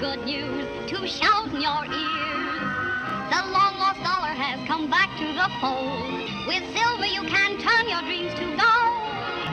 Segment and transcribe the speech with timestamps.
[0.00, 2.64] good news to shout in your ears.
[3.30, 6.20] The long lost dollar has come back to the fold.
[6.48, 8.94] With silver you can turn your dreams to gold.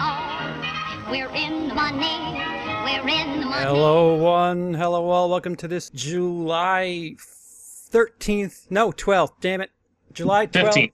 [0.01, 2.41] Oh, we're in the money.
[2.83, 3.65] We're in the money.
[3.65, 4.73] Hello, one.
[4.73, 5.29] Hello, all.
[5.29, 7.15] Welcome to this July
[7.91, 8.71] 13th.
[8.71, 9.33] No, 12th.
[9.41, 9.69] Damn it.
[10.11, 10.73] July 12th.
[10.73, 10.91] 15th.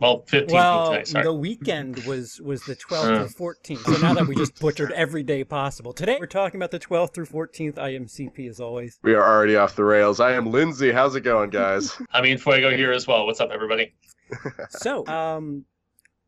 [0.00, 1.24] Well, 15th Well, today, sorry.
[1.24, 3.84] the weekend was was the 12th through 14th.
[3.84, 5.92] So now that we just butchered every day possible.
[5.92, 8.98] Today we're talking about the 12th through 14th IMCP as always.
[9.02, 10.18] We are already off the rails.
[10.18, 10.90] I am Lindsey.
[10.90, 12.00] How's it going, guys?
[12.12, 13.26] I mean, Fuego here as well.
[13.26, 13.92] What's up, everybody?
[14.70, 15.64] So, um,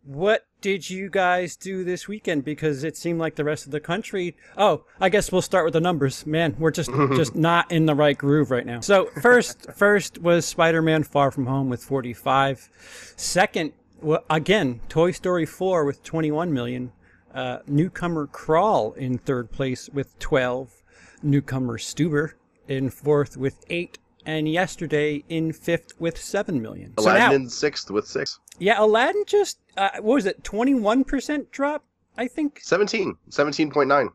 [0.05, 2.45] what did you guys do this weekend?
[2.45, 4.37] Because it seemed like the rest of the country.
[4.57, 6.27] Oh, I guess we'll start with the numbers.
[6.27, 8.81] Man, we're just just not in the right groove right now.
[8.81, 13.15] So first, first was Spider-Man: Far From Home with 45.
[13.17, 16.93] Second, well, again, Toy Story 4 with 21 million.
[17.35, 20.83] Uh, newcomer Crawl in third place with 12.
[21.23, 22.33] Newcomer Stuber
[22.69, 23.99] in fourth with eight.
[24.25, 26.95] And yesterday in fifth with 7 million.
[26.99, 28.39] So Aladdin now- in sixth with six.
[28.59, 30.45] yeah, Aladdin just uh, what was it?
[30.45, 31.85] Twenty one percent drop,
[32.17, 32.61] I think.
[32.63, 33.17] 17.
[33.31, 34.09] 17.9.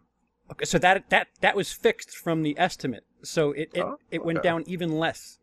[0.51, 4.23] Okay, so that that that was fixed from the estimate, so it it, Oh, it
[4.23, 4.47] went okay.
[4.47, 5.39] down even less.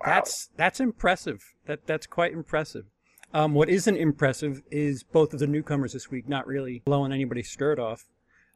[0.00, 0.06] Wow.
[0.14, 1.42] That's that's impressive.
[1.66, 2.84] That that's quite impressive.
[3.34, 7.50] Um, what isn't impressive is both of the newcomers this week not really blowing anybody's
[7.50, 8.04] skirt off.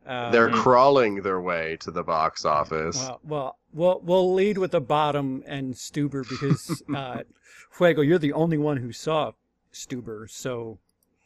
[0.07, 2.97] Um, They're crawling their way to the box office.
[2.97, 7.23] well, well, we'll we'll lead with the bottom and Stuber because uh,
[7.71, 9.33] Fuego, you're the only one who saw
[9.73, 10.79] Stuber, so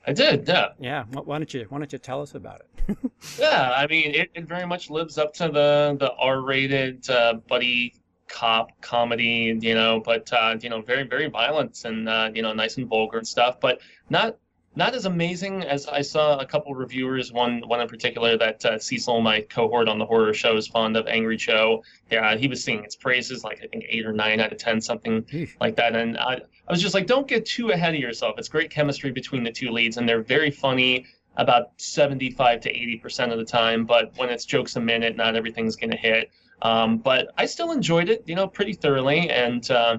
[0.06, 0.68] I did, yeah.
[0.78, 1.04] yeah.
[1.10, 2.96] Why why don't you why don't you tell us about it?
[3.38, 7.94] Yeah, I mean, it, it very much lives up to the, the R-rated uh, buddy
[8.28, 12.52] cop comedy, you know, but, uh, you know, very, very violent and, uh, you know,
[12.52, 14.36] nice and vulgar and stuff, but not
[14.77, 18.78] not as amazing as I saw a couple reviewers, one one in particular that uh,
[18.78, 21.84] Cecil, my cohort on the horror show, is fond of, Angry Joe.
[22.11, 24.80] Yeah, he was singing its praises, like I think eight or nine out of ten,
[24.80, 25.24] something
[25.61, 25.95] like that.
[25.95, 28.34] And I, I was just like, don't get too ahead of yourself.
[28.39, 32.96] It's great chemistry between the two leads, and they're very funny about 75 to 80
[32.98, 33.84] percent of the time.
[33.84, 36.30] But when it's jokes a minute, not everything's gonna hit.
[36.63, 39.98] Um, but I still enjoyed it, you know, pretty thoroughly, and uh,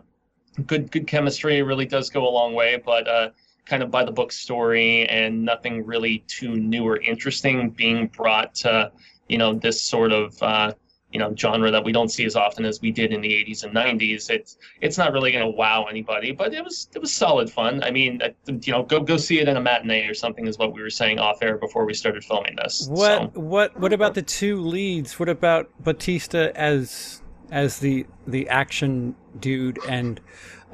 [0.66, 2.82] good good chemistry really does go a long way.
[2.84, 3.30] But uh,
[3.66, 8.54] kind of by the book story and nothing really too new or interesting being brought
[8.54, 8.92] to
[9.28, 10.72] you know this sort of uh,
[11.12, 13.64] you know genre that we don't see as often as we did in the 80s
[13.64, 17.14] and 90s it's it's not really going to wow anybody but it was it was
[17.14, 17.84] solid fun.
[17.84, 20.58] I mean uh, you know go go see it in a matinee or something is
[20.58, 23.94] what we were saying off air before we started filming this What so, what what
[23.94, 25.20] about the two leads?
[25.20, 27.22] What about Batista as
[27.52, 30.20] as the the action dude and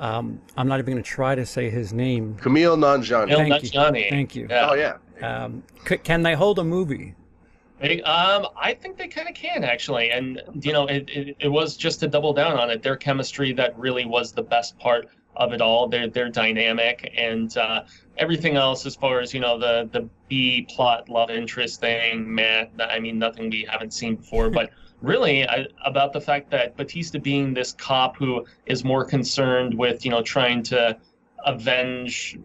[0.02, 2.36] um, I'm not even going to try to say his name.
[2.42, 3.28] Kumail Nanjiani.
[3.28, 4.10] Neil Thank you.
[4.10, 4.48] Thank you.
[4.50, 4.70] Yeah.
[4.70, 4.98] Oh, yeah.
[5.22, 7.14] Um, c- can they hold a movie?
[7.80, 11.48] They- Um, I think they kind of can actually, and you know, it, it it
[11.48, 12.82] was just to double down on it.
[12.82, 15.88] Their chemistry that really was the best part of it all.
[15.88, 17.84] Their their dynamic and uh,
[18.18, 22.70] everything else, as far as you know, the the B plot love interest thing, man.
[22.80, 24.72] I mean, nothing we haven't seen before, but.
[25.02, 30.06] Really, I, about the fact that Batista being this cop who is more concerned with,
[30.06, 30.96] you know, trying to
[31.44, 32.38] avenge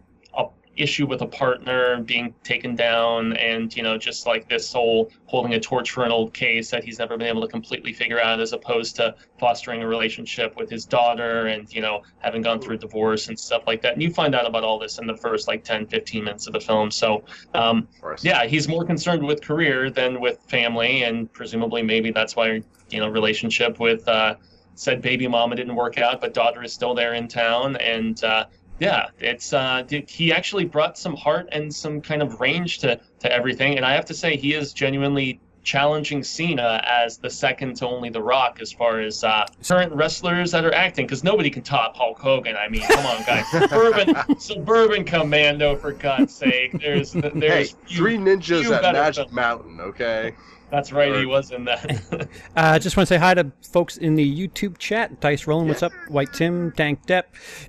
[0.77, 5.53] issue with a partner being taken down and you know just like this whole holding
[5.55, 8.39] a torch for an old case that he's never been able to completely figure out
[8.39, 12.75] as opposed to fostering a relationship with his daughter and you know having gone through
[12.75, 13.93] a divorce and stuff like that.
[13.93, 16.53] And you find out about all this in the first like 10 15 minutes of
[16.53, 16.91] the film.
[16.91, 17.23] So
[17.53, 17.87] um,
[18.23, 21.03] yeah he's more concerned with career than with family.
[21.03, 24.35] And presumably maybe that's why you know relationship with uh,
[24.75, 27.75] said baby mama didn't work out but daughter is still there in town.
[27.77, 28.45] And uh,
[28.79, 33.31] yeah, it's uh, he actually brought some heart and some kind of range to to
[33.31, 37.85] everything, and I have to say he is genuinely challenging Cena as the second to
[37.87, 41.61] only The Rock as far as uh, current wrestlers that are acting, because nobody can
[41.61, 42.55] top Hulk Hogan.
[42.55, 46.79] I mean, come on, guys, suburban suburban commando for God's sake.
[46.79, 49.27] There's Hey, there's few- three ninjas at Mega.
[49.31, 50.33] Mountain, okay?
[50.69, 52.29] That's right, he was in that.
[52.55, 55.19] I uh, just want to say hi to folks in the YouTube chat.
[55.21, 55.93] Dice Rolling, what's up?
[56.09, 57.23] White Tim, Dank Depp,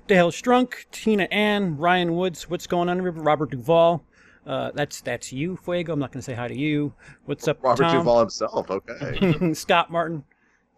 [0.07, 3.01] Dale Strunk, Tina Ann, Ryan Woods, what's going on?
[3.01, 4.03] Robert Duvall.
[4.45, 5.93] Uh, that's that's you, Fuego.
[5.93, 6.93] I'm not going to say hi to you.
[7.25, 7.97] What's up, Robert Tom?
[7.97, 9.53] Duvall himself, okay.
[9.53, 10.23] Scott Martin,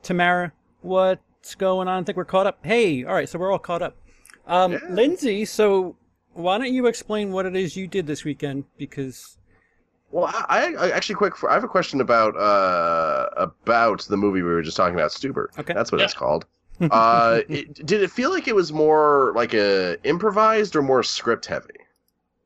[0.03, 0.51] Tamara.
[0.81, 2.03] What's going on?
[2.03, 2.59] I think we're caught up.
[2.63, 3.95] Hey, all right, so we're all caught up.
[4.45, 4.79] Um, Yeah.
[4.89, 5.95] Lindsey, so
[6.33, 8.65] why don't you explain what it is you did this weekend?
[8.77, 9.37] Because
[10.11, 11.41] Well, I, I actually quick.
[11.43, 15.47] I have a question about uh about the movie we were just talking about, Stuber.
[15.57, 15.73] Okay.
[15.73, 16.05] that's what Yeah.
[16.05, 16.45] it's called.
[16.91, 21.45] uh, it, did it feel like it was more like a improvised or more script
[21.45, 21.75] heavy?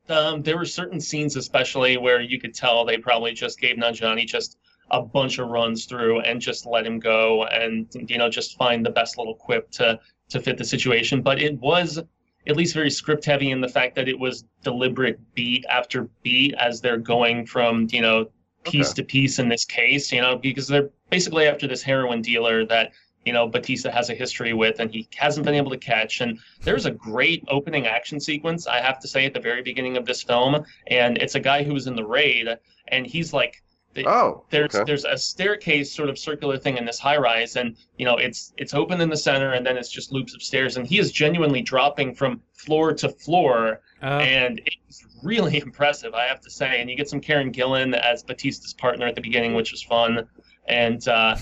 [0.08, 4.26] Um, there were certain scenes, especially where you could tell they probably just gave Nanjiani
[4.26, 4.58] just
[4.90, 8.86] a bunch of runs through and just let him go and you know just find
[8.86, 9.98] the best little quip to
[10.28, 11.22] to fit the situation.
[11.22, 11.98] But it was
[12.46, 16.54] at least very script heavy in the fact that it was deliberate beat after beat
[16.54, 18.26] as they're going from you know
[18.64, 19.02] piece Okay.
[19.02, 20.12] to piece in this case.
[20.12, 22.92] You know because they're basically after this heroin dealer that
[23.24, 26.38] you know Batista has a history with and he hasn't been able to catch and
[26.62, 30.06] there's a great opening action sequence I have to say at the very beginning of
[30.06, 32.48] this film and it's a guy who was in the raid
[32.88, 33.62] and he's like
[34.04, 34.84] Oh, there's okay.
[34.84, 38.52] there's a staircase sort of circular thing in this high rise and you know it's
[38.56, 41.12] it's open in the center and then it's just loops of stairs and he is
[41.12, 46.80] genuinely dropping from floor to floor Uh, and it's really impressive i have to say
[46.80, 50.26] and you get some karen gillan as batista's partner at the beginning which was fun
[50.68, 51.36] and uh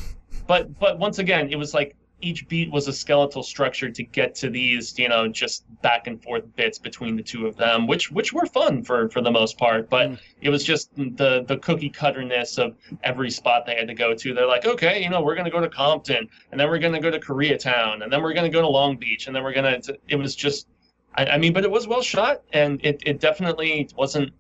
[0.47, 4.35] but but once again it was like each beat was a skeletal structure to get
[4.35, 8.11] to these you know just back and forth bits between the two of them which
[8.11, 10.19] which were fun for for the most part but Mm.
[10.41, 14.35] it was just the the cookie cutterness of every spot they had to go to
[14.35, 16.95] they're like okay you know we're going to go to compton and then we're going
[16.95, 19.43] to go to koreatown and then we're going to go to long beach and then
[19.45, 20.67] we're going to it was just
[21.15, 24.33] I, I mean but it was well shot and it, it definitely wasn't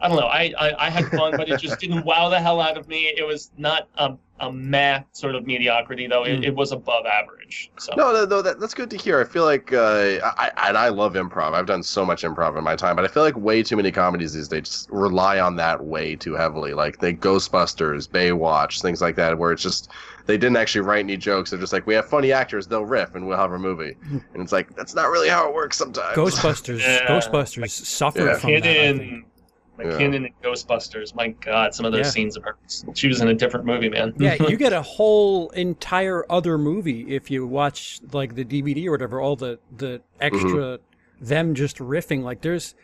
[0.00, 0.26] I don't know.
[0.28, 3.12] I, I, I had fun, but it just didn't wow the hell out of me.
[3.16, 6.24] It was not a, a meh sort of mediocrity, though.
[6.24, 6.44] It, Mm.
[6.44, 7.70] it was above average.
[7.78, 9.20] So No, no, no that, that's good to hear.
[9.20, 11.54] I feel like, uh, I, and I love improv.
[11.54, 13.90] I've done so much improv in my time, but I feel like way too many
[13.90, 16.72] comedies these days just rely on that way too heavily.
[16.74, 19.90] Like the Ghostbusters, Baywatch, things like that, where it's just
[20.26, 21.50] they didn't actually write any jokes.
[21.50, 23.96] They're just like, we have funny actors, they'll riff, and we'll have a movie.
[24.10, 26.16] And it's like that's not really how it works sometimes.
[26.16, 27.06] Ghostbusters, Yeah.
[27.08, 28.34] Ghostbusters suffered Yeah.
[28.38, 29.22] from that.
[29.78, 29.94] I think.
[29.94, 31.14] McKinnon, McKinnon and Ghostbusters.
[31.14, 32.10] My God, some of those Yeah.
[32.10, 32.56] scenes of her.
[32.94, 34.14] She was in a different movie, man.
[34.18, 38.90] Yeah, you get a whole entire other movie if you watch like the DVD or
[38.92, 39.20] whatever.
[39.20, 40.78] All the the extra
[41.20, 42.22] them just riffing.
[42.22, 42.74] Like there's,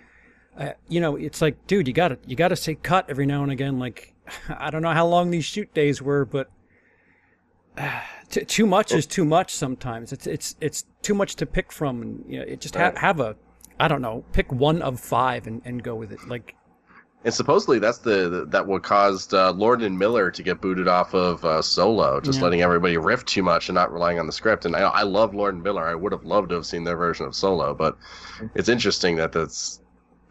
[0.58, 3.52] uh, you know, it's like, dude, you gotta you gotta say cut every now and
[3.52, 3.78] again.
[3.78, 4.14] Like
[4.48, 6.50] I don't know how long these shoot days were, but
[7.76, 8.00] uh,
[8.30, 10.12] t- too much is too much sometimes.
[10.12, 13.20] It's it's it's too much to pick from, and you know, it just ha- have
[13.20, 13.36] a,
[13.78, 16.26] I don't know, pick one of five and, and go with it.
[16.28, 16.54] Like
[17.24, 20.88] And supposedly that's the, the that what caused uh, Lord and Miller to get booted
[20.88, 22.44] off of uh, Solo, just Yeah.
[22.44, 24.66] letting everybody riff too much and not relying on the script.
[24.66, 25.84] And I, I love Lord and Miller.
[25.84, 27.96] I would have loved to have seen their version of Solo, but
[28.54, 29.80] it's interesting that that's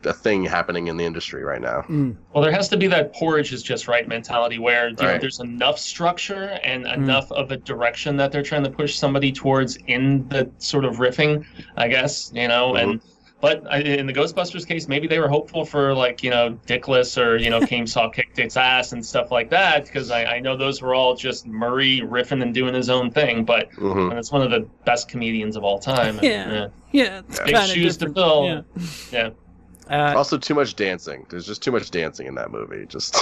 [0.06, 1.82] a thing happening in the industry right now.
[1.84, 5.18] mm, Well, there has to be that porridge is just right mentality where you know,
[5.18, 9.78] there's enough structure and enough of a direction that they're trying to push somebody towards
[9.88, 11.46] in the sort of riffing,
[11.78, 13.02] I guess, you know, and
[13.44, 17.36] but in the Ghostbusters case, maybe they were hopeful for like you know Dickless or
[17.36, 20.56] you know Came Saw kicked its ass and stuff like that because I, I know
[20.56, 24.32] those were all just Murray riffing and doing his own thing, but hmm and it's
[24.32, 26.20] one of the best comedians of all time.
[26.20, 26.68] and, Yeah.
[26.94, 28.46] yeah, it's Big kinda shoes to fill.
[28.46, 28.62] Yeah.
[29.12, 29.30] yeah.
[29.90, 31.26] Uh, Also, too much dancing.
[31.30, 32.86] There's just too much dancing in that movie.
[32.86, 33.14] Just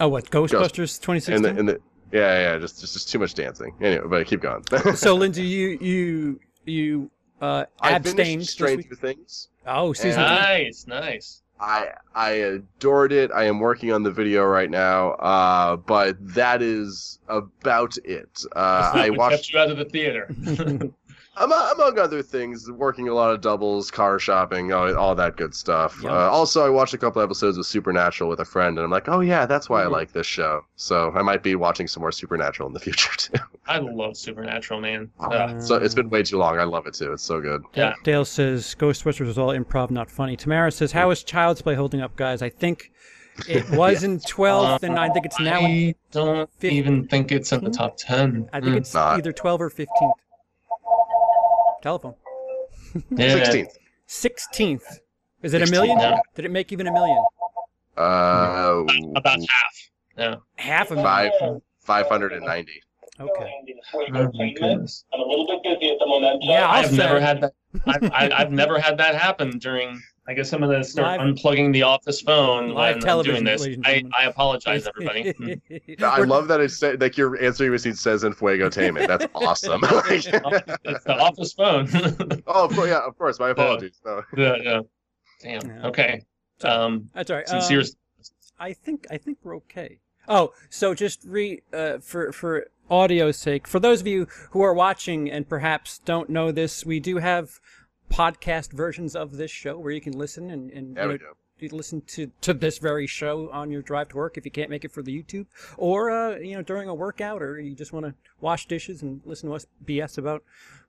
[0.00, 1.42] oh, what Ghostbusters in 2016?
[1.42, 1.80] the in the
[2.10, 3.72] yeah yeah just just, just too much dancing.
[3.80, 4.64] Anyway, but keep going.
[4.96, 7.10] so Lindsey, you you you
[7.42, 8.94] uh, I abstained finished this Stranger.
[8.94, 9.48] Things.
[9.66, 10.42] Oh, season And- two.
[10.42, 11.38] Nice, nice.
[11.60, 13.30] I I adored it.
[13.32, 18.44] I am working on the video right now, uh, but that is about it.
[18.56, 20.26] Uh, I watched, kept you out of the theater.
[21.36, 25.54] among, among other things, working a lot of doubles, car shopping, all, all that good
[25.54, 25.98] stuff.
[26.02, 26.12] Yum.
[26.12, 29.08] Uh, also, I watched a couple episodes of Supernatural with a friend, and I'm like,
[29.08, 29.92] oh yeah, that's why I Mhm.
[29.92, 30.64] like this show.
[30.76, 33.38] So I might be watching some more Supernatural in the future too.
[33.66, 35.10] I love Supernatural, man.
[35.20, 36.58] Uh, Uh, so it's been way too long.
[36.58, 37.12] I love it too.
[37.12, 37.62] It's so good.
[37.74, 37.94] Yeah.
[38.04, 40.36] Dale says Ghostbusters was all improv, not funny.
[40.36, 42.42] Tamara says, "How is Child's Play holding up, guys?
[42.42, 42.90] I think
[43.48, 45.70] it was in 12th, and I think it's now in.
[45.88, 48.48] I don't fif- even think it's in the top ten.
[48.52, 48.78] I think Mm.
[48.78, 49.16] it's Not.
[49.18, 50.12] either 12 or 15th.
[51.82, 52.14] Telephone.
[53.16, 53.76] Sixteenth.
[54.08, 55.00] 16th.
[55.42, 55.98] Is it a million?
[55.98, 56.18] yeah.
[56.36, 57.22] Did it make even a million?
[57.96, 58.84] Uh,
[59.16, 59.90] about half.
[60.16, 60.36] Yeah.
[60.56, 61.04] Half a million.
[61.04, 62.80] five five hundred and ninety.
[63.20, 63.50] Okay.
[64.14, 64.54] Oh my.
[64.60, 66.42] I'm a little bit busy at the moment.
[66.42, 67.52] Yeah, I'll I've never had that.
[67.86, 70.00] I've, I've never had that happen during.
[70.28, 73.66] I guess I'm gonna start Live- unplugging the office phone Live when I'm doing this.
[73.84, 74.04] I.
[74.16, 75.32] I apologize, everybody.
[75.42, 76.02] Mm.
[76.02, 79.08] I love that it's sa- like your answering machine says in Fuego Tainment.
[79.08, 79.80] That's awesome.
[79.92, 80.24] Like-
[80.84, 81.88] it's the office phone.
[82.46, 83.40] oh, of course, yeah, of course.
[83.40, 84.00] My apologies.
[84.04, 84.22] No.
[84.36, 84.80] yeah, yeah.
[85.42, 85.68] Damn.
[85.68, 85.86] Yeah.
[85.88, 86.22] Okay.
[86.62, 87.48] Um, That's all right.
[87.48, 87.80] sincere.
[87.80, 87.86] Um,
[88.60, 89.98] I think I think we're okay.
[90.28, 94.74] Oh, so just re uh, for for audio's sake, for those of you who are
[94.74, 97.58] watching and perhaps don't know this, we do have
[98.12, 101.18] podcast versions of this show where you can listen and and you know,
[101.58, 104.70] you listen to to this very show on your drive to work if you can't
[104.70, 107.92] make it for the YouTube, or uh, you know during a workout, or you just
[107.92, 110.42] want to wash dishes and listen to us BS about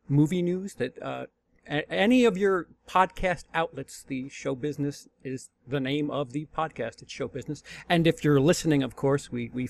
[0.10, 1.26] movie news that uh,
[1.68, 7.02] any of your podcast outlets, the show business is the name of the podcast.
[7.02, 7.64] It's show business.
[7.88, 9.70] And if you're listening, of course, we, we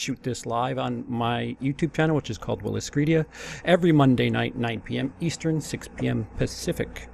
[0.00, 3.26] shoot this live on my YouTube channel, which is called Willis Greedia,
[3.64, 5.12] every Monday night, 9 p.m.
[5.20, 6.26] Eastern, 6 p.m.
[6.36, 7.08] Pacific.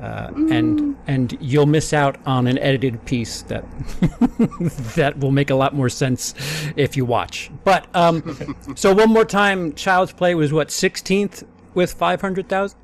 [0.00, 3.64] Uh, and and you'll miss out on an edited piece that
[4.96, 6.34] that will make a lot more sense
[6.74, 7.52] if you watch.
[7.62, 11.44] But um, so one more time, Child's Play was what 16th
[11.74, 12.81] with 500,000.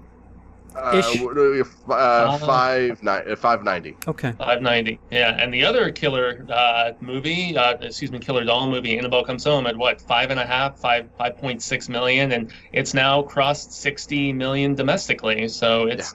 [0.79, 1.19] Uh, Ish.
[1.21, 3.97] w- uh, five ni- uh, five ninety.
[4.07, 4.33] Okay.
[4.39, 4.99] 590.
[5.11, 9.45] Yeah, and the other killer uh, movie, uh, excuse me, killer doll movie, Annabelle Comes
[9.45, 13.23] Home at what five and a half, five, five point six million, and it's now
[13.23, 15.49] crossed 60 million domestically.
[15.49, 16.15] So it's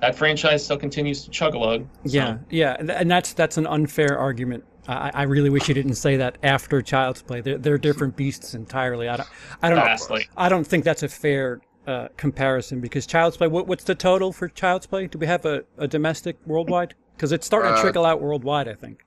[0.00, 1.88] that franchise still continues to chug along.
[2.06, 4.64] So, Yeah, yeah, and- and that's that's an unfair argument.
[4.88, 7.40] I, I really wish you didn't say that after Child's Play.
[7.40, 9.08] They're, they're different beasts entirely.
[9.08, 9.28] I don't,
[9.62, 10.28] I don't, Vastly.
[10.36, 13.48] I don't think that's a fair uh, comparison because Child's Play.
[13.48, 15.06] What, what's the total for Child's Play?
[15.08, 16.94] Do we have a, a domestic worldwide?
[17.16, 18.68] Because it's starting to Uh, trickle out worldwide.
[18.68, 19.04] I think.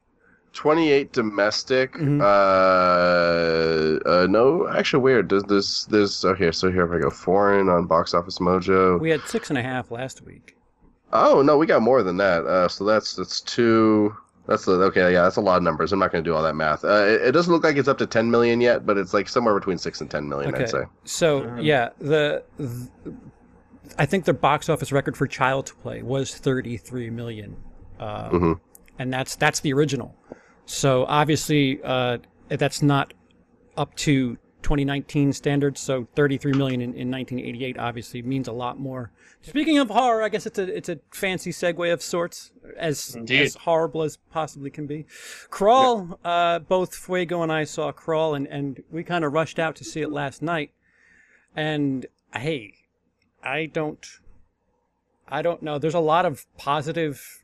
[0.54, 1.94] 28 domestic.
[1.94, 2.22] Mhm.
[2.22, 5.28] Uh, uh, no, actually, weird.
[5.28, 6.52] Does this this okay?
[6.52, 9.00] So here if I go foreign on Box Office Mojo.
[9.00, 10.56] We had six and a half last week.
[11.14, 12.46] Oh no, we got more than that.
[12.46, 14.16] Uh, so that's that's two.
[14.48, 15.12] That's the okay.
[15.12, 15.92] Yeah, that's a lot of numbers.
[15.92, 16.84] I'm not going to do all that math.
[16.86, 19.28] Uh, it, it doesn't look like it's up to 10 million yet, but it's like
[19.28, 20.54] somewhere between six and 10 million.
[20.54, 20.64] Okay.
[20.64, 20.84] I'd say.
[21.04, 22.88] So yeah, the, the
[23.98, 27.56] I think the box office record for Child's Play was 33 million,
[28.00, 28.60] uh, Mhm.
[29.00, 30.16] and that's that's the original.
[30.66, 32.18] So obviously, uh,
[32.50, 33.14] that's not
[33.78, 35.80] up to 2019 standards.
[35.80, 39.12] So 33 million in, in 1988 obviously means a lot more.
[39.44, 43.44] Speaking of horror, I guess it's a it's a fancy segue of sorts, as Indeed.
[43.44, 45.06] as horrible as possibly can be.
[45.52, 49.76] Crawl, uh, both Fuego and I saw Crawl, and and we kind of rushed out
[49.76, 50.72] to see it last night.
[51.56, 52.74] And hey,
[53.44, 54.04] I don't,
[55.28, 55.78] I don't know.
[55.78, 57.44] There's a lot of positive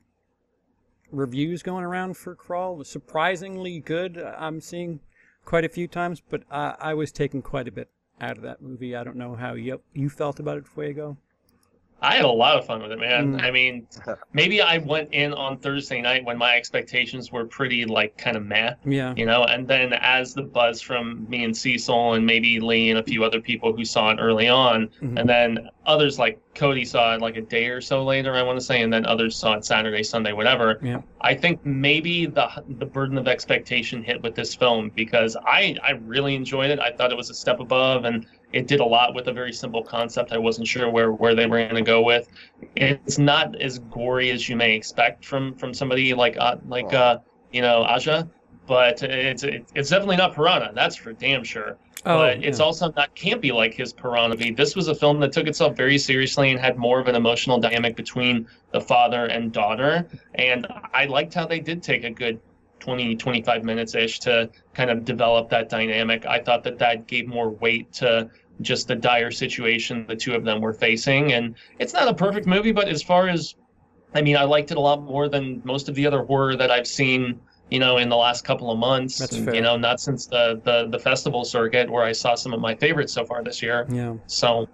[1.12, 2.84] reviews going around for Crawl.
[2.84, 4.18] Surprisingly good.
[4.18, 5.02] I'm seeing
[5.46, 8.62] quite a few times, but I, I was taken quite a bit out of that
[8.62, 8.96] movie.
[8.96, 11.18] I don't know how you you felt about it, Fuego.
[12.04, 13.34] I had a lot of fun with it, man.
[13.38, 13.44] Mm.
[13.44, 13.86] I mean,
[14.34, 18.44] maybe I went in on Thursday night when my expectations were pretty like kind of
[18.44, 18.74] meh.
[18.86, 19.14] Yeah.
[19.16, 22.98] you know and then as the buzz from me and cecil and maybe lee and
[22.98, 25.20] a few other people who saw it early on Mhm.
[25.20, 28.58] and then others like cody saw it like a day or so later i want
[28.60, 30.80] to say and then others saw it saturday sunday whatever.
[30.84, 31.02] Yeah.
[31.22, 32.48] i think maybe the
[32.78, 36.80] the burden of expectation hit with this film because i i really enjoyed it.
[36.80, 39.54] I thought it was a step above and it did a lot with a very
[39.54, 40.32] simple concept.
[40.32, 42.28] I wasn't sure where where they were going to go with.
[42.76, 47.20] It's not as gory as you may expect from from somebody like uh, like uh
[47.52, 48.28] you know aja
[48.72, 50.72] but it's it's definitely not Piranha.
[50.74, 51.76] That's for damn sure.
[52.06, 52.66] Oh, but it's yeah.
[52.66, 54.38] also not campy like his Piranha.
[54.38, 54.52] V.
[54.52, 57.60] This was a film that took itself very seriously and had more of an emotional
[57.60, 60.08] dynamic between the father and daughter.
[60.36, 62.40] And I liked how they did take a good
[62.80, 66.26] 20, 25 minutes ish to kind of develop that dynamic.
[66.26, 68.30] I thought that that gave more weight to
[68.62, 71.34] just the dire situation the two of them were facing.
[71.34, 73.54] And it's not a perfect movie, but as far as
[74.14, 76.72] I mean, I liked it a lot more than most of the other horror that
[76.72, 77.40] I've seen,
[77.72, 79.18] you know, in the last couple of months.
[79.18, 79.56] That's fair.
[79.56, 82.76] You know, not since the, the the festival circuit where I saw some of my
[82.76, 83.88] favorites so far this year.
[83.90, 84.16] Yeah.
[84.28, 84.68] So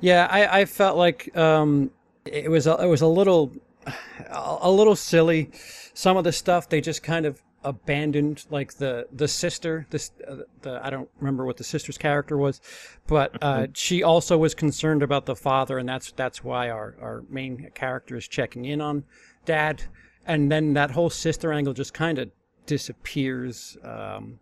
[0.00, 1.90] Yeah, I, I felt like um,
[2.26, 3.52] it was a, it was a little
[3.86, 5.50] a, a little silly.
[5.94, 9.86] Some of the stuff they just kind of abandoned, like the the sister.
[9.90, 12.60] This uh, the I don't remember what the sister's character was,
[13.06, 17.22] but uh, she also was concerned about the father, and that's that's why our our
[17.30, 19.04] main character is checking in on
[19.44, 19.84] dad,
[20.26, 22.30] and then that whole sister angle just kind of
[22.66, 23.76] disappears.
[23.82, 24.38] Um,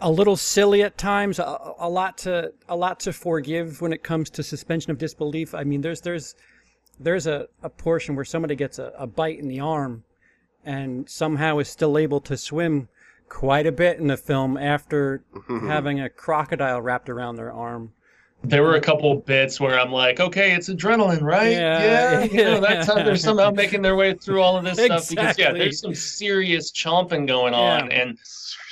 [0.00, 4.02] a little silly at times, a, a lot to a lot to forgive when it
[4.02, 5.54] comes to suspension of disbelief.
[5.54, 6.34] I mean, there's there's
[6.98, 10.04] there's a, a portion where somebody gets a, a bite in the arm
[10.64, 12.88] and somehow is still able to swim
[13.28, 17.92] quite a bit in the film after having a crocodile wrapped around their arm.
[18.48, 21.52] There were a couple bits where I'm like, okay, it's adrenaline, right?
[21.52, 22.24] Yeah.
[22.24, 25.38] you know, that's how they're somehow making their way through all of this stuff because
[25.38, 28.02] yeah, there's some serious chomping going on, Yeah.
[28.02, 28.18] and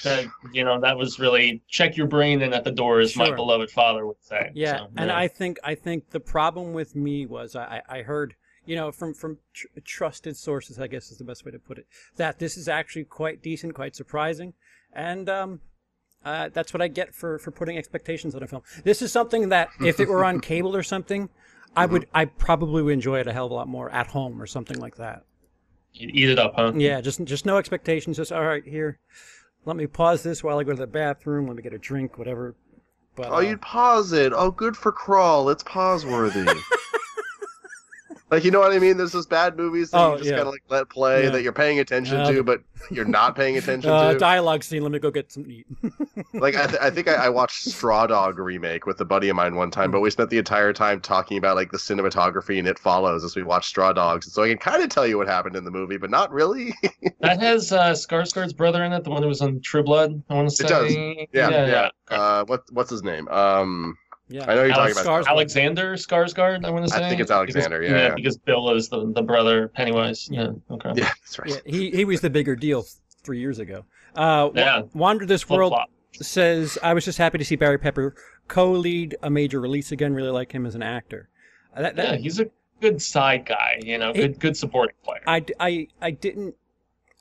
[0.05, 3.31] that you know that was really check your brain in at the door, as my
[3.35, 4.51] beloved father would say.
[4.55, 5.17] Yeah, So, and yeah.
[5.19, 8.35] I think I think the problem with me was I, I I heard
[8.67, 11.79] you know from from tr- trusted sources I guess is the best way to put
[11.79, 14.53] it that this is actually quite decent, quite surprising,
[14.93, 15.61] and um,
[16.25, 18.63] uh, that's what I get for for putting expectations on a film.
[18.83, 21.29] This is something that if it were on cable or something,
[21.77, 24.41] I would I probably would enjoy it a hell of a lot more at home
[24.41, 25.25] or something like that.
[25.93, 26.73] You eat it up, huh?
[26.75, 28.17] Yeah, just just no expectations.
[28.17, 28.99] Just all right here.
[29.67, 31.47] Let me pause this while I go to the bathroom.
[31.47, 32.55] Let me get a drink, whatever.
[33.17, 34.33] But Oh, uh, you'd pause it.
[34.35, 35.49] Oh, good for crawl.
[35.51, 36.47] It's pause worthy.
[38.31, 38.97] Like you know what I mean?
[38.97, 40.37] There's those bad movies that Oh, you just yeah.
[40.39, 41.31] gotta like let play Yeah.
[41.31, 44.19] that you're paying attention Uh, to, but you're not paying attention Uh, to.
[44.19, 44.83] dialogue scene.
[44.83, 45.67] Let me go get some eat.
[46.35, 49.37] like I, th- I think I, I watched Straw Dog remake with a buddy of
[49.37, 52.67] mine one time, but we spent the entire time talking about like the cinematography and
[52.67, 54.33] it follows as we watched Straw Dogs.
[54.33, 56.75] So I can kind of tell you what happened in the movie, but not really.
[57.21, 60.23] That has uh, Skarsgård's brother in it, the one who was on True Blood.
[60.29, 60.65] I want to say.
[60.65, 60.95] It does.
[60.95, 61.67] yeah, yeah.
[62.11, 62.17] yeah.
[62.17, 63.27] Uh, what what's his name?
[63.29, 63.97] Um,
[64.35, 64.51] Yeah.
[64.51, 65.25] I know you're Alex talking about.
[65.25, 65.29] Skarsgård.
[65.29, 66.65] Alexander Skarsgård.
[66.65, 67.05] I want to say.
[67.05, 68.15] I think it's Alexander, Because, yeah, yeah.
[68.15, 70.29] because Bill is the, the brother Pennywise.
[70.31, 70.49] Yeah.
[70.71, 70.93] Okay.
[70.97, 71.51] Yeah, that's right.
[71.51, 72.85] Yeah, he he was the bigger deal
[73.23, 73.85] three years ago.
[74.17, 74.83] Uh, Yeah.
[74.93, 75.91] Wander This Flip World flop.
[76.21, 78.15] says, I was just happy to see Barry Pepper
[78.49, 80.13] co-lead a major release again.
[80.15, 81.29] Really like him as an actor.
[81.77, 82.47] Uh, That, that, Yeah, he's a
[82.81, 83.79] good side guy.
[83.85, 85.23] You know, He- good good supporting player.
[85.27, 86.57] I I I didn't.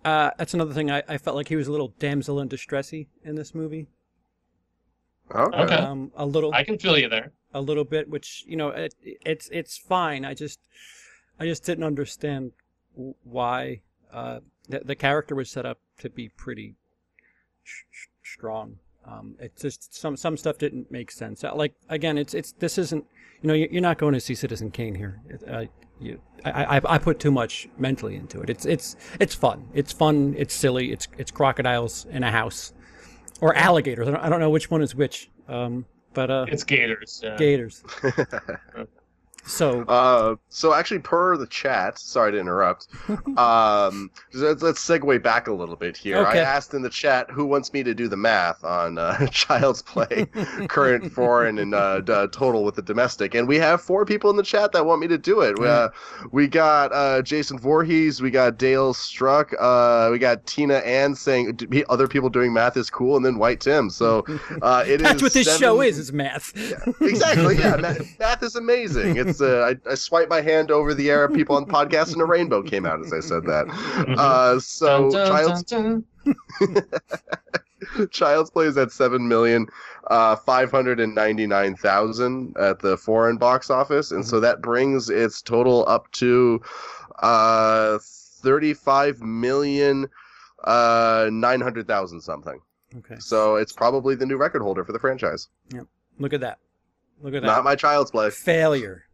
[0.03, 0.91] Uh, that's another thing.
[0.91, 3.87] I, I felt like he was a little damsel in distressy in this movie.
[5.31, 5.57] Okay.
[5.57, 5.75] Okay.
[5.75, 7.31] Um, a little, I can feel you there.
[7.53, 10.25] a little bit, which you know, it, it's it's fine.
[10.25, 10.59] I just,
[11.39, 12.51] I just didn't understand
[13.23, 14.39] why uh,
[14.69, 16.75] the, the character was set up to be pretty
[17.63, 18.77] sh- sh- strong.
[19.05, 21.43] Um, it's just some some stuff didn't make sense.
[21.43, 23.05] Uh, Like again, it's it's this isn't
[23.41, 25.21] you know you- you're not going to see Citizen Kane here.
[25.47, 25.65] Uh,
[25.99, 28.49] you, I, I I put too much mentally into it.
[28.49, 29.67] It's it's it's fun.
[29.73, 30.35] It's fun.
[30.37, 30.91] It's silly.
[30.91, 32.73] It's it's crocodiles in a house,
[33.41, 34.07] or alligators.
[34.07, 35.29] I don't, I don't know which one is which.
[35.47, 37.21] Um, but uh, It's Gators.
[37.23, 37.35] Yeah.
[37.37, 37.83] gators.
[39.45, 42.87] So Uh, so actually, per the chat, sorry to interrupt.
[43.37, 46.17] Um, let's, let's segue back a little bit here.
[46.17, 46.39] Okay.
[46.39, 49.81] I asked in the chat who wants me to do the math on uh, Child's
[49.81, 50.27] Play,
[50.67, 54.37] current, foreign, and uh, d- total with the domestic, and we have four people in
[54.37, 55.59] the chat that want me to do it.
[55.59, 55.89] We, uh,
[56.31, 61.59] we got uh, Jason Voorhees, we got Dale Struck, uh, we got Tina Ann saying
[61.89, 63.89] other people doing math is cool, and then White Tim.
[63.89, 64.23] So
[64.61, 65.97] uh, it is that's what this seven- show is.
[65.99, 66.53] Is math.
[67.01, 67.57] exactly.
[67.57, 69.17] Yeah, math, math is amazing.
[69.17, 71.27] It's uh, I, I swiped my hand over the air.
[71.29, 73.67] People on podcast and a rainbow came out as I said that.
[74.17, 76.05] Uh, so Dun, dun, Child's dun,
[76.59, 76.85] dun.
[78.11, 79.67] Child's Play is at seven million
[80.07, 84.61] uh, five hundred and ninety nine thousand at the foreign box office, and so that
[84.61, 86.61] brings its total up to
[87.19, 90.07] uh, thirty five million
[90.63, 92.59] uh, nine hundred thousand something.
[92.99, 93.15] Okay.
[93.19, 95.49] So it's probably the new record holder for the franchise.
[95.73, 95.87] Yep.
[96.19, 96.59] Look at that.
[97.21, 97.47] Look at that.
[97.47, 98.29] Not my Child's Play.
[98.29, 99.05] failure.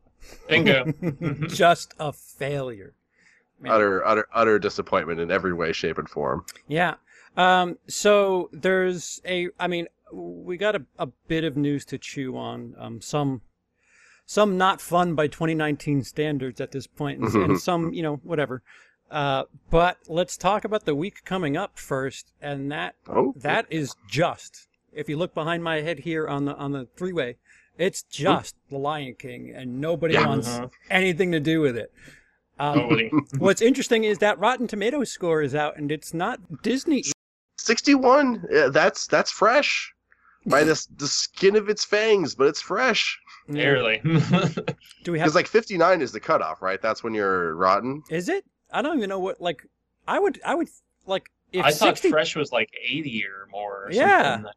[0.48, 0.94] Bingo.
[1.48, 2.94] Just a failure.
[3.60, 3.72] Man.
[3.72, 6.46] Utter, utter, utter disappointment in every way, shape, and form.
[6.68, 6.96] Yeah.
[7.36, 12.38] Um, so there's a, I mean, we got a, a bit of news to chew
[12.38, 12.76] on.
[12.78, 13.42] Um, some,
[14.26, 18.64] some not fun by 2019 standards at this point, and, and some, you know, whatever.
[19.12, 23.96] Uh, but let's talk about the week coming up first, and that Oh, that is
[24.08, 24.68] just.
[24.94, 27.38] If you look behind my head here on the on the three way,
[27.80, 30.28] it's just The Lion King, and nobody Yeah.
[30.28, 30.70] wants Mhm.
[30.92, 31.92] anything to do with it.
[32.60, 33.00] Um,
[33.40, 37.04] What's interesting is that Rotten Tomatoes score is out, and it's not Disney.
[37.58, 38.46] 61.
[38.52, 39.92] Yeah, that's that's fresh.
[40.46, 43.20] By the, the skin of its fangs, but it's fresh.
[43.50, 44.00] Barely.
[45.04, 45.26] Do we have?
[45.26, 46.82] Because like 59 is the cutoff, right?
[46.82, 48.02] That's when you're rotten.
[48.10, 48.46] Is it?
[48.72, 49.40] I don't even know what.
[49.42, 49.66] Like,
[50.08, 50.40] I would.
[50.46, 50.70] I would
[51.06, 53.86] like if I thought Fresh was like 80 or more.
[53.88, 54.36] Or Yeah.
[54.36, 54.52] something.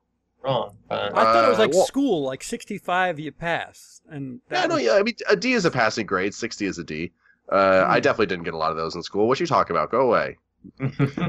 [0.45, 0.77] Wrong.
[0.89, 4.61] But I thought it was Uh, like well- school, like 65 you pass, and Yeah,
[4.63, 4.93] that no, was- yeah.
[4.95, 6.35] I mean, a D is a passing grade.
[6.35, 7.13] 60 is a D.
[7.51, 8.03] Uh, I Hmm.
[8.03, 9.29] definitely didn't get a lot of those in school.
[9.29, 9.91] What you talking about?
[9.91, 10.39] Go away.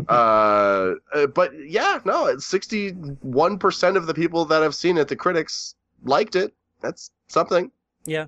[0.09, 5.75] Uh, uh, but yeah, no, 61% of the people that have seen it, the critics,
[6.03, 6.53] liked it.
[6.81, 7.71] That's something.
[8.05, 8.25] yeah,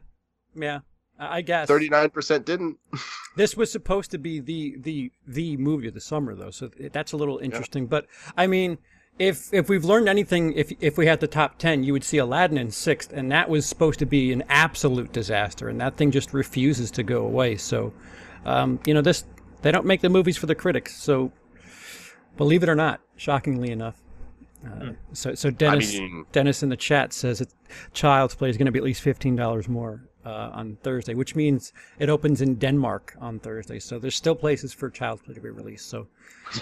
[0.56, 0.80] yeah.
[1.20, 2.78] I I guess 39% didn't.
[3.38, 7.12] this was supposed to be the the the movie of the summer, though, so that's
[7.14, 7.88] a little interesting.
[7.88, 8.06] But
[8.38, 8.78] I mean,
[9.18, 12.18] if if we've learned anything, if if we had the top ten, you would see
[12.18, 16.12] Aladdin in sixth, and that was supposed to be an absolute disaster, and that thing
[16.12, 17.56] just refuses to go away.
[17.56, 17.94] So,
[18.46, 19.24] um, you know, this
[19.62, 20.96] they don't make the movies for the critics.
[20.98, 21.32] So,
[22.38, 24.02] believe it or not, shockingly enough.
[24.66, 27.54] Uh, so so Dennis mean- Dennis in the chat says that
[27.94, 31.36] Child's Play is going to be at least fifteen dollars more uh, on Thursday, which
[31.36, 33.80] means it opens in Denmark on Thursday.
[33.80, 35.88] So there's still places for Child's Play to be released.
[35.90, 36.08] So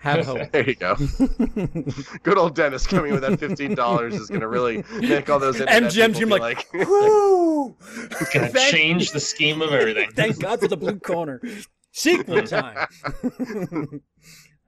[0.00, 0.50] have hope.
[0.52, 0.94] There you go.
[2.22, 5.82] Good old Dennis coming with that fifteen dollars is gonna really make all those internet
[5.92, 7.76] MGM's people you're like, like, Woo!
[8.20, 10.10] it's going to change the scheme of everything.
[10.14, 11.40] Thank God for the blue corner.
[11.92, 12.86] Sequel time.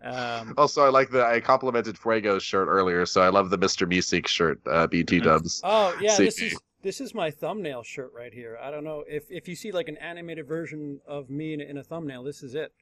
[0.03, 3.87] um, Also, I like the I complimented Fuego's shirt earlier, so I love the Mr.
[3.91, 4.61] Meeseek shirt.
[4.67, 5.61] Uh, BT Dubs.
[5.65, 8.59] oh yeah, this is this is my thumbnail shirt right here.
[8.63, 11.65] I don't know if if you see like an animated version of me in, a-
[11.65, 12.73] in a thumbnail, this is it.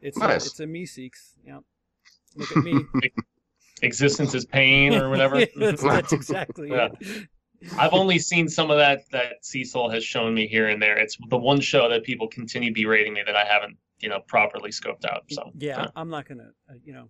[0.00, 0.44] It's Nice.
[0.44, 1.36] a, it's a Meeseeks.
[1.44, 1.60] Yeah.
[2.36, 2.84] Look at me.
[3.82, 5.44] Existence is pain or whatever.
[5.56, 6.88] that's, that's exactly Yeah.
[7.00, 7.28] it.
[7.78, 10.98] I've only seen some of that that Cecil has shown me here and there.
[10.98, 14.70] It's the one show that people continue berating me that I haven't, you know, properly
[14.70, 15.22] scoped out.
[15.30, 17.08] So yeah, I'm not gonna, uh, you know,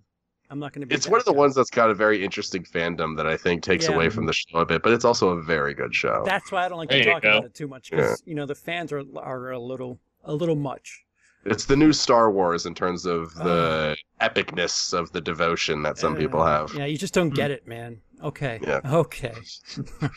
[0.50, 0.94] I'm not gonna be.
[0.94, 1.38] It's one of the guy.
[1.38, 3.94] ones that's got a very interesting fandom that I think takes Yeah.
[3.94, 6.22] away from the show a bit, but it's also a very good show.
[6.24, 7.30] That's why I don't like There to talk go.
[7.38, 10.56] about it too much because you know the fans are are a little a little
[10.56, 11.02] much.
[11.44, 16.16] It's the new Star Wars in terms of the epicness of the devotion that some
[16.16, 16.74] people Uh, have.
[16.74, 18.00] Yeah, you just don't get it, man.
[18.22, 18.58] Okay.
[18.62, 18.80] Yeah.
[18.84, 19.34] Okay.
[20.02, 20.08] All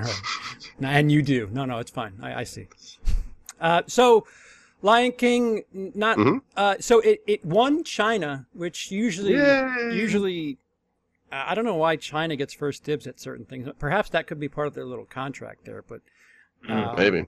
[0.00, 0.20] right.
[0.80, 1.48] And you do.
[1.52, 2.14] No, no, it's fine.
[2.20, 2.66] I, I see.
[3.60, 4.26] Uh, so,
[4.82, 6.42] Lion King, n- not Mhm.
[6.56, 9.90] uh, so it, it won China, which usually Yay!
[9.92, 10.58] usually
[11.30, 13.68] I I don't know why China gets first dibs at certain things.
[13.78, 16.00] Perhaps that could be part of their little contract there, but
[16.68, 17.26] uh, Maybe.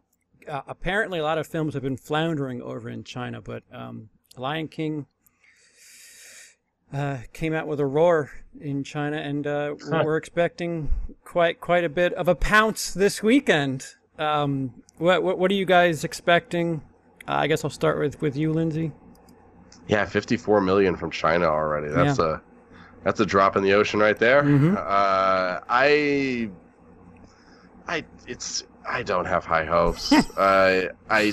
[0.48, 4.68] uh, apparently a lot of films have been floundering over in China, but um, Lion
[4.68, 5.06] King
[6.92, 10.02] uh, came out with a roar in China, and uh, Huh.
[10.04, 10.90] we're expecting
[11.24, 13.86] quite quite a bit of a pounce this weekend.
[14.18, 16.82] Um, what, what what are you guys expecting?
[17.28, 18.92] Uh, I guess I'll start with with you, Lindsey.
[19.88, 21.88] Yeah, 54 million from China already.
[21.88, 22.36] That's Yeah.
[22.36, 22.40] a
[23.04, 24.42] that's a drop in the ocean right there.
[24.42, 24.76] Mhm.
[24.76, 26.50] Uh, I
[27.86, 30.12] I it's I don't have high hopes.
[30.38, 31.32] uh, I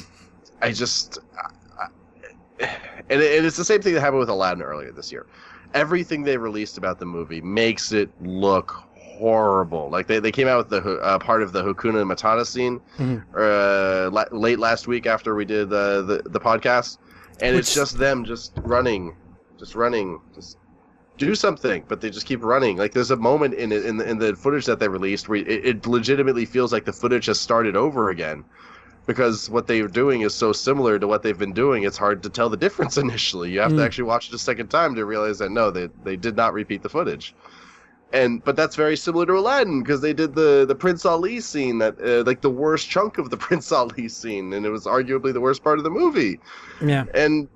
[0.61, 1.19] I just
[1.79, 1.87] I,
[3.09, 5.25] and, it, and it's the same thing that happened with Aladdin earlier this year.
[5.73, 8.83] Everything they released about the movie makes it look
[9.21, 9.89] horrible.
[9.89, 13.23] Like they, they came out with the uh, part of the Hakuna Matata scene Mhm.
[13.37, 16.97] uh, la- late last week after we did the the, the podcast,
[17.41, 19.15] and it's just them just running,
[19.59, 20.57] just running, just
[21.17, 22.77] do something, but they just keep running.
[22.77, 25.39] Like there's a moment in it in the, in the footage that they released where
[25.39, 28.43] it, it legitimately feels like the footage has started over again.
[29.07, 32.29] Because what they're doing is so similar to what they've been doing, it's hard to
[32.29, 33.51] tell the difference initially.
[33.51, 33.77] You have Mm.
[33.77, 36.53] to actually watch it a second time to realize that no, they they did not
[36.53, 37.35] repeat the footage
[38.13, 41.77] and but that's very similar to Aladdin because they did the the Prince Ali scene
[41.79, 45.33] that uh, like the worst chunk of the Prince Ali scene, and it was arguably
[45.33, 46.39] the worst part of the movie.
[46.83, 47.05] Yeah.
[47.13, 47.47] And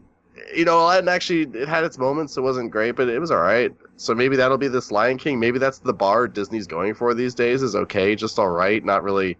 [0.53, 2.37] you know, Aladdin actually it had its moments.
[2.37, 3.73] It wasn't great, but it was all right.
[3.97, 5.39] So maybe that'll be this Lion King.
[5.39, 7.61] Maybe that's the bar Disney's going for these days.
[7.61, 9.37] Is okay, just all right, not really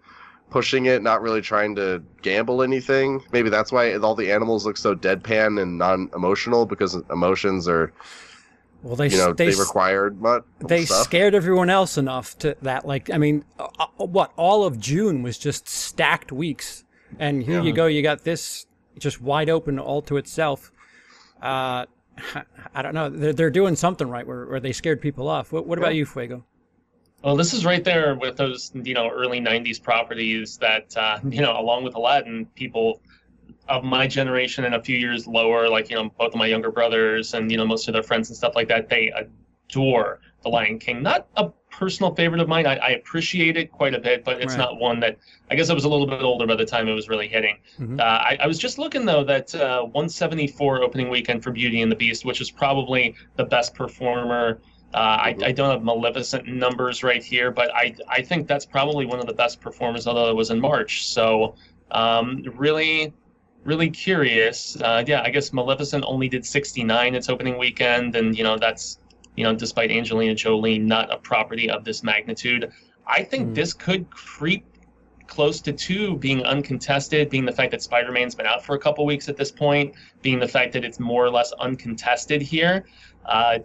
[0.50, 3.22] pushing it, not really trying to gamble anything.
[3.32, 7.92] Maybe that's why all the animals look so deadpan and non-emotional because emotions are
[8.86, 10.44] Well, they you know they they, required much.
[10.60, 11.02] they stuff.
[11.02, 15.22] scared everyone else enough to that like i mean uh, uh, what all of june
[15.22, 16.84] was just stacked weeks.
[17.18, 20.70] And here you go you got this just wide open all to itself.
[21.42, 21.86] Uh
[22.74, 25.50] i don't know they're, they're doing something right where, where they scared people off.
[25.50, 26.44] What, what about you fuego?
[27.24, 31.40] Well, this is right there with those, you know, early '90s properties that, uh, you
[31.40, 33.00] know, along with Aladdin, people
[33.68, 36.70] of my generation and a few years lower, like you know, both of my younger
[36.70, 39.12] brothers and you know most of their friends and stuff like that, they
[39.70, 41.02] adore The Lion King.
[41.02, 42.66] Not a personal favorite of mine.
[42.66, 44.58] I, I appreciate it quite a bit, but it's Right.
[44.58, 45.18] not one that
[45.50, 47.58] I guess I was a little bit older by the time it was really hitting.
[47.78, 48.00] Mhm.
[48.00, 51.90] Uh, I, I was just looking though that uh, 174 opening weekend for Beauty and
[51.92, 54.60] the Beast, which is probably the best performer.
[54.94, 59.04] Uh, I, I don't have Maleficent numbers right here, but I I think that's probably
[59.04, 61.06] one of the best performers, although it was in March.
[61.08, 61.56] So
[61.90, 63.12] um, really,
[63.66, 64.76] really curious.
[64.80, 68.98] Uh, yeah, I guess Maleficent only did 69 its opening weekend, and you know that's
[69.36, 72.70] you know despite Angelina Jolie not a property of this magnitude.
[73.06, 73.54] I think Hmm.
[73.54, 74.64] this could creep
[75.26, 78.78] close to two being uncontested, being the fact that Spider Man's been out for a
[78.78, 82.84] couple weeks at this point, being the fact that it's more or less uncontested here.
[83.24, 83.58] Uh,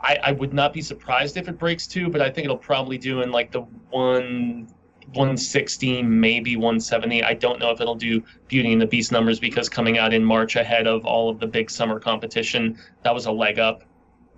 [0.00, 2.98] I, I would not be surprised if it breaks two, but I think it'll probably
[2.98, 3.60] do in like the
[3.90, 4.68] one.
[5.14, 7.22] 160, maybe 170.
[7.22, 10.24] I don't know if it'll do Beauty and the Beast numbers because coming out in
[10.24, 13.82] March ahead of all of the big summer competition, that was a leg up,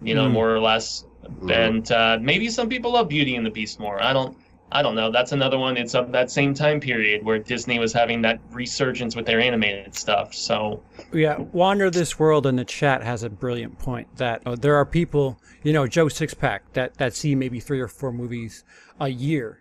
[0.03, 0.33] you know, Mm.
[0.33, 1.07] more or less.
[1.25, 1.51] Mhm.
[1.51, 4.03] And uh, maybe some people love Beauty and the Beast more.
[4.03, 4.37] I don't.
[4.73, 5.09] I don't know.
[5.13, 5.77] That's another one.
[5.77, 9.95] It's of that same time period where Disney was having that resurgence with their animated
[9.95, 10.35] stuff.
[10.35, 14.75] So Yeah, Wander This World in the chat has a brilliant point that uh, there
[14.75, 18.65] are people, you know, Joe Sixpack, that, that see maybe three or four movies
[18.99, 19.61] a year,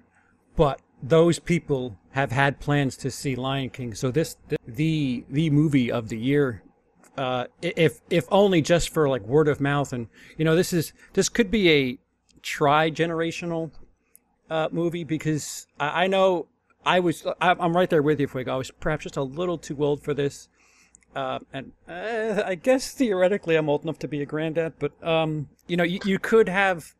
[0.55, 3.93] but those people have had plans to see Lion King.
[3.93, 6.63] So this, the the movie of the year,
[7.17, 10.93] uh, if if only just for like word of mouth, and you know, this is
[11.11, 11.99] this could be a
[12.41, 13.71] tri generational
[14.49, 16.47] uh, movie because I, I know
[16.85, 18.53] I was I'm right there with you, Fuego.
[18.53, 20.47] I was perhaps just a little too old for this.
[21.15, 25.47] Uh, and uh, I guess theoretically I'm old enough to be a granddad, but um,
[25.67, 26.95] you know, you, you could have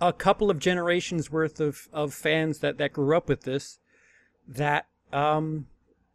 [0.00, 3.78] a, couple of generations worth of, of fans that, that grew up with this,
[4.48, 5.66] that um,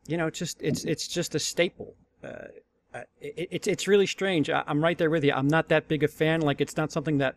[0.07, 1.95] you know, just it's it's just a staple.
[2.23, 2.27] Uh,
[2.93, 4.49] uh, it, it's it's really strange.
[4.49, 5.33] I, I'm right there with you.
[5.33, 6.41] I'm not that big a fan.
[6.41, 7.35] Like it's not something that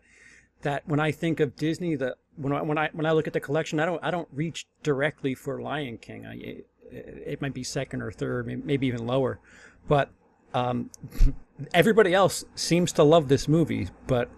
[0.61, 3.33] that when I think of Disney, that when I when I when I look at
[3.33, 6.25] the collection, I don't I don't reach directly for Lion King.
[6.25, 9.39] I, it, it might be second or third, maybe even lower,
[9.87, 10.09] but
[10.53, 10.89] um,
[11.73, 13.89] everybody else seems to love this movie.
[14.07, 14.29] But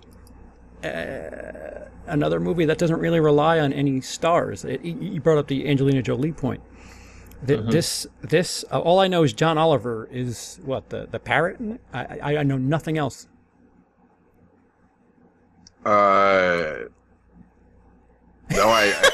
[0.83, 4.63] uh, another movie that doesn't really rely on any stars.
[4.65, 6.61] It, you you brought up the Angelina Jolie point.
[7.45, 11.59] Th- This this uh, all I know is John Oliver is what the the parrot.
[11.93, 13.27] I, I I know nothing else.
[15.85, 16.85] Uh,
[18.51, 19.11] no, I, I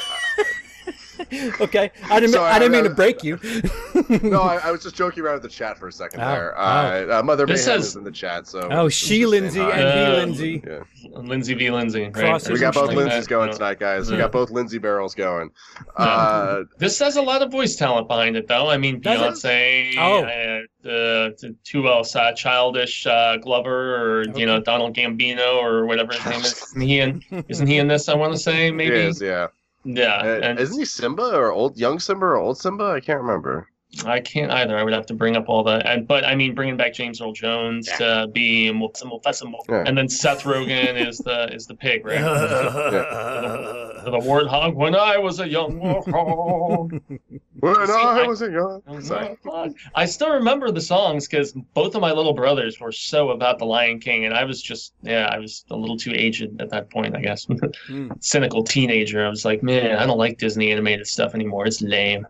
[1.60, 2.32] Okay, I didn't.
[2.32, 3.38] Sorry, I didn't I- mean to break you.
[4.22, 6.54] no, I, I was just joking around with the chat for a second Oh, there.
[6.58, 6.60] oh.
[6.62, 9.70] Uh, uh, Mother This Mayhem says- is in the chat, so Oh, she Lindsay saying
[9.70, 9.78] hi.
[9.78, 10.62] and he Uh, Lindsay.
[10.66, 11.18] Yeah.
[11.20, 11.70] Lindsay v.
[11.70, 12.02] Lindsay.
[12.04, 12.12] Right?
[12.14, 13.58] Crosses We got both like Lindsay's that, going you know.
[13.58, 14.10] tonight, guys.
[14.10, 14.22] We Yeah.
[14.24, 15.50] got both Lindsay barrels going.
[15.96, 18.68] Uh, This has a lot of voice talent behind it, though.
[18.68, 19.42] I mean, Does?
[19.42, 20.22] Beyonce, Oh.
[20.24, 25.86] uh, the, the two else, uh, Childish uh, Glover, or you know Donald Gambino, or
[25.86, 26.52] whatever his name is.
[26.74, 27.22] Isn't he in?
[27.48, 28.08] Isn't he in this?
[28.08, 28.94] I want to say he maybe.
[28.96, 29.46] is, yeah.
[29.84, 32.84] Yeah, Uh, isn't he Simba or old young Simba or old Simba?
[32.86, 33.68] I can't remember.
[34.04, 34.76] I can't either.
[34.76, 35.86] I would have to bring up all that.
[35.86, 39.84] And, but I mean, bringing back James Earl Jones to be Mufasa, Mufasa, Yeah.
[39.86, 42.20] and then Seth Rogen is the is the pig, right?
[44.04, 44.74] the warthog.
[44.74, 47.00] When I was a young warthog.
[47.60, 48.82] When See, I I- was a young.
[49.02, 49.36] Sorry.
[49.94, 53.64] I still remember the songs because both of my little brothers were so about the
[53.66, 56.90] Lion King, and I was just, yeah, I was a little too aged at that
[56.90, 57.46] point, I guess.
[57.86, 58.10] Hmm.
[58.20, 59.24] Cynical teenager.
[59.24, 61.66] I was like, man, I don't like Disney animated stuff anymore.
[61.66, 62.26] It's lame.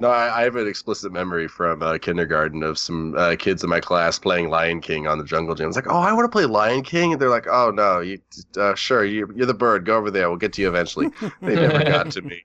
[0.00, 3.68] No, I, I have an explicit memory from uh, kindergarten of some uh, kids in
[3.68, 5.64] my class playing Lion King on the Jungle Gym.
[5.64, 8.00] I was like, "Oh, I want to play Lion King," and they're like, "Oh no,
[8.00, 8.18] you
[8.56, 9.84] uh, sure you, you're the bird.
[9.84, 10.28] Go over there.
[10.28, 11.08] We'll get to you eventually."
[11.42, 12.44] They never got to me.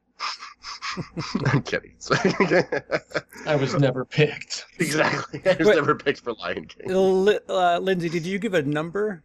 [1.48, 1.94] I'm kidding.
[3.46, 4.66] I was never picked.
[4.80, 5.42] exactly.
[5.46, 5.76] I was Wait.
[5.76, 6.88] never picked for Lion King.
[7.26, 9.24] Li- uh, Lindsey, did you give a number?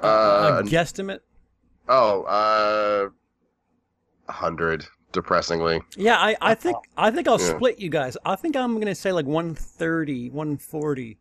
[0.00, 1.20] Uh, a guesstimate?
[1.88, 3.08] oh, uh,
[4.32, 4.86] hundred.
[5.12, 5.80] Depressingly.
[5.96, 7.56] Yeah, I, I think I think I'll Yeah.
[7.56, 8.16] split you guys.
[8.24, 11.18] I think I'm gonna say like 130, 140.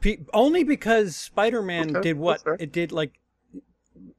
[0.00, 2.92] Pe- only because Spider-Man Okay, did what it did.
[2.92, 3.12] Like,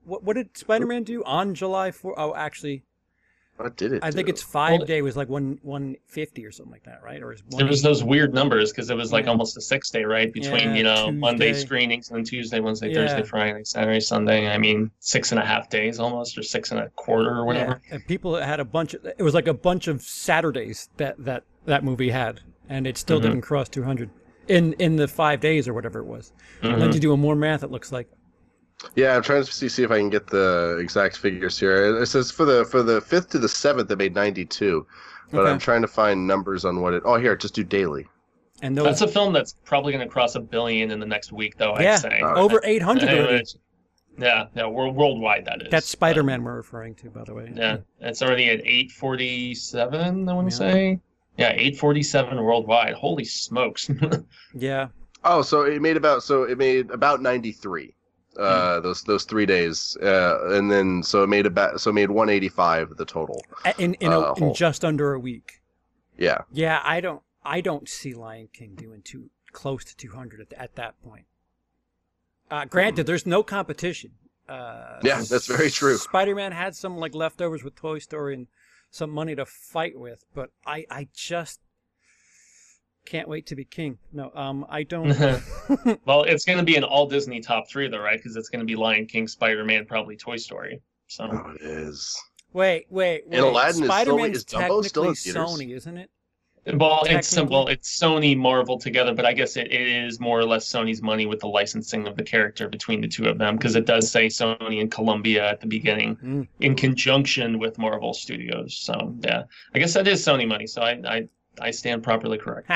[0.03, 2.19] what what did Spider-Man do on July 4?
[2.19, 2.83] Oh, actually,
[3.57, 4.03] What did it?
[4.03, 7.21] I think it's five Well, day was like one 150 or something like that, right?
[7.23, 9.31] Or is There was those weird numbers because it was like Yeah.
[9.31, 10.31] almost a six day, right?
[10.31, 13.07] Between, Yeah, you know, Monday screenings and then Tuesday, Wednesday, Yeah.
[13.07, 14.49] Thursday, Friday, Saturday, Sunday.
[14.49, 17.81] I mean, six and a half days almost, or six and a quarter or whatever.
[17.87, 18.93] Yeah, and people had a bunch.
[18.93, 22.97] Of, it was like a bunch of Saturdays that that that movie had, and it
[22.97, 23.23] still Mhm.
[23.23, 24.09] didn't cross 200
[24.49, 26.33] in in the five days or whatever it was.
[26.61, 26.77] Mhm.
[26.79, 28.09] Then to do a more math, it looks like.
[28.95, 31.97] Yeah, I'm trying to see, see if I can get the exact figures here.
[32.01, 34.85] It says for the for the fifth to the seventh, they made 92,
[35.31, 35.49] but Okay.
[35.49, 37.01] I'm trying to find numbers on what it.
[37.05, 38.05] Oh, here, just do daily.
[38.61, 41.31] And those That's a film that's probably going to cross a billion in the next
[41.31, 41.77] week, though.
[41.79, 42.19] yeah, I'd say.
[42.21, 43.19] Uh, over 800 already.
[43.27, 43.57] Anyways,
[44.17, 45.67] Yeah, yeah, world worldwide that is.
[45.69, 47.51] That's Spider-Man we're referring to, by the way.
[47.53, 50.29] Yeah, it's already at 847.
[50.29, 50.49] I want Yeah.
[50.49, 50.99] to say.
[51.37, 52.93] Yeah, 847 worldwide.
[52.93, 53.89] Holy smokes!
[54.53, 54.87] Yeah.
[55.25, 57.93] Oh, so it made about so it made about 93.
[58.37, 62.09] Uh, those those three days, uh, and then so it made about so it made
[62.09, 63.41] 185 the total.
[63.77, 65.61] In in, a, Uh, in just under a week.
[66.17, 70.53] Yeah, Yeah, I don't I don't see Lion King doing too close to 200 at,
[70.53, 71.25] at that point.
[72.51, 74.11] Uh, granted, there's no competition.
[74.47, 75.97] Uh, Yeah, that's very true.
[75.97, 78.47] Spider-Man had some like leftovers with Toy Story and
[78.91, 81.59] some money to fight with, but I I just
[83.05, 83.97] can't wait to be king.
[84.11, 85.07] No, um, I don't.
[86.05, 88.17] well, it's going to be an all Disney top three, though, right?
[88.17, 90.81] Because it's going to be Lion King, Spider Man, probably Toy Story.
[91.07, 92.19] So oh, it is.
[92.53, 93.37] wait, wait, wait.
[93.37, 95.49] And Aladdin is Spider-Man's Sony- is Dumbo still in technically theaters?
[95.51, 96.09] Sony, isn't it?
[96.73, 97.53] Well, it's Technically.
[97.55, 100.99] well, it's Sony Marvel together, but I guess it, it is more or less Sony's
[100.99, 104.09] money with the licensing of the character between the two of them, because it does
[104.09, 106.47] say Sony and Columbia at the beginning Mm.
[106.61, 108.79] in conjunction with Marvel Studios.
[108.79, 109.43] So yeah,
[109.75, 110.65] I guess that is Sony money.
[110.65, 111.27] So I I,
[111.61, 112.69] I stand properly correct.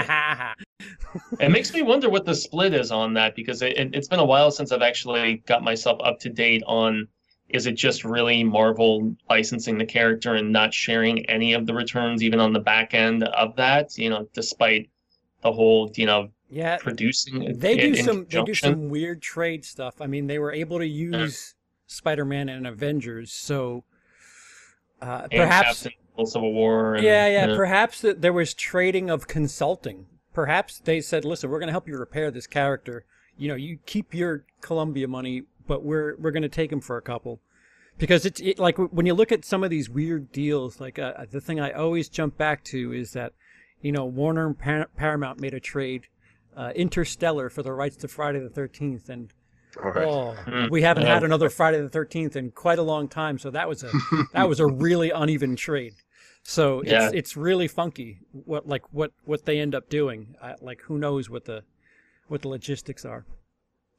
[1.40, 4.20] It makes me wonder what the split is on that because it, it, it's been
[4.20, 7.08] a while since I've actually got myself up to date on.
[7.50, 12.22] Is it just really Marvel licensing the character and not sharing any of the returns,
[12.22, 13.98] even on the back end of that?
[13.98, 14.90] You know, despite
[15.42, 17.58] the whole, you know, Yeah, producing.
[17.58, 20.00] they do some they do some weird trade stuff.
[20.00, 21.56] I mean, they were able to use
[21.88, 23.84] Spider-Man and Avengers, so
[25.02, 26.96] uh, and perhaps Captain Civil War.
[26.96, 30.06] And, yeah, yeah, perhaps that there was trading of consulting.
[30.34, 33.06] Perhaps they said, "Listen, we're going to help you repair this character.
[33.38, 36.98] You know, you keep your Columbia money, but we're we're going to take him for
[36.98, 37.40] a couple."
[37.98, 41.26] Because it's it, like when you look at some of these weird deals, like uh,
[41.30, 43.34] the thing I always jump back to is that,
[43.82, 46.08] you know, Warner and Par- Paramount made a trade,
[46.56, 49.34] uh, Interstellar for the rights to Friday the Thirteenth, and
[49.84, 50.08] All right.
[50.08, 50.70] Oh, Mm.
[50.70, 53.84] we haven't had another Friday the Thirteenth in quite a long time, so that was
[53.84, 53.92] a
[54.34, 55.96] that was a really uneven trade.
[56.50, 57.12] So it's Yeah.
[57.14, 60.36] it's really funky what like what what they end up doing.
[60.42, 61.64] Uh, like who knows what the
[62.28, 63.24] what the logistics are.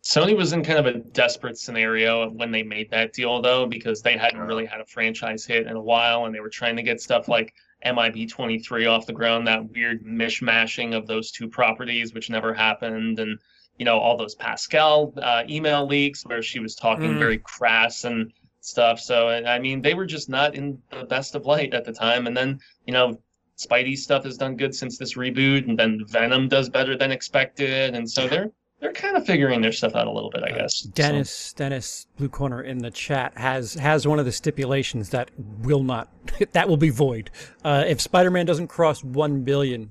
[0.03, 4.03] Sony was in kind of a desperate scenario when they made that deal, though, because
[4.03, 6.83] they hadn't really had a franchise hit in a while, and they were trying to
[6.83, 7.53] get stuff like
[7.85, 13.21] MIB 23 off the ground, that weird mishmashing of those two properties, which never happened,
[13.21, 13.39] and
[13.79, 17.19] you know all those Pascal uh, email leaks where she was talking Mm.
[17.19, 19.01] very crass and stuff.
[19.01, 22.27] So I mean, they were just not in the best of light at the time,
[22.27, 23.21] and then you know.
[23.59, 27.95] Spidey stuff has done good since this reboot, and then Venom does better than expected,
[27.95, 30.57] and so they're they're kind of figuring their stuff out a little bit, I Uh,
[30.63, 30.77] guess.
[30.77, 35.31] So- Dennis Dennis Blue Corner in the chat has has one of the stipulations that
[35.61, 36.09] will not
[36.53, 37.31] that will be void.
[37.63, 39.91] Uh, if Spider-Man doesn't cross one billion,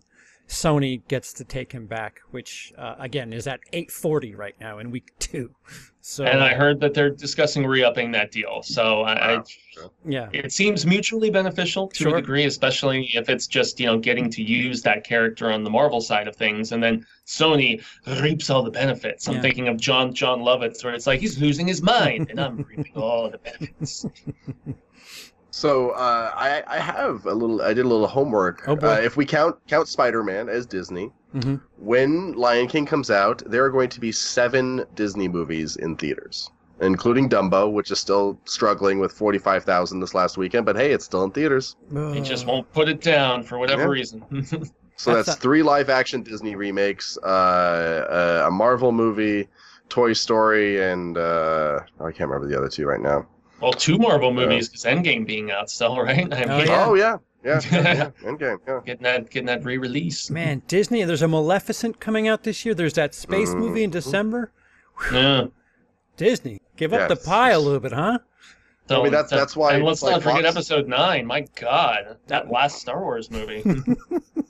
[0.50, 4.90] Sony gets to take him back, which uh, again is at 840 right now in
[4.90, 5.52] week two.
[6.02, 8.64] So and I heard that they're discussing re-upping that deal.
[8.64, 9.44] So I, I
[10.08, 12.18] yeah, it seems mutually beneficial to Sure.
[12.18, 15.70] a degree, especially if it's just you know getting to use that character on the
[15.70, 17.84] Marvel side of things, and then Sony
[18.20, 19.28] reaps all the benefits.
[19.28, 19.42] I'm Yeah.
[19.42, 22.94] thinking of Jon Jon Lovitz, where it's like he's losing his mind, and I'm reaping
[22.96, 24.06] all the benefits.
[25.60, 27.62] So uh, I, I have a little.
[27.62, 28.64] I did a little homework.
[28.66, 28.88] Oh, boy.
[28.88, 33.66] Uh, if we count count Spider-Man as Disney, hmm when Lion King comes out, there
[33.66, 39.00] are going to be seven Disney movies in theaters, including Dumbo, which is still struggling
[39.00, 40.66] with forty-five thousand this last weekend.
[40.66, 41.76] But hey, it's still in theaters.
[42.14, 44.00] He just won't put it down for whatever Yeah.
[44.00, 44.24] reason.
[44.96, 49.48] So That's that's, not- three live-action Disney remakes, uh, uh, a Marvel movie,
[49.88, 53.26] Toy Story, and uh, oh, I can't remember the other two right now.
[53.62, 56.32] Well, two Marvel movies because Endgame being out still, right?
[56.34, 56.86] I mean, Oh, Yeah.
[56.88, 58.10] Oh yeah, yeah, yeah, yeah.
[58.30, 58.60] Endgame.
[58.68, 58.80] Yeah.
[58.86, 60.30] getting that getting that re-release.
[60.30, 61.04] Man, Disney.
[61.04, 62.74] There's a Maleficent coming out this year.
[62.74, 63.58] There's that space Mhm.
[63.60, 64.52] movie in December.
[65.12, 65.46] Yeah.
[66.18, 68.20] Disney, give up the pie a little bit, huh?
[68.90, 71.26] So, I mean, that's- that's why And let's like not forget Fox- Episode Nine.
[71.26, 73.64] My God, that last Star Wars movie.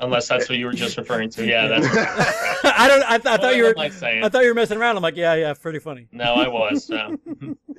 [0.00, 1.46] Unless that's what you were just referring to.
[1.46, 1.86] Yeah, that's.
[1.86, 3.02] What, I don't.
[3.02, 3.74] I, th- I thought you were.
[3.78, 4.24] I saying?
[4.24, 4.96] I thought you were messing around.
[4.96, 6.08] I'm like, yeah, yeah, pretty funny.
[6.12, 6.86] No, I was.
[6.86, 7.16] So.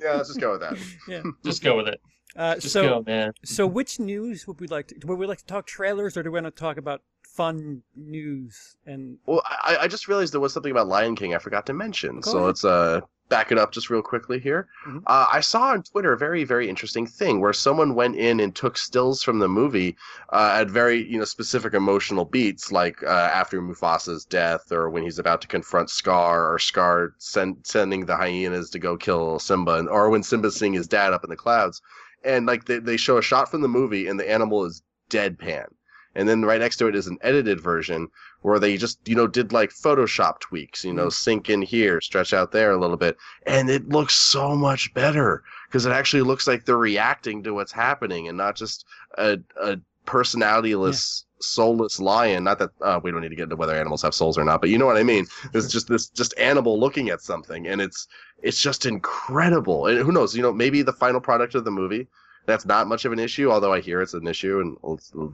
[0.00, 0.78] yeah, let's just go with that.
[1.08, 1.22] Yeah.
[1.44, 2.00] just go with it.
[2.34, 3.32] Uh, Just so, go, man.
[3.44, 4.94] so which news would we like to?
[5.06, 8.76] Would we like to talk trailers, or do we want to talk about fun news?
[8.86, 11.74] And Well, I, I just realized there was something about Lion King I forgot to
[11.74, 12.20] mention.
[12.20, 12.46] Go so ahead.
[12.46, 13.00] let's uh,
[13.32, 14.68] back it up just real quickly here.
[14.86, 15.02] Mhm.
[15.06, 18.54] Uh, I saw on Twitter a very, very interesting thing where someone went in and
[18.54, 19.96] took stills from the movie
[20.34, 25.02] uh, at very, you know, specific emotional beats, like uh, after Mufasa's death, or when
[25.02, 29.76] he's about to confront Scar, or Scar send, sending the hyenas to go kill Simba,
[29.76, 31.80] and, or when Simba's seeing his dad up in the clouds.
[32.24, 35.68] And like they, they show a shot from the movie, and the animal is deadpan.
[36.14, 38.08] And then right next to it is an edited version
[38.42, 42.32] where they just you know did like photoshop tweaks you know sink in here stretch
[42.32, 46.46] out there a little bit and it looks so much better because it actually looks
[46.46, 48.84] like they're reacting to what's happening and not just
[49.18, 52.44] a, a personalityless soulless lion.
[52.44, 54.60] Not that uh, we don't need to get into whether animals have souls or not
[54.60, 55.26] but you know what i mean?
[55.54, 58.06] It's just this just animal looking at something and it's
[58.42, 59.86] it's just incredible.
[59.86, 62.08] And who knows you know maybe the final product of the movie
[62.46, 64.60] that's not much of an issue, although I hear it's an issue.
[64.60, 64.76] And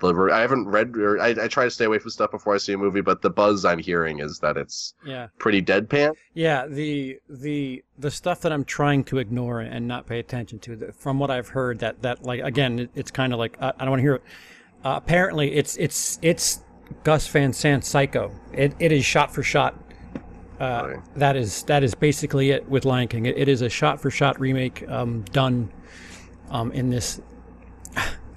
[0.00, 2.58] the- I haven't read, or I, I try to stay away from stuff before I
[2.58, 6.14] see a movie, but the buzz I'm hearing is that it's yeah, pretty deadpan.
[6.34, 10.92] yeah, the the the stuff that I'm trying to ignore and not pay attention to,
[10.92, 13.84] from what I've heard, that that like again, it, it's kind of like uh, I
[13.84, 14.22] don't want to hear it.
[14.84, 16.60] Uh, apparently, it's it's it's
[17.04, 18.32] Gus Van Sant Psycho.
[18.52, 19.74] It it is shot for shot.
[20.60, 23.26] Uh, that is that is basically it with Lion King.
[23.26, 25.70] It, it is a shot for shot remake um, done
[26.50, 27.20] um, in this.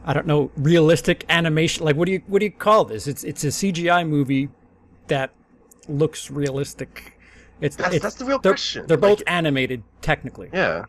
[0.03, 1.85] I don't know realistic animation.
[1.85, 3.07] Like what do you what do you call this?
[3.07, 4.49] It's it's a CGI movie
[5.07, 5.31] that
[5.87, 7.19] looks realistic.
[7.59, 8.85] It's That's, it's that's the real they're, question.
[8.87, 10.49] they're Like, both animated technically.
[10.53, 10.85] yeah.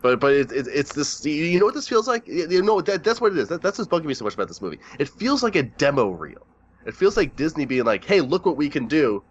[0.00, 1.24] But but it, it, it's this.
[1.24, 2.26] You know what this feels like?
[2.26, 3.48] You know that that's what it is.
[3.48, 4.78] That, that's what's bugging me so much about this movie.
[4.98, 6.44] It feels like a demo reel.
[6.86, 9.22] It feels like Disney being like, "Hey, look what we can do.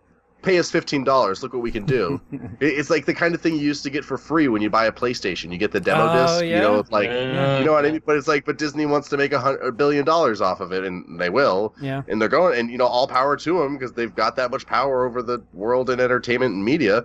[0.42, 1.44] Pay us fifteen dollars.
[1.44, 2.20] Look what we can do."
[2.60, 4.86] It's like the kind of thing you used to get for free when you buy
[4.86, 5.52] a PlayStation.
[5.52, 6.44] You get the demo Oh, disc.
[6.46, 6.56] yeah?
[6.56, 7.60] You know, like Yeah.
[7.60, 8.02] you know what I mean.
[8.06, 10.72] But it's like, but Disney wants to make a, hun- a billion dollars off of
[10.72, 11.76] it, and they will.
[11.82, 12.02] Yeah.
[12.08, 14.66] and they're going and you know all power to them because they've got that much
[14.66, 17.04] power over the world and entertainment and media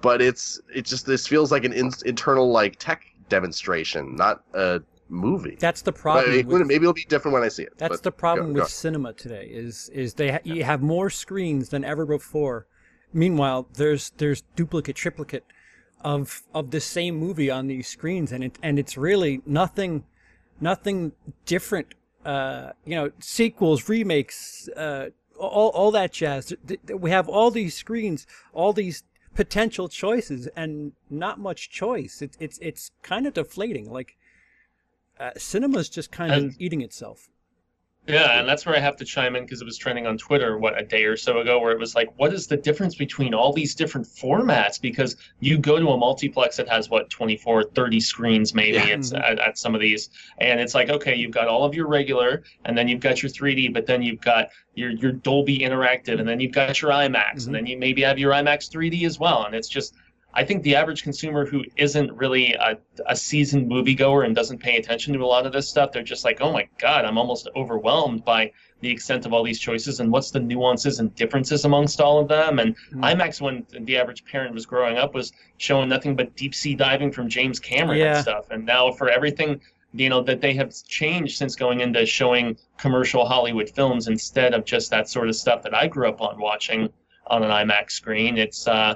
[0.00, 4.80] but it's it just this feels like an in, internal like tech demonstration not a
[5.08, 6.32] movie That's the problem.
[6.34, 8.60] it- with- maybe it'll be different when i see it That's but the problem go-
[8.60, 8.68] with go.
[8.68, 9.48] cinema today.
[9.50, 12.66] Is is they ha- you have more screens than ever before.
[13.12, 15.44] Meanwhile, there's there's duplicate, triplicate
[16.02, 20.04] of of the same movie on these screens, and it and it's really nothing
[20.60, 21.12] nothing
[21.46, 21.94] different.
[22.24, 26.52] Uh, you know, sequels, remakes, uh, all all that jazz.
[26.88, 29.04] We have all these screens, all these
[29.34, 32.20] potential choices and not much choice.
[32.20, 33.90] It's it's it's kind of deflating.
[33.90, 34.16] Like
[35.18, 37.30] uh, cinema's just kind of eating itself.
[38.08, 40.56] Yeah, and that's where I have to chime in because it was trending on Twitter,
[40.56, 43.34] what, a day or so ago, where it was like, what is the difference between
[43.34, 44.80] all these different formats?
[44.80, 48.86] Because you go to a multiplex that has, what, 24, 30 screens maybe Yeah.
[48.86, 50.08] it's at, at some of these.
[50.38, 53.30] And it's like, okay, you've got all of your regular, and then you've got your
[53.30, 57.34] 3D, but then you've got your, your Dolby Interactive, and then you've got your IMAX,
[57.34, 57.46] Mhm.
[57.46, 59.44] and then you maybe have your IMAX 3D as well.
[59.44, 59.94] And it's just,
[60.34, 64.76] I think the average consumer who isn't really a, a seasoned moviegoer and doesn't pay
[64.76, 67.48] attention to a lot of this stuff, they're just like, oh my God, I'm almost
[67.56, 72.00] overwhelmed by the extent of all these choices and what's the nuances and differences amongst
[72.00, 72.58] all of them.
[72.58, 73.16] And Mm.
[73.16, 77.10] IMAX, when the average parent was growing up, was showing nothing but deep sea diving
[77.10, 78.14] from James Cameron Yeah.
[78.16, 78.50] and stuff.
[78.50, 79.60] And now for everything,
[79.94, 84.64] you know, that they have changed since going into showing commercial Hollywood films instead of
[84.66, 86.90] just that sort of stuff that I grew up on watching
[87.28, 88.94] on an IMAX screen, it's, uh,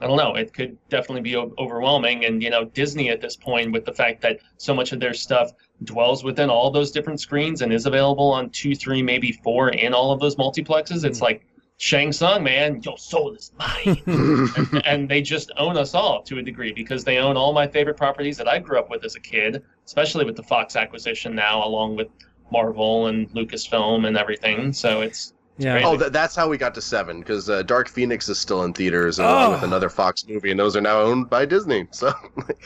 [0.00, 0.34] I don't know.
[0.34, 4.20] It could definitely be overwhelming, and you know, Disney at this point, with the fact
[4.22, 5.52] that so much of their stuff
[5.84, 9.94] dwells within all those different screens and is available on two, three, maybe four in
[9.94, 11.04] all of those multiplexes.
[11.04, 11.24] It's mm-hmm.
[11.24, 11.46] like
[11.78, 14.02] Shang Tsung, man, your soul is mine,
[14.56, 17.66] and, and they just own us all to a degree because they own all my
[17.66, 21.34] favorite properties that I grew up with as a kid, especially with the Fox acquisition
[21.34, 22.08] now, along with
[22.50, 24.72] Marvel and Lucasfilm and everything.
[24.72, 25.80] So it's Yeah.
[25.84, 28.72] Oh, th- that's how we got to seven because uh, Dark Phoenix is still in
[28.74, 29.50] theaters along Oh.
[29.52, 31.86] with another Fox movie, and those are now owned by Disney.
[31.92, 32.12] So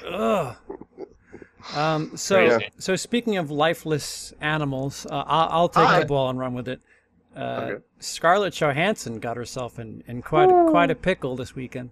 [0.08, 0.56] Ugh.
[1.74, 2.70] Um, so, Crazy.
[2.78, 6.00] so speaking of lifeless animals, uh, I'll, I'll take Hi.
[6.00, 6.80] the ball and run with it.
[7.36, 7.82] Uh, Okay.
[8.00, 11.90] Scarlett Johansson got herself in, in quite quite a pickle this weekend.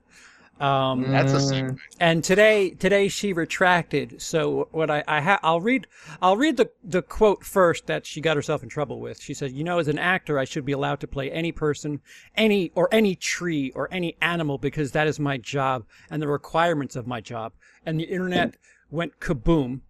[0.61, 1.48] Um, that's a Mm.
[1.50, 1.78] secret.
[2.00, 4.20] and today today she retracted.
[4.20, 5.86] So what I, I ha- I'll read
[6.20, 9.20] I'll read the the quote first that she got herself in trouble with.
[9.22, 12.00] She said, "You know, as an actor, I should be allowed to play any person,
[12.36, 16.96] any or any tree or any animal because that is my job and the requirements
[16.96, 17.52] of my job."
[17.86, 18.54] And the internet
[18.90, 19.80] went kaboom.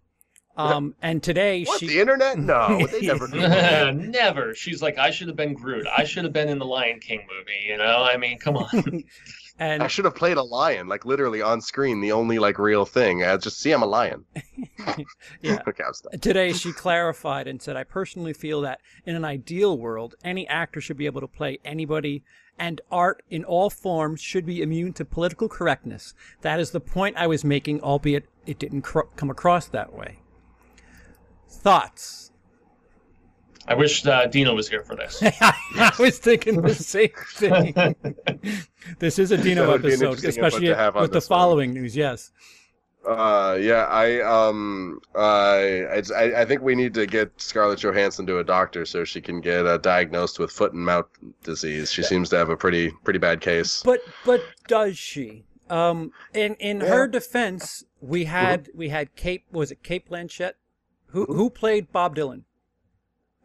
[0.57, 2.37] Um, and today What she the internet?
[2.37, 3.39] No, they never do.
[4.11, 4.55] Never.
[4.57, 5.87] She's like, I should have been Groot.
[5.97, 7.65] I should have been in the Lion King movie.
[7.69, 9.05] You know, I mean, come on.
[9.59, 12.85] and I should have played a lion, like literally on screen, the only like real
[12.85, 13.25] thing.
[13.25, 14.25] I just see I'm a lion.
[15.43, 15.59] Yeah.
[15.69, 15.85] okay.
[16.21, 20.81] Today, she clarified and said, I personally feel that in an ideal world, any actor
[20.81, 22.23] should be able to play anybody,
[22.59, 26.15] and art in all forms should be immune to political correctness.
[26.43, 30.21] That is the point I was making, albeit it didn't cr- come across that way.
[31.49, 32.28] Thoughts?
[33.69, 35.23] I wish uh, Dino was here for this.
[35.41, 37.95] I was thinking the same thing.
[38.99, 41.29] this is a Dino That would be an episode, especially to have with the this
[41.29, 41.39] one.
[41.39, 41.95] following news.
[41.95, 42.33] Yes.
[43.07, 48.27] Uh, yeah, I um, uh, it's, I I think we need to get Scarlett Johansson
[48.27, 51.07] to a doctor so she can get uh, diagnosed with foot and mouth
[51.43, 51.93] disease.
[51.93, 53.83] She seems to have a pretty pretty bad case.
[53.83, 55.45] But but does she?
[55.71, 60.55] Um, in in her defense, we had we had Kate was it Cate Blanchett,
[61.09, 62.43] who who played Bob Dylan,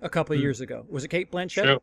[0.04, 0.44] a couple of hmm.
[0.44, 0.86] years ago.
[0.90, 1.64] Was it Cate Blanchett?
[1.64, 1.82] True.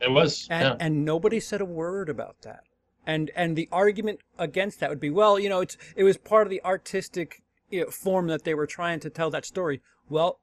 [0.00, 0.46] It was.
[0.50, 0.76] And yeah.
[0.78, 2.64] and nobody said a word about that.
[3.06, 6.46] And and the argument against that would be, well, you know, it's it was part
[6.46, 9.80] of the artistic you know, form that they were trying to tell that story.
[10.08, 10.40] Well,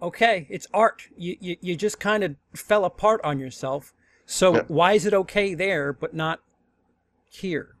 [0.00, 1.08] okay, it's art.
[1.16, 3.92] You you, you just kind of fell apart on yourself.
[4.26, 4.62] So Yeah.
[4.68, 6.40] why is it okay there but not
[7.30, 7.76] here?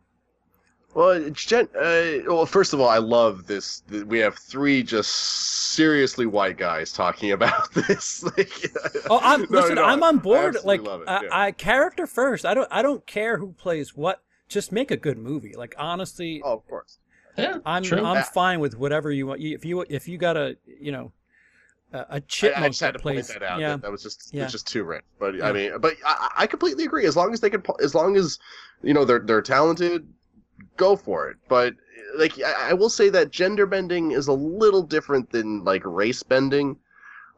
[0.94, 3.80] Well, it's gen- uh, well, first of all, I love this.
[3.90, 8.22] th- We have three just seriously white guys talking about this.
[8.22, 8.52] like,
[9.10, 9.76] Oh, I'm No, listen.
[9.76, 10.56] no, I'm on board.
[10.56, 11.28] absolutely Like, love it, I, yeah.
[11.32, 12.44] I character first.
[12.44, 12.68] I don't.
[12.70, 14.22] I don't care who plays what.
[14.48, 15.54] Just make a good movie.
[15.56, 16.98] Like honestly, Oh, of course.
[17.38, 18.04] yeah, I'm true.
[18.04, 18.22] I'm Yeah.
[18.24, 19.40] fine with whatever you want.
[19.40, 21.12] If you if you got a you know
[21.94, 23.60] a chipmunk I just had to plays, point that out.
[23.60, 24.42] yeah, That, that was just Yeah.
[24.44, 25.04] it's just too rich.
[25.18, 25.48] But Yeah.
[25.48, 27.06] I mean, but I, I completely agree.
[27.06, 28.38] As long as they can, pu- as long as
[28.82, 30.06] you know they're they're talented,
[30.76, 31.36] go for it.
[31.48, 31.74] But
[32.16, 36.22] like I, I will say that gender bending is a little different than like race
[36.22, 36.76] bending.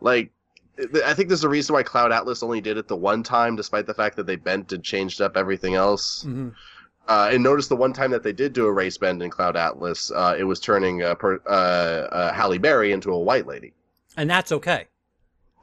[0.00, 0.30] Like
[0.76, 3.56] th- I think there's a reason why Cloud Atlas only did it the one time,
[3.56, 6.22] despite the fact that they bent and changed up everything else.
[6.22, 6.48] hmm
[7.06, 9.56] Uh, and notice the one time that they did do a race bend in Cloud
[9.56, 13.74] Atlas, uh, it was turning uh, per, uh, uh, Halle Berry into a white lady.
[14.16, 14.86] and that's okay.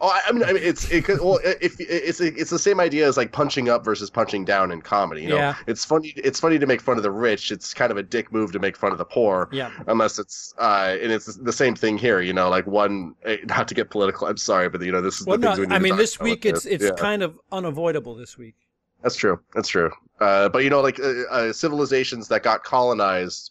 [0.03, 3.07] Oh, I, I mean, I mean, it's it, well, if it's it's the same idea
[3.07, 5.21] as like punching up versus punching down in comedy.
[5.21, 5.55] You know, Yeah.
[5.67, 6.11] it's funny.
[6.15, 7.51] It's funny to make fun of the rich.
[7.51, 9.47] It's kind of a dick move to make fun of the poor.
[9.51, 12.19] Yeah, Unless it's uh, and it's the same thing here.
[12.19, 13.13] You know, like one.
[13.25, 14.25] eh, Not to get political.
[14.27, 15.97] I'm sorry, but you know, this is well, the no, things we need I mean
[15.97, 16.73] this week it's this.
[16.73, 16.91] it's Yeah.
[16.97, 18.55] kind of unavoidable this week.
[19.03, 19.39] That's true.
[19.53, 19.91] That's true.
[20.19, 23.50] Uh, but you know, like uh, uh, civilizations that got colonized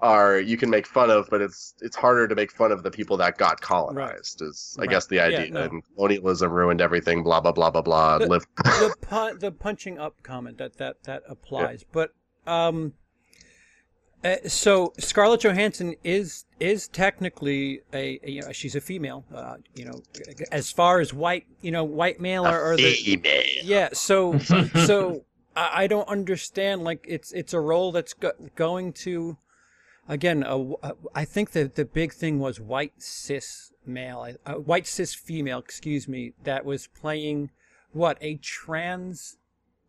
[0.00, 2.90] are you can make fun of, but it's it's harder to make fun of the
[2.90, 4.40] people that got colonized.
[4.42, 4.90] Is I Right.
[4.90, 5.50] guess the Yeah, idea.
[5.50, 5.62] no.
[5.62, 7.22] And colonialism ruined everything.
[7.22, 8.18] Blah blah blah blah blah.
[8.18, 8.46] The- Live.
[8.64, 12.12] the the punching up comment that that that applies, but
[12.46, 12.94] um,
[14.24, 19.24] Uh, so Scarlett Johansson is is technically a, a you know she's a female.
[19.32, 20.02] Uh, you know,
[20.50, 23.42] as far as white you know white male or, or the Female.
[23.62, 23.88] yeah.
[23.92, 24.38] So
[24.86, 25.24] so
[25.54, 26.82] I, I don't understand.
[26.82, 29.36] Like it's it's a role that's go, going to
[30.08, 30.44] again.
[31.14, 35.58] i think that the big thing was white cis male, uh, white cis female.
[35.58, 36.32] Excuse me.
[36.44, 37.50] That was playing
[37.92, 39.36] what a trans.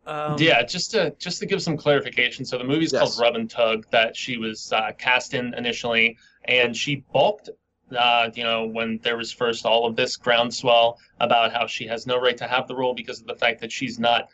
[0.05, 2.45] Um, yeah, just to just to give some clarification.
[2.45, 3.01] So the movie's Yes.
[3.01, 7.49] called Rub and Tug that she was uh, cast in initially, and she balked.
[7.97, 12.05] Uh, you know, when there was first all of this groundswell about how she has
[12.05, 14.29] no right to have the role because of the fact that she's not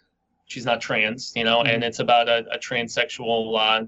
[0.46, 3.86] she's not trans, you know, and it's about a, a transsexual, uh,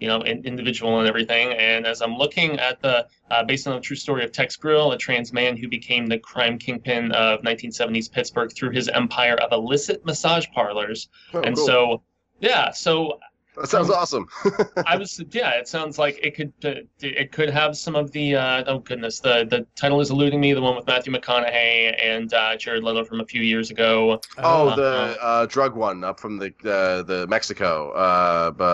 [0.00, 1.52] you know, in, individual and everything.
[1.52, 4.92] And as I'm looking at the, uh, based on the true story of Tex Gill,
[4.92, 9.52] a trans man who became the crime kingpin of 1970s Pittsburgh through his empire of
[9.52, 11.08] illicit massage parlors.
[11.34, 11.66] Oh, and cool.
[11.66, 12.02] so,
[12.40, 13.20] yeah, so
[13.56, 14.26] that sounds awesome.
[14.86, 18.36] I was, yeah, it sounds like it could, uh, it could have some of the,
[18.36, 22.32] uh, oh goodness, the the title is eluding me, the one with Matthew McConaughey and
[22.32, 24.20] uh, Jared Leto from a few years ago.
[24.38, 27.90] oh, uh, the uh, drug one up from the uh, the Mexico.
[27.92, 28.64] Uh, bu-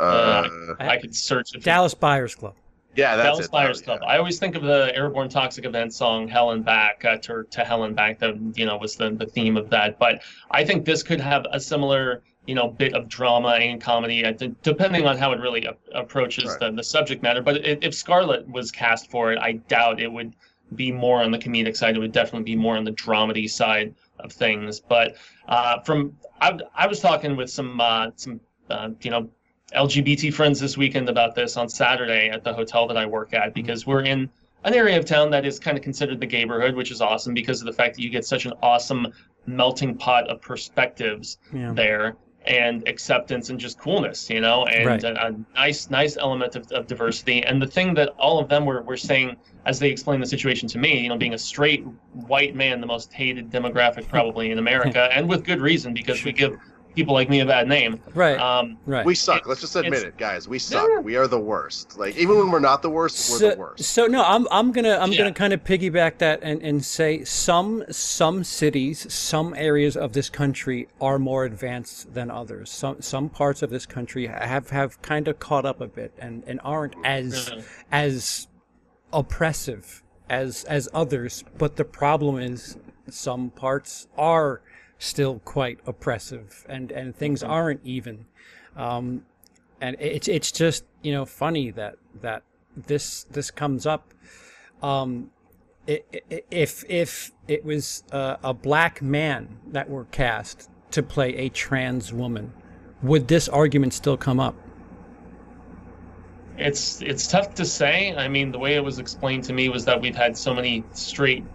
[0.00, 0.48] uh,
[0.80, 1.62] I could search it.
[1.62, 2.54] Dallas Buyers Club.
[2.94, 3.30] yeah, that's it.
[3.30, 3.52] Dallas it.
[3.52, 3.98] Buyers Oh, Club.
[4.02, 4.08] yeah.
[4.08, 7.64] I always think of the Airborne Toxic Event song "Hell and Back" uh, to, to
[7.64, 9.98] "Hell and Back." That you know was the the theme of that.
[9.98, 14.24] But I think this could have a similar you know bit of drama and comedy,
[14.24, 16.60] uh, d- depending on how it really a- approaches Right.
[16.60, 17.40] the the subject matter.
[17.42, 20.34] But if, if Scarlett was cast for it, I doubt it would
[20.74, 21.96] be more on the comedic side.
[21.96, 24.80] It would definitely be more on the dramedy side of things.
[24.80, 25.16] But
[25.46, 28.40] uh, from I, I was talking with some uh, some
[28.70, 29.28] uh, you know
[29.74, 33.54] LGBT friends this weekend about this on Saturday at the hotel that I work at
[33.54, 34.28] because we're in
[34.64, 37.60] an area of town that is kind of considered the neighborhood, which is awesome because
[37.60, 39.08] of the fact that you get such an awesome
[39.46, 41.72] melting pot of perspectives Yeah.
[41.72, 42.16] there
[42.46, 45.04] and acceptance and just coolness, you know, and Right.
[45.04, 47.42] a, a nice, nice element of, of diversity.
[47.44, 50.68] And the thing that all of them were, were saying as they explained the situation
[50.68, 54.58] to me, you know, being a straight white man, the most hated demographic probably in
[54.58, 56.58] America, and with good reason because we give
[56.94, 58.00] people like me a bad name.
[58.14, 58.38] Right.
[58.38, 59.04] Um, right.
[59.06, 59.46] We suck.
[59.46, 60.48] Let's just admit it, guys.
[60.48, 60.88] We suck.
[60.88, 60.98] Yeah.
[61.00, 61.98] We are the worst.
[61.98, 63.84] Like even when we're not the worst, we're the worst.
[63.84, 65.18] so no, I'm I'm gonna I'm Yeah.
[65.18, 70.28] gonna kind of piggyback that and, and say some some cities, some areas of this
[70.30, 72.70] country are more advanced than others.
[72.70, 76.42] Some some parts of this country have have kind of caught up a bit and,
[76.46, 77.62] and aren't as Yeah.
[77.90, 78.48] as
[79.12, 81.44] oppressive as as others.
[81.58, 82.76] But the problem is
[83.10, 84.62] some parts are
[85.02, 88.24] still quite oppressive and and things aren't even.
[88.76, 89.24] Um,
[89.80, 92.44] and it's it's just you know funny that that
[92.76, 94.14] this this comes up.
[94.82, 95.30] Um,
[95.86, 102.12] if if it was uh, a black man that were cast to play a trans
[102.12, 102.52] woman,
[103.02, 104.54] would this argument still come up?
[106.56, 108.14] It's it's tough to say.
[108.14, 110.86] I mean, the way it was explained to me was that we've had so many
[110.92, 111.48] straight,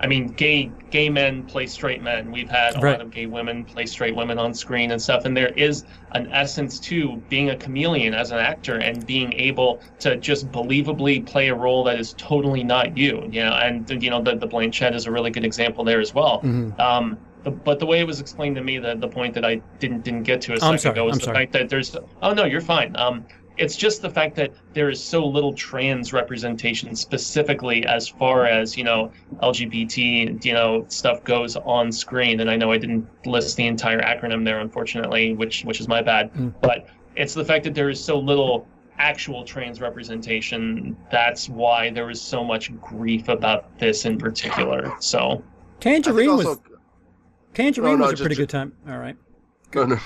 [0.00, 2.30] I mean, gay gay men play straight men.
[2.30, 2.92] We've had a Right.
[2.92, 5.24] lot of gay women play straight women on screen and stuff.
[5.24, 9.82] And there is an essence to being a chameleon as an actor and being able
[10.00, 13.26] to just believably play a role that is totally not you.
[13.30, 16.12] You know, and you know the the Blanchett is a really good example there as
[16.14, 16.40] well.
[16.42, 16.78] Mhm.
[16.80, 17.18] Um,
[17.64, 20.22] but the way it was explained to me, the, the point that I didn't didn't
[20.22, 21.36] get to a 2nd sorry, ago was I'm the sorry.
[21.38, 22.94] fact that there's oh no, you're fine.
[22.96, 23.26] Um,
[23.58, 28.76] it's just the fact that there is so little trans representation specifically as far as
[28.76, 32.40] you know LGBT you know stuff goes on screen.
[32.40, 36.02] And I know I didn't list the entire acronym there, unfortunately, which which is my
[36.02, 36.32] bad.
[36.34, 36.54] Mm.
[36.60, 38.66] But it's the fact that there is so little
[38.98, 40.96] actual trans representation.
[41.10, 44.94] That's why there was so much grief about this in particular.
[45.00, 45.42] So.
[45.84, 46.58] I think Tangerine was
[47.54, 48.72] Tangerine No, no, was a just- pretty good time.
[48.88, 49.16] All right.
[49.86, 49.96] no.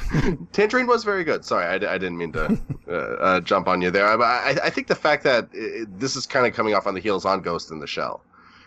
[0.53, 1.45] Tangerine was very good.
[1.45, 2.59] Sorry, I, I didn't mean to
[2.89, 4.17] uh, uh, jump on you there.
[4.17, 6.95] But I, I think the fact that it, this is kind of coming off on
[6.95, 8.23] the heels on Ghost in the Shell.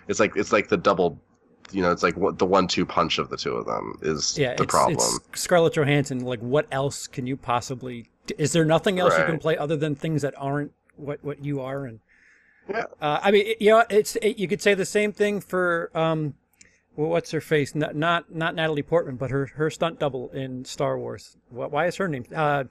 [0.08, 1.20] It's like it's like the double,
[1.72, 4.64] you know, it's like the one-two punch of the two of them is Yeah, the
[4.64, 4.98] it's, problem.
[5.32, 6.20] it's Scarlett Johansson.
[6.26, 8.10] Like, what else can you possibly?
[8.38, 11.62] Is there nothing else you can play other than things that aren't what what you
[11.62, 11.86] are?
[11.86, 12.00] And
[12.70, 12.86] Yeah.
[13.02, 15.90] uh, I mean, it- you know, it's it, you could say the same thing for
[15.96, 16.34] um,
[17.08, 17.74] what's her face?
[17.76, 21.38] Not not not Natalie Portman, but her her stunt double in Star Wars.
[21.50, 22.26] What, why is her name?
[22.36, 22.66] Uh,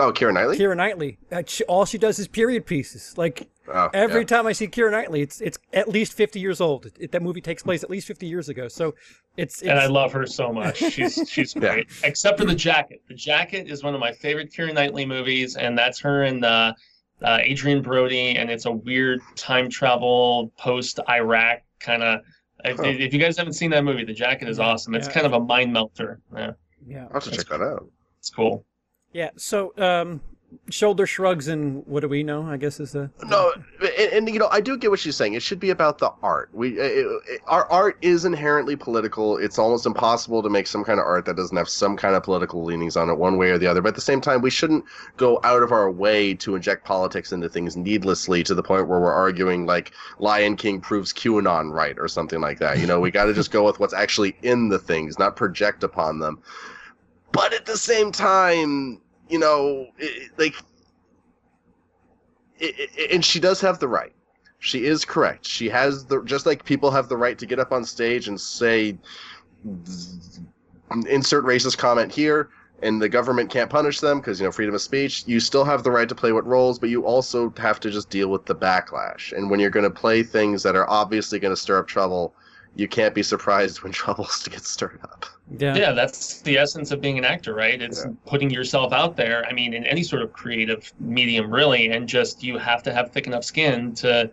[0.00, 0.56] Oh, Keira Knightley.
[0.56, 1.18] Keira Knightley.
[1.32, 3.18] Uh, she, all she does is period pieces.
[3.18, 4.26] Like Oh, every yeah.
[4.28, 6.86] time I see Keira Knightley, it's it's at least fifty years old.
[7.00, 8.68] It, that movie takes place at least fifty years ago.
[8.68, 8.94] So
[9.36, 10.78] it's, it's and I love her so much.
[10.78, 11.60] She's she's Yeah.
[11.60, 11.88] great.
[12.04, 13.02] Except for the jacket.
[13.08, 16.72] The jacket is one of my favorite Keira Knightley movies, and that's her and uh,
[17.22, 22.20] uh, Adrien Brody, and it's a weird time travel post Iraq kind of.
[22.64, 22.82] If, Huh.
[22.84, 24.94] if you guys haven't seen that movie, the jacket is awesome.
[24.94, 25.14] It's Yeah.
[25.14, 26.20] kind of a mind melter.
[26.34, 26.52] Yeah,
[26.86, 27.04] yeah.
[27.06, 27.86] I'll have to check that out.
[28.18, 28.64] it's cool.
[29.12, 29.30] Yeah.
[29.36, 30.20] So, um,
[30.70, 32.46] shoulder shrugs and what do we know?
[32.46, 35.34] I guess is the No, and, and, you know, I do get what she's saying.
[35.34, 36.50] It should be about the art.
[36.52, 39.36] We, it, it, our art is inherently political.
[39.36, 42.22] It's almost impossible to make some kind of art that doesn't have some kind of
[42.22, 43.82] political leanings on it, one way or the other.
[43.82, 44.84] But at the same time, we shouldn't
[45.16, 49.00] go out of our way to inject politics into things needlessly to the point where
[49.00, 52.78] we're arguing like Lion King proves QAnon right or something like that.
[52.78, 55.84] You know, we got to just go with what's actually in the things, not project
[55.84, 56.40] upon them.
[57.32, 60.54] But at the same time, you know, it, like,
[62.58, 64.12] it, and she does have the right.
[64.60, 65.46] She is correct.
[65.46, 68.40] She has the just like people have the right to get up on stage and
[68.40, 68.98] say,
[71.08, 72.50] insert racist comment here,
[72.82, 75.22] and the government can't punish them because you know freedom of speech.
[75.26, 78.10] You still have the right to play what roles, but you also have to just
[78.10, 79.32] deal with the backlash.
[79.32, 82.34] And when you're going to play things that are obviously going to stir up trouble,
[82.78, 85.26] you can't be surprised when troubles get stirred up.
[85.58, 85.74] yeah.
[85.76, 87.80] Yeah, that's the essence of being an actor, right?
[87.82, 88.12] It's Yeah.
[88.24, 89.44] putting yourself out there.
[89.46, 93.10] I mean, in any sort of creative medium, really, and just you have to have
[93.10, 94.30] thick enough skin to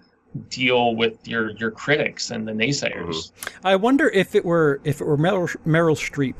[0.49, 3.31] deal with your your critics and the naysayers.
[3.31, 3.67] Mm-hmm.
[3.67, 6.35] I wonder if it were if it were Meryl, Meryl Streep,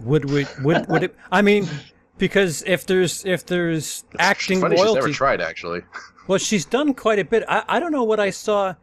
[0.00, 1.16] would would would, would it?
[1.32, 1.66] I mean,
[2.18, 5.82] because if there's if there's It's acting funny she's never tried actually.
[6.28, 7.42] well, she's done quite a bit.
[7.48, 8.74] I, I don't know what I saw.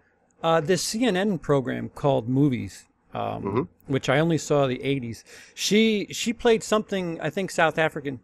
[0.43, 3.67] Uh, this CNN program called Movies, um, Mhm.
[3.87, 5.23] which I only saw the '80s.
[5.55, 8.19] She she played something I think South African,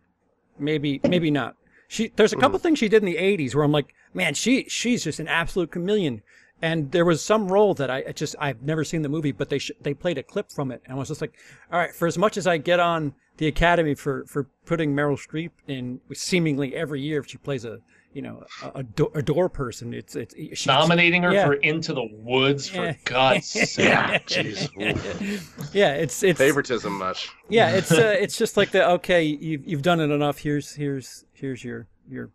[0.59, 1.55] maybe maybe not.
[1.87, 4.65] She there's a couple things she did in the '80s where I'm like, man, she
[4.69, 6.21] she's just an absolute chameleon.
[6.61, 9.49] And there was some role that I I just I've never seen the movie, but
[9.49, 11.33] they sh- they played a clip from it, and I was just like,
[11.71, 11.93] all right.
[11.93, 15.99] For as much as I get on the Academy for for putting Meryl Streep in
[16.13, 17.79] seemingly every year if she plays a
[18.13, 21.45] you know a, a, do- a door person, it's it's she's, Nominating her yeah.
[21.45, 22.95] for Into the Woods, for Yeah.
[23.05, 23.85] God's sake.
[23.85, 25.73] Yeah, jeez.
[25.73, 27.29] Yeah, it's it's Favoritism much.
[27.49, 30.39] yeah, it's uh, it's just like the okay, you've you've done it enough.
[30.39, 32.29] Here's here's here's your your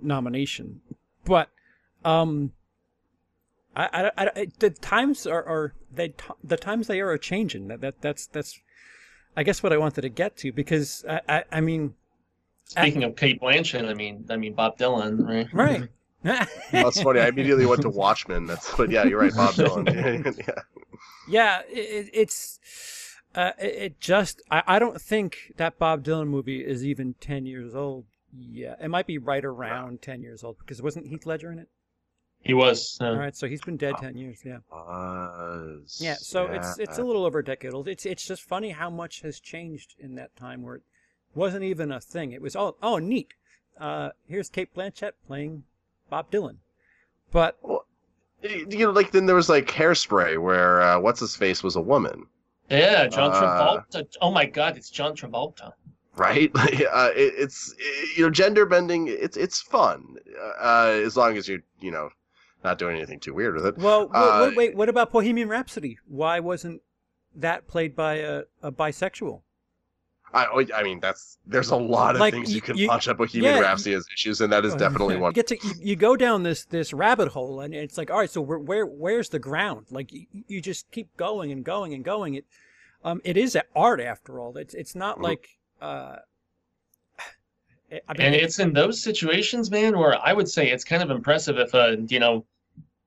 [0.00, 0.80] nomination,
[1.24, 1.50] but
[2.04, 2.52] um,
[3.76, 7.68] I I, I the times are are they the times they are, are changing.
[7.68, 8.58] That that that's that's
[9.36, 11.94] I guess what I wanted to get to because I I, I mean
[12.68, 15.48] Speaking of Cate Blanchett, I mean, I mean Bob Dylan, right?
[15.54, 15.88] right.
[16.70, 17.20] That's funny.
[17.20, 18.46] I immediately went to Watchmen.
[18.46, 20.36] That's but yeah, you're right, Bob Dylan.
[20.46, 20.62] yeah.
[21.28, 22.58] Yeah, it, it's
[23.34, 27.46] uh, it, it just I, I don't think that Bob Dylan movie is even ten
[27.46, 28.04] years old.
[28.36, 31.68] Yeah, it might be right around ten years old because wasn't Heath Ledger in it?
[32.40, 32.98] He was.
[33.00, 34.40] Uh, All right, so he's been dead ten years.
[34.44, 36.16] Yeah, Was, yeah.
[36.16, 37.88] So it's it's a little over a decade old.
[37.88, 40.82] It's it's just funny how much has changed in that time where it
[41.34, 42.32] wasn't even a thing.
[42.32, 43.34] It was oh oh neat.
[43.78, 45.62] Uh, here's Cate Blanchett playing
[46.10, 46.56] Bob Dylan,
[47.30, 47.58] but
[48.42, 51.80] you know, like then there was like Hairspray, where uh, what's his face was a
[51.80, 52.26] woman,
[52.70, 53.40] yeah, John Uh,
[53.92, 54.06] Travolta.
[54.20, 55.72] Oh my God, it's John Travolta.
[56.16, 56.50] right?
[56.56, 57.74] uh, it, it's
[58.16, 59.08] you know, gender bending.
[59.08, 60.16] It's it's fun
[60.60, 62.10] uh, as long as you're you know
[62.64, 63.78] not doing anything too weird with it.
[63.78, 65.98] well, Uh, wait, wait, what about Bohemian Rhapsody?
[66.08, 66.82] Why wasn't
[67.36, 69.42] that played by a, a bisexual?
[70.34, 72.88] I oh, I mean that's there's a lot of Like, things you you- can you-
[72.88, 75.32] punch up Bohemian yeah, Rhapsody as issues, and that is definitely You one.
[75.32, 78.30] get to you, you go down this this rabbit hole, and it's like, all right,
[78.30, 79.86] so where where where's the ground?
[79.90, 82.34] Like you, you just keep going and going and going.
[82.34, 82.44] It
[83.04, 84.56] um it is art after all.
[84.58, 85.22] It's it's not Mhm.
[85.22, 85.48] like
[85.80, 86.16] uh.
[87.90, 91.10] I mean, And it's in those situations, man, where I would say it's kind of
[91.10, 92.44] impressive if a, you know,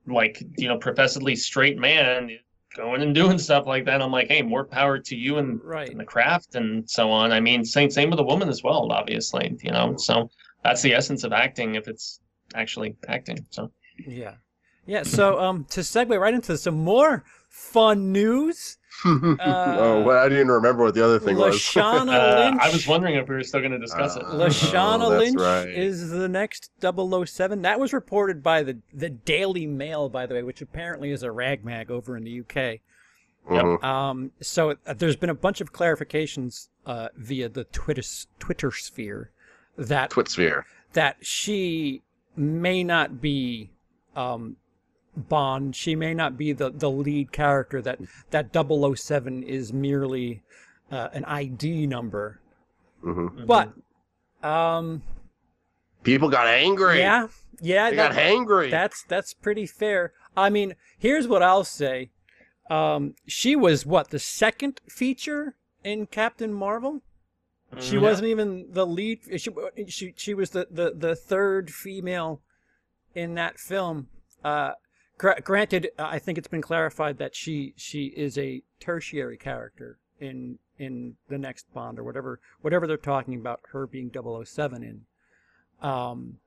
[0.07, 2.39] like, you know, professedly straight man is
[2.75, 4.01] going and doing stuff like that.
[4.01, 5.89] I'm like, hey, more power to you and, right.
[5.89, 7.31] and the craft and so on.
[7.31, 9.95] I mean, same same with a woman as well, obviously, you know.
[9.97, 10.29] So
[10.63, 12.19] that's the essence of acting if it's
[12.55, 13.45] actually acting.
[13.49, 13.71] So
[14.07, 14.35] Yeah,
[14.85, 15.03] yeah.
[15.03, 18.77] So um to segue right into some more fun news.
[19.05, 21.55] Oh, well, I didn't even remember what the other thing was.
[21.55, 22.61] Lashana uh, Lynch.
[22.61, 24.23] I was wondering if we were still going to discuss it.
[24.23, 25.67] Uh, Lashana Oh, Lynch right.
[25.67, 27.61] is the next 007.
[27.63, 31.31] That was reported by the the Daily Mail, by the way, which apparently is a
[31.31, 32.79] rag mag over in the UK.
[33.49, 33.83] Mhm.
[33.83, 38.03] Um, so uh, there's been a bunch of clarifications uh, via the Twitter
[38.39, 39.31] Twitter sphere
[39.77, 40.63] that Twitsphere.
[40.93, 42.03] that she
[42.35, 43.71] may not be
[44.15, 44.57] um,
[45.15, 45.75] Bond.
[45.75, 47.81] She may not be the, the lead character.
[47.81, 47.99] That
[48.31, 50.41] that 007 is merely
[50.91, 52.39] uh, an ID number.
[53.01, 53.73] hmm But
[54.43, 55.01] um,
[56.03, 56.99] People got angry.
[56.99, 57.27] yeah,
[57.61, 58.71] yeah, they got that- hangry.
[58.71, 60.13] that's that's pretty fair.
[60.35, 62.09] I mean, here's what I'll say.
[62.69, 67.01] Um, she was what the second feature in Captain Marvel.
[67.79, 68.01] She Mhm.
[68.01, 69.19] wasn't even the lead.
[69.39, 69.51] She
[69.87, 72.41] she, she was the, the, the third female
[73.13, 74.07] in that film.
[74.43, 74.71] Uh,
[75.21, 80.57] gra- granted, I think it's been clarified that she she is a tertiary character in
[80.79, 85.01] in the next Bond or whatever whatever they're talking about her being 007 in.
[85.87, 86.39] Um,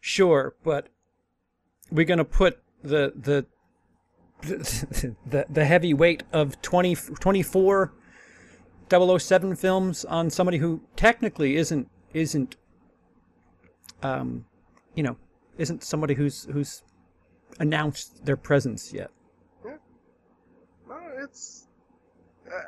[0.00, 0.88] sure, but
[1.90, 3.46] we're gonna put the the
[5.26, 7.92] the the heavy weight of 20, 24
[8.90, 12.56] 007 films on somebody who technically isn't isn't
[14.02, 14.46] um
[14.94, 15.16] you know
[15.58, 16.82] isn't somebody who's who's
[17.58, 19.10] announced their presence yet.
[19.64, 19.76] Yeah.
[20.88, 21.66] No, it's.
[22.46, 22.60] Uh,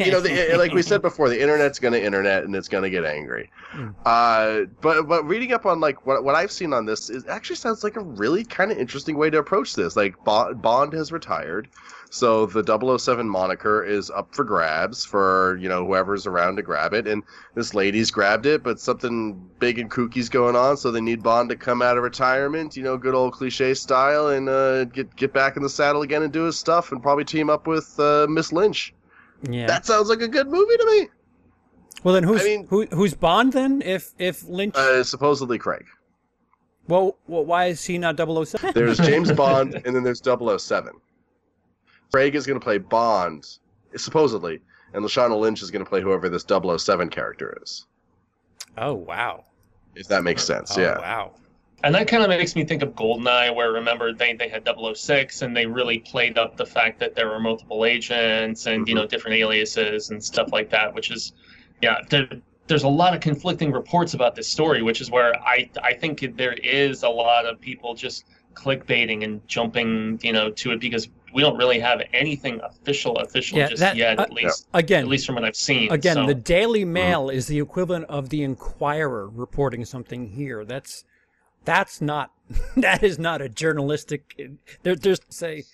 [0.00, 2.82] you know, the, like we said before, the internet's going to internet and it's going
[2.82, 3.50] to get angry.
[3.72, 3.94] Mm.
[4.04, 7.56] Uh, but but reading up on like what what I've seen on this is actually
[7.56, 9.96] sounds like a really kind of interesting way to approach this.
[9.96, 11.68] Like Bond, Bond has retired,
[12.10, 16.92] so the 007 moniker is up for grabs for you know whoever's around to grab
[16.92, 17.06] it.
[17.06, 17.22] And
[17.54, 21.48] this lady's grabbed it, but something big and kooky's going on, so they need Bond
[21.50, 25.32] to come out of retirement, you know, good old cliche style, and uh, get get
[25.32, 28.26] back in the saddle again and do his stuff, and probably team up with uh,
[28.28, 28.94] Miss Lynch.
[29.50, 29.66] Yeah.
[29.66, 31.08] That sounds like a good movie to me.
[32.02, 33.82] well, then who's I mean- who, who's Bond then?
[33.82, 35.84] If if Lynch, Uh, supposedly Craig.
[36.88, 38.72] well, well, why is he not 007?
[38.74, 40.92] There's James Bond, and then there's 007.
[42.12, 43.46] Craig is going to play Bond,
[43.96, 44.60] supposedly,
[44.92, 47.86] and Lashana Lynch is going to play whoever this 007 character is.
[48.78, 49.44] oh wow.
[49.96, 50.98] If that makes sense, Oh, yeah.
[50.98, 51.34] Wow.
[51.84, 55.42] And that kind of makes me think of Goldeneye, where remember they, they had 006
[55.42, 59.06] and they really played up the fact that there were multiple agents and, you know,
[59.06, 61.32] different aliases and stuff like that, which is,
[61.82, 62.26] yeah, there,
[62.68, 66.36] there's a lot of conflicting reports about this story, which is where I, I think
[66.36, 68.24] there is a lot of people just
[68.54, 73.58] clickbaiting and jumping, you know, to it because we don't really have anything official, official
[73.58, 75.92] Yeah, just that- yet, uh, at least, Again, at least from what I've seen.
[75.92, 76.26] Again, so.
[76.26, 80.64] the Daily Mail is the equivalent of the Inquirer reporting something here.
[80.64, 81.04] That's
[81.64, 82.30] that's not
[82.76, 84.40] that is not a journalistic.
[84.82, 85.64] There, there's say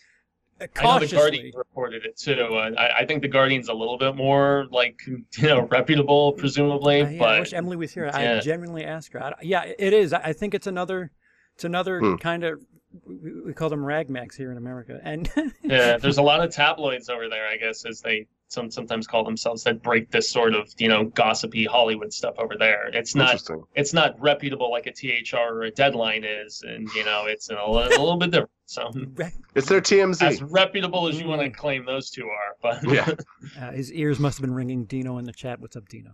[0.61, 1.14] uh, I know the.
[1.14, 2.41] Guardian reported it too.
[2.41, 7.03] Uh, I, I think the Guardian's a little bit more like you know reputable, presumably.
[7.03, 8.11] Uh, yeah, but I wish Emily was here.
[8.12, 9.22] I genuinely ask her.
[9.22, 10.12] I, yeah, it is.
[10.12, 11.11] I I think it's another.
[11.55, 12.16] It's another Hmm.
[12.16, 12.61] kind of.
[13.07, 15.30] We we call them ragmags here in America, and
[15.62, 19.24] yeah, there's a lot of tabloids over there, I guess, as they some sometimes call
[19.24, 22.88] themselves that break this sort of you know gossipy Hollywood stuff over there.
[22.88, 23.40] It's not
[23.74, 27.55] it's not reputable like a THR or a Deadline is, and you know it's a,
[27.55, 28.51] little- a little bit different.
[28.66, 28.90] So
[29.55, 30.22] It's their TMZ.
[30.22, 33.09] as reputable as you want to claim those two are, but Yeah.
[33.61, 34.84] uh, his ears must have been ringing.
[34.84, 35.61] Dino in the chat.
[35.61, 36.12] What's up, Dino?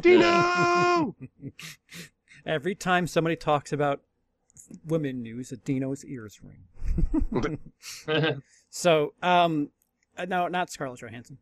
[0.00, 1.14] Dino!
[2.46, 4.00] Every time somebody talks about
[4.86, 7.58] women news, Dino's ears ring.
[8.70, 9.70] So, um,
[10.16, 11.38] uh, no, not Scarlett Johansson.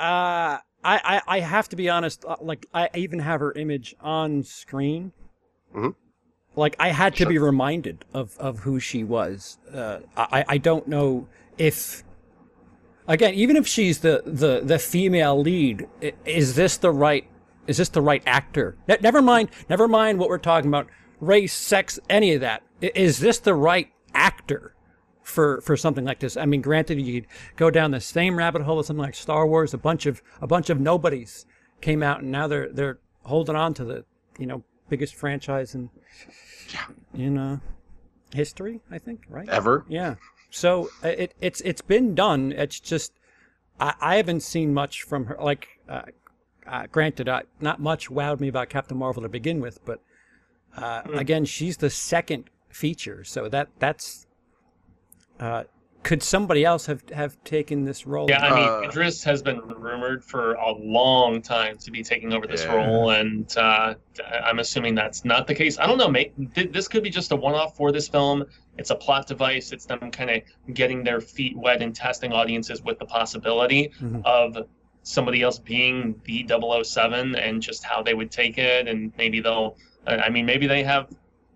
[0.00, 2.24] Uh, I, I, I have to be honest.
[2.24, 5.12] uh, Like, I even have her image on screen.
[5.74, 5.94] Mhm.
[6.56, 9.58] Like, I had to be reminded of, of who she was.
[9.72, 11.28] Uh, I, I don't know
[11.58, 12.02] if,
[13.06, 15.86] again, even if she's the, the, the female lead,
[16.24, 17.24] is this the right,
[17.66, 18.76] is this the right actor?
[18.88, 20.88] Ne- Never mind, never mind what we're talking about,
[21.20, 22.62] race, sex, any of that.
[22.80, 24.74] Is this the right actor?
[25.22, 26.36] For for something like this.
[26.36, 29.46] I mean, granted, you could go down the same rabbit hole as something like Star
[29.46, 29.74] Wars.
[29.74, 31.46] A bunch of a bunch of nobodies
[31.80, 34.04] came out, and now they're they're holding on to the
[34.38, 35.90] you know biggest franchise in
[37.14, 37.58] in uh,
[38.34, 38.80] history.
[38.90, 39.48] I think right.
[39.48, 39.84] Ever?
[39.88, 40.16] Yeah.
[40.50, 42.52] So uh, it it's it's been done.
[42.52, 43.12] It's just
[43.80, 45.36] I, I haven't seen much from her.
[45.40, 46.02] Like, uh,
[46.66, 50.00] uh, granted, uh, not much wowed me about Captain Marvel to begin with, but
[50.76, 54.26] uh, again, she's the second feature, so that that's.
[55.40, 55.64] Uh,
[56.02, 58.26] could somebody else have have taken this role?
[58.28, 62.32] Yeah, I mean, Uh, Idris has been rumored for a long time to be taking
[62.32, 62.74] over this Yeah.
[62.76, 63.94] role, and uh,
[64.44, 65.78] I'm assuming that's not the case.
[65.78, 66.08] I don't know.
[66.08, 68.44] May, th- this could be just a one-off for this film.
[68.78, 69.72] It's a plot device.
[69.72, 70.42] It's them kind of
[70.74, 74.24] getting their feet wet and testing audiences with the possibility Mhm.
[74.24, 74.66] of
[75.02, 79.76] somebody else being the 007 and just how they would take it, and maybe they'll.
[80.06, 81.08] I mean, maybe they have.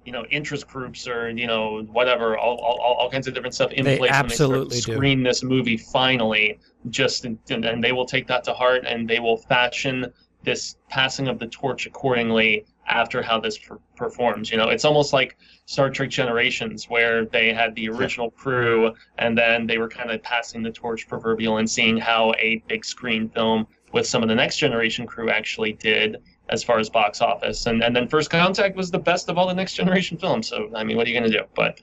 [0.05, 3.73] You know, interest groups or you know whatever, all, all, all kinds of different stuff
[3.73, 4.93] in They place absolutely when they do.
[4.93, 6.59] screen this movie finally
[6.91, 11.27] just and, and they will take that to heart and they will fashion this passing
[11.27, 14.51] of the torch accordingly after how this per- performs.
[14.51, 19.39] You know it's almost like star trek generations where they had the original crew and
[19.39, 23.31] then they were kind of passing the torch proverbial and seeing how a big screen
[23.31, 26.19] film with some of the next generation crew actually did
[26.51, 29.47] as far as box office and, and then first contact was the best of all
[29.47, 31.81] the next generation films so i mean what are you going to do but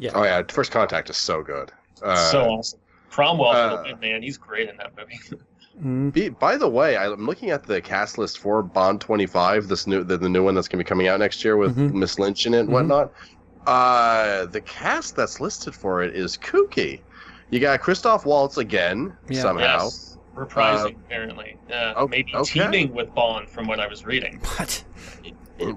[0.00, 0.12] yeah.
[0.14, 1.72] Oh yeah, First Contact is so good.
[2.02, 2.78] Uh, so awesome
[3.10, 5.18] cromwell uh, man he's great in that movie
[5.82, 6.12] Mhm.
[6.12, 10.02] Be, by the way, I'm looking at the cast list for Bond 25, this new
[10.02, 11.92] the, the new one that's going to be coming out next year with Mhm.
[11.92, 12.72] Miss Lynch in it and Mhm.
[12.72, 13.12] whatnot.
[13.64, 17.00] Uh, the cast that's listed for it is kooky.
[17.50, 19.40] You got Christoph Waltz again Yeah.
[19.40, 19.84] somehow.
[19.84, 20.17] Yes.
[20.46, 21.56] Reprising apparently.
[21.68, 22.60] Yeah, oh, maybe okay.
[22.60, 24.40] teaming with Bond, from what I was reading.
[24.58, 24.84] What?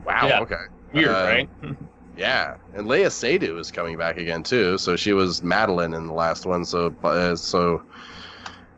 [0.06, 0.28] Wow.
[0.28, 0.42] Yeah.
[0.42, 0.64] Okay.
[0.94, 1.50] Weird, Uh, right?
[2.18, 4.78] Yeah, and Léa Seydoux is coming back again too.
[4.78, 6.66] So she was Madeline in the last one.
[6.66, 7.82] So uh, so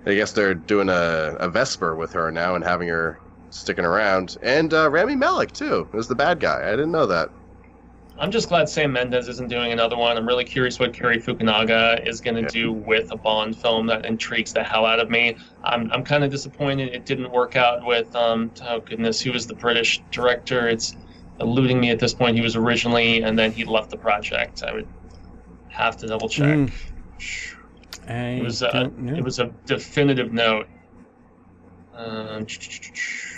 [0.06, 3.20] I guess they're doing a, a Vesper with her now and having her
[3.50, 4.38] sticking around.
[4.44, 6.68] And uh, Rami Malek too is the bad guy.
[6.68, 7.32] I didn't know that.
[8.20, 10.16] I'm just glad Sam Mendes isn't doing another one.
[10.18, 12.48] I'm really curious what Cary Fukunaga is going to Yeah.
[12.50, 13.88] do with a Bond film.
[13.88, 15.36] That intrigues the hell out of me.
[15.64, 19.48] I'm, I'm kind of disappointed it didn't work out with, um, oh goodness, who was
[19.48, 20.68] the British director?
[20.68, 20.96] It's
[21.40, 22.36] eluding me at this point.
[22.36, 24.62] He was originally, and then he left the project.
[24.64, 24.88] I would
[25.70, 26.46] have to double check.
[26.46, 26.72] Mm.
[28.08, 30.68] It was a, it was a definitive note.
[31.96, 32.46] Um,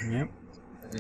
[0.09, 0.30] Yep.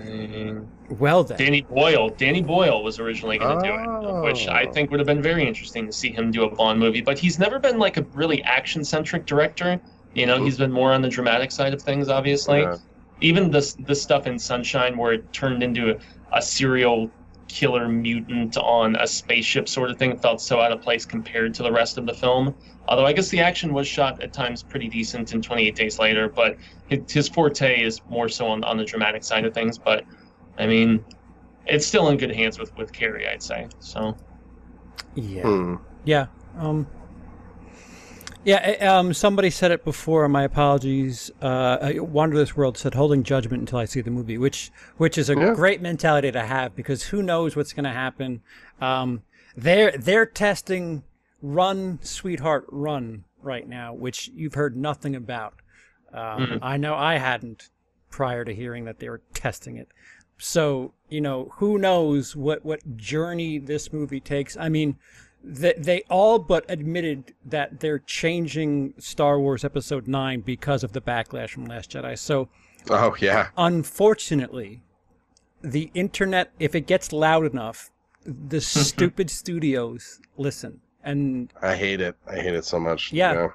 [0.01, 1.37] Um, Well then.
[1.37, 2.09] Danny Boyle.
[2.09, 4.71] Danny Boyle was originally going to do it, which I Oh.
[4.71, 7.01] think would have been very interesting to see him do a Bond movie.
[7.01, 9.79] But he's never been like a really action-centric director.
[10.13, 12.61] You know, he's been more on the dramatic side of things, obviously.
[12.61, 12.77] Yeah.
[13.21, 15.95] Even this this stuff in Sunshine, where it turned into a,
[16.37, 17.09] a serial
[17.55, 21.63] killer mutant on a spaceship sort of thing, felt so out of place compared to
[21.63, 22.53] the rest of the film.
[22.89, 26.27] Although I guess the action was shot at times pretty decent in 28 Days Later,
[26.27, 29.77] but his, his forte is more so on, on the dramatic side of things.
[29.77, 30.03] But
[30.57, 31.05] I mean,
[31.65, 33.69] it's still in good hands with with Cary, I'd say.
[33.79, 34.17] So
[35.15, 35.43] Yeah.
[35.43, 35.75] Hmm.
[36.03, 36.27] Yeah.
[36.57, 36.85] Um.
[38.45, 38.59] Yeah.
[38.63, 39.13] eh, Um.
[39.13, 40.27] Somebody said it before.
[40.29, 41.31] My apologies.
[41.41, 45.29] Uh, Wander This World said holding judgment until I see the movie, which which is
[45.29, 45.53] a Yeah.
[45.53, 48.41] great mentality to have because who knows what's going to happen.
[48.79, 49.23] Um.
[49.57, 51.03] They're they're testing
[51.41, 55.53] Run, Sweetheart, Run right now, which you've heard nothing about.
[56.13, 56.59] Um, Mhm.
[56.61, 57.69] I know I hadn't
[58.09, 59.87] prior to hearing that they were testing it.
[60.37, 64.57] So you know, who knows what what journey this movie takes?
[64.57, 64.97] I mean,
[65.47, 71.01] they they all but admitted that they're changing Star Wars Episode Nine because of the
[71.01, 72.17] backlash from Last Jedi.
[72.17, 72.49] So
[72.89, 73.49] Oh yeah.
[73.57, 74.81] unfortunately,
[75.61, 77.91] the internet, if it gets loud enough,
[78.25, 80.81] the stupid studios listen.
[81.03, 82.15] And I hate it.
[82.27, 83.13] I hate it so much.
[83.13, 83.49] Yeah.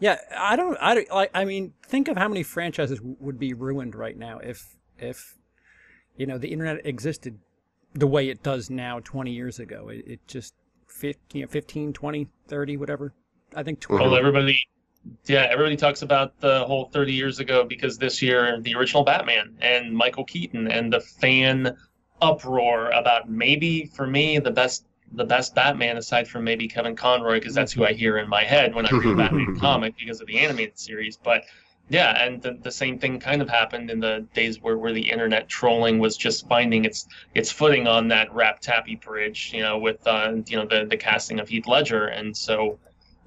[0.00, 1.30] yeah, I don't, I don't like.
[1.34, 5.36] I mean, think of how many franchises w- would be ruined right now if, if,
[6.16, 7.38] you know, the internet existed
[7.94, 9.88] the way it does now 20 years ago.
[9.88, 10.54] It, it just,
[10.96, 13.12] 15, you know, 15, 20, 30, whatever.
[13.54, 14.04] I think 20.
[14.04, 14.58] well, everybody.
[15.26, 19.56] Yeah, everybody talks about the whole 30 years ago because this year the original Batman
[19.60, 21.76] and Michael Keaton and the fan
[22.20, 27.38] uproar about maybe for me the best the best Batman aside from maybe Kevin Conroy
[27.38, 30.26] because that's who I hear in my head when I read Batman comic because of
[30.26, 31.16] the animated series.
[31.16, 31.44] But
[31.88, 35.10] yeah, and the, the same thing kind of happened in the days where, where the
[35.10, 39.78] internet trolling was just finding its its footing on that rap tappy bridge, you know,
[39.78, 42.78] with uh, you know the the casting of Heath Ledger, and so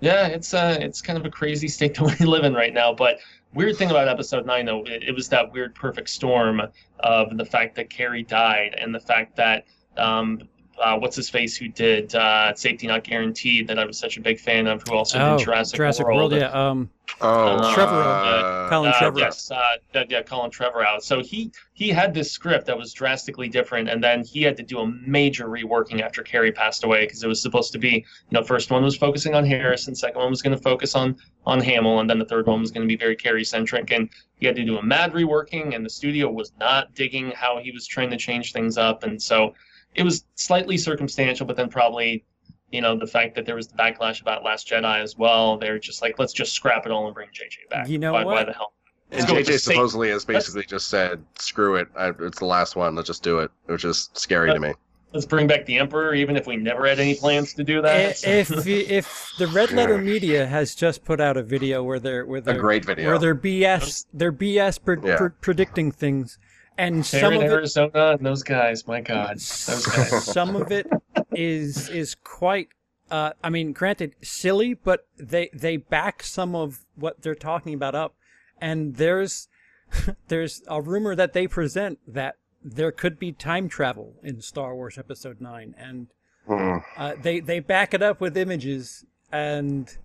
[0.02, 2.94] yeah, it's uh it's kind of a crazy state that we live in right now.
[2.94, 3.20] But
[3.54, 6.62] weird thing about episode nine though, it, it was that weird perfect storm
[7.00, 9.66] of the fact that Carrie died and the fact that
[9.98, 10.42] um
[10.82, 14.22] uh, what's his face who did uh, Safety Not Guaranteed that I was such a
[14.22, 16.32] big fan of, who also oh, did Jurassic, Jurassic World.
[16.32, 16.52] World, yeah.
[16.52, 16.90] Um,
[17.22, 17.28] Oh,
[17.58, 18.66] Uh, Trevorrow.
[18.66, 19.20] uh, Colin Uh, Trevorrow.
[19.20, 21.02] yes, uh, yeah, Colin Trevorrow.
[21.02, 24.64] So he he had this script that was drastically different, and then he had to
[24.64, 28.04] do a major reworking after Carrie passed away because it was supposed to be, you
[28.32, 31.16] know, first one was focusing on Harrison, second one was going to focus on
[31.46, 34.08] on Hamill, and then the third one was going to be very Carrie centric, and
[34.40, 37.72] he had to do a mad reworking, and the studio was not digging how he
[37.72, 39.54] was trying to change things up, and so
[39.96, 42.26] it was slightly circumstantial, but then probably.
[42.72, 45.58] You know the fact that there was the backlash about Last Jedi as well.
[45.58, 47.90] They're just like, let's just scrap it all and bring JJ back.
[47.90, 48.46] You know why, Why what?
[48.46, 48.74] the hell?
[49.10, 52.94] And Let's JJ supposedly has basically just said, "Screw it, I, it's the last one.
[52.94, 54.74] Let's just do it," which is scary to me.
[55.14, 58.24] Let's bring back the Emperor, even if we never had any plans to do that.
[58.24, 62.40] if if the Red Letter Media has just put out a video where they're where
[62.40, 63.08] they're a great video.
[63.10, 65.18] where they're BS they're BS pre- Yeah.
[65.18, 66.38] pre- predicting things,
[66.80, 70.26] and some Aaron, of it Arizona, and those guys, my God, those guys.
[70.26, 70.88] some of it
[71.32, 72.70] is is quite
[73.12, 77.96] uh, I mean granted silly but they they back some of what they're talking about
[77.96, 78.16] up
[78.62, 79.48] and there's
[80.28, 84.98] there's a rumor that they present that there could be time travel in Star Wars
[84.98, 86.08] episode 9 and
[86.48, 86.78] Hmm.
[86.98, 89.96] uh, they they back it up with images and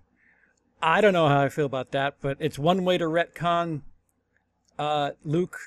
[0.81, 3.81] I don't know how I feel about that but it's one way to retcon
[4.77, 5.57] uh, Luke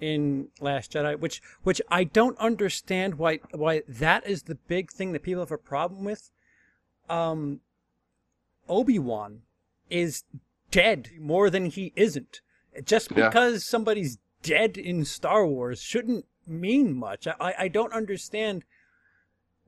[0.00, 5.12] in Last Jedi, which which I don't understand why why that is the big thing
[5.12, 6.30] that people have a problem with.
[7.08, 7.60] Um,
[8.68, 9.42] Obi Wan
[9.90, 10.24] is
[10.70, 12.40] dead more than he isn't.
[12.84, 13.28] Just Yeah.
[13.28, 17.26] because somebody's dead in Star Wars shouldn't mean much.
[17.26, 18.64] I I don't understand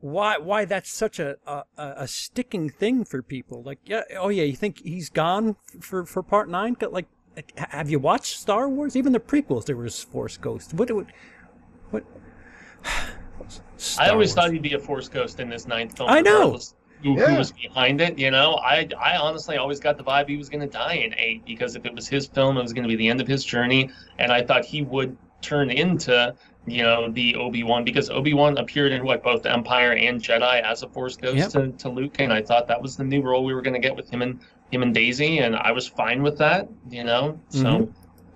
[0.01, 3.63] why why that's such a, a a sticking thing for people.
[3.63, 6.77] Like yeah, oh yeah, you think he's gone for for part nine?
[6.91, 7.07] Like
[7.57, 8.97] have you watched Star Wars?
[8.97, 10.75] Even the prequels, there was Force Ghost.
[10.75, 10.91] What?
[10.91, 11.07] What?
[11.91, 12.05] what
[13.99, 14.35] I always Wars.
[14.35, 16.11] thought he'd be a Force Ghost in this ninth film.
[16.11, 16.59] I know.
[17.03, 17.31] Who, Yeah.
[17.33, 18.17] who was behind it?
[18.19, 21.15] You know, I I honestly always got the vibe he was going to die in
[21.19, 23.27] eight because if it was his film, it was going to be the end of
[23.27, 26.33] his journey, and I thought he would turn into
[26.65, 30.63] you know the Obi Wan because Obi Wan appeared in what both Empire and Jedi
[30.63, 31.51] as a Force Ghost Yep.
[31.51, 33.81] to, to Luke, and I thought that was the new role we were going to
[33.81, 34.39] get with him and
[34.73, 36.69] him and Daisy, and I was fine with that.
[36.91, 37.65] You know, so.
[37.65, 37.93] Mhm.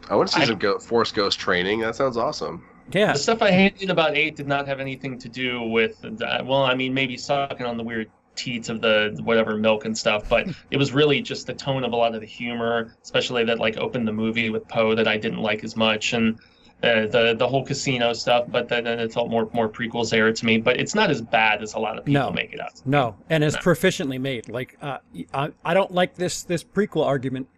[0.09, 1.81] I want to see I- some go- Force Ghost training.
[1.81, 2.65] That sounds awesome.
[2.93, 3.13] Yeah.
[3.13, 6.47] The stuff I hated about eight did not have anything to do with that.
[6.47, 10.29] Well, I mean, maybe sucking on the weird teats of the whatever milk and stuff,
[10.29, 13.59] but it was really just the tone of a lot of the humor, especially that
[13.59, 16.39] like opened the movie with Poe that I didn't like as much, and
[16.83, 18.47] uh, the the whole casino stuff.
[18.49, 20.59] But then, then it felt more more prequels there to me.
[20.59, 22.31] But it's not as bad as a lot of people No.
[22.33, 22.81] make it out.
[22.85, 23.61] No, and it's No.
[23.63, 24.49] proficiently made.
[24.49, 24.99] Like uh,
[25.33, 27.49] I, I don't like this this prequel argument.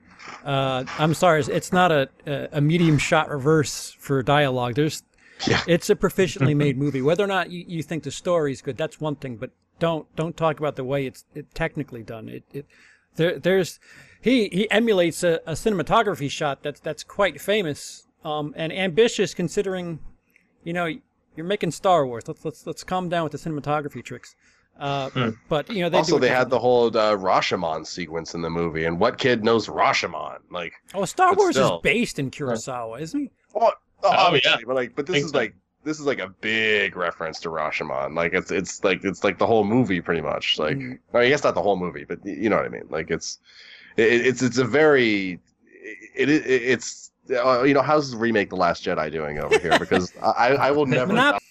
[0.44, 4.74] Uh, I'm sorry, it's- it's not a, a a medium shot reverse for dialogue.
[4.74, 5.02] There's,
[5.46, 5.62] Yeah.
[5.66, 7.00] it's a proficiently made movie.
[7.02, 9.36] Whether or not you, you think the story's good, that's one thing.
[9.36, 12.28] But don't don't talk about the way it's it technically done.
[12.28, 12.66] It it
[13.16, 13.78] there there's
[14.20, 19.98] he he emulates a, a cinematography shot that's that's quite famous um, and ambitious considering
[20.64, 20.86] you know
[21.36, 22.24] you're making Star Wars.
[22.28, 24.34] Let's let's let's calm down with the cinematography tricks.
[24.78, 25.28] Uh, Hmm.
[25.48, 28.84] But you know they also, they had the whole uh, Rashomon sequence in the movie,
[28.84, 30.38] and what kid knows Rashomon?
[30.52, 31.76] Like, Oh, Star Wars still.
[31.78, 33.30] is based in Kurosawa, isn't he?
[33.56, 33.72] oh,
[34.04, 34.56] Oh, obviously, yeah.
[34.64, 35.40] but like, but this Big is time.
[35.40, 38.14] like this is like a big reference to Rashomon.
[38.14, 40.56] Like, it's it's like it's like the whole movie pretty much.
[40.60, 40.80] Like, Mm.
[41.12, 42.86] I, mean, I guess not the whole movie, but you know what I mean.
[42.88, 43.38] Like, it's
[43.96, 45.40] it, it's it's a very
[46.14, 49.78] it, it it's uh, you know how's remake the Last Jedi doing over here?
[49.78, 51.12] Because I I will never.
[51.12, 51.42] Not-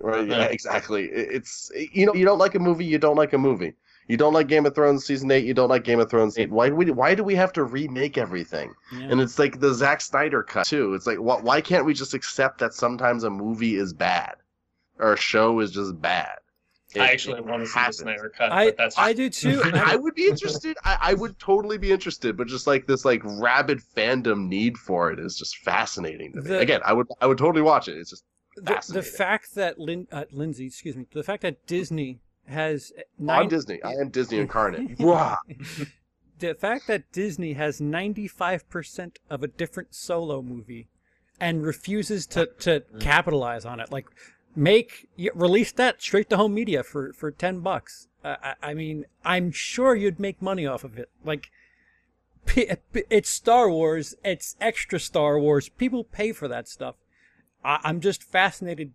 [0.00, 1.04] Right, yeah, exactly.
[1.04, 3.74] It's you know you don't like a movie, you don't like a movie.
[4.08, 6.50] You don't like Game of Thrones season eight, you don't like Game of Thrones eight.
[6.50, 8.74] Why do we why do we have to remake everything?
[8.92, 9.08] Yeah.
[9.10, 10.94] And it's like the Zack Snyder cut too.
[10.94, 14.34] It's like why, why can't we just accept that sometimes a movie is bad
[14.98, 16.38] or a show is just bad?
[16.96, 17.98] It- I actually it want to see the happens.
[17.98, 19.62] Snyder cut, I but that's I do too.
[19.74, 20.76] I would be interested.
[20.84, 25.10] I, I would totally be interested, but just like this like rabid fandom need for
[25.12, 26.48] it is just fascinating to me.
[26.48, 27.96] The- Again, I would I would totally watch it.
[27.98, 28.24] It's just
[28.56, 32.92] the, the fact that Lin, uh, Lindsay, excuse me, the fact that Disney has
[33.28, 33.82] I'm Disney.
[33.82, 34.98] I am Disney incarnate.
[36.38, 40.86] The fact that Disney has 95% of a different solo movie
[41.40, 43.90] and refuses to, to capitalize on it.
[43.90, 44.04] Like,
[44.56, 48.08] make, release that straight to home media for, for 10 bucks.
[48.24, 51.10] Uh, I, I mean, I'm sure you'd make money off of it.
[51.24, 51.50] Like,
[52.56, 55.68] it's Star Wars, it's extra Star Wars.
[55.68, 56.96] People pay for that stuff.
[57.64, 58.92] I, I'm just fascinated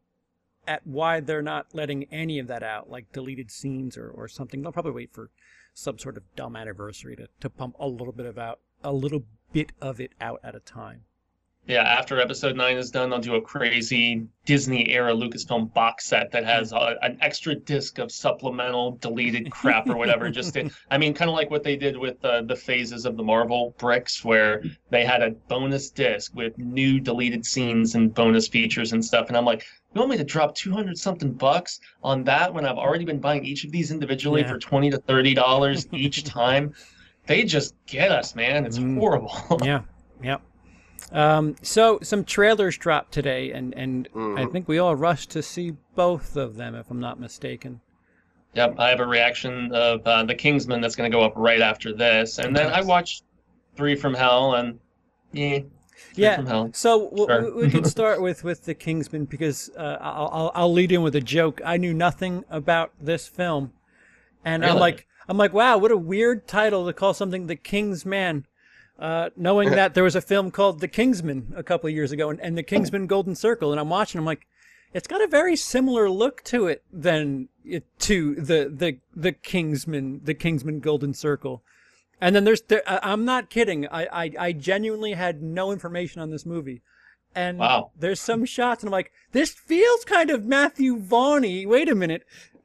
[0.67, 4.61] at why they're not letting any of that out, like deleted scenes or, or something.
[4.61, 5.29] They'll probably wait for
[5.73, 9.23] some sort of dumb anniversary to, to pump a little bit of out a little
[9.53, 11.01] bit of it out at a time.
[11.67, 16.31] Yeah, after episode nine is done, they'll do a crazy Disney era Lucasfilm box set
[16.31, 20.31] that has uh, an extra disc of supplemental deleted crap or whatever.
[20.31, 23.15] Just to, I mean, kind of like what they did with uh, the phases of
[23.15, 28.47] the Marvel bricks, where they had a bonus disc with new deleted scenes and bonus
[28.47, 29.27] features and stuff.
[29.27, 32.77] And I'm like, you want me to drop 200 something bucks on that when I've
[32.77, 34.47] already been buying each of these individually Yeah.
[34.47, 36.73] for 20 to 30 dollars each time?
[37.27, 38.65] They just get us, man.
[38.65, 38.97] It's Mm.
[38.97, 39.31] horrible.
[39.63, 39.81] yeah,
[40.23, 40.37] yeah.
[41.11, 44.51] Um, so some trailers dropped today, and and I Mhm.
[44.51, 47.81] think we all rushed to see both of them, if I'm not mistaken.
[48.53, 51.61] Yep, I have a reaction of uh, the Kingsman that's going to go up right
[51.61, 53.23] after this, and then I watched
[53.75, 54.79] Three from Hell, and
[55.31, 55.59] yeah,
[56.13, 56.35] Three Yeah.
[56.37, 56.69] from Hell.
[56.73, 57.41] So w- Sure.
[57.41, 61.01] w- we can start with with the Kingsman because uh, I'll, I'll I'll lead in
[61.01, 61.61] with a joke.
[61.65, 63.73] I knew nothing about this film,
[64.45, 68.05] and I'm like I'm like wow, what a weird title to call something the King's
[68.05, 68.45] Man.
[68.99, 72.29] Uh, knowing that there was a film called The Kingsman a couple of years ago,
[72.29, 74.45] and, and The Kingsman Golden Circle, and I'm watching, I'm like,
[74.93, 80.19] it's got a very similar look to it than it to the the the Kingsman
[80.23, 81.63] the Kingsman Golden Circle.
[82.19, 83.87] And then there's there, I'm not kidding.
[83.87, 86.81] I, I I genuinely had no information on this movie.
[87.33, 87.91] And Wow.
[87.97, 91.63] there's some shots and I'm like, this feels kind of Matthew Vaughn-y.
[91.65, 92.23] Wait a minute.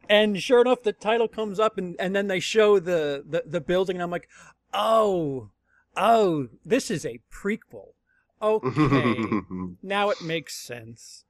[0.09, 3.61] And sure enough, the title comes up and, and then they show the, the, the
[3.61, 4.29] building and I'm like,
[4.75, 5.51] oh,
[5.97, 7.93] oh, this is a prequel.
[8.41, 9.41] Okay.
[9.83, 11.25] now it makes sense.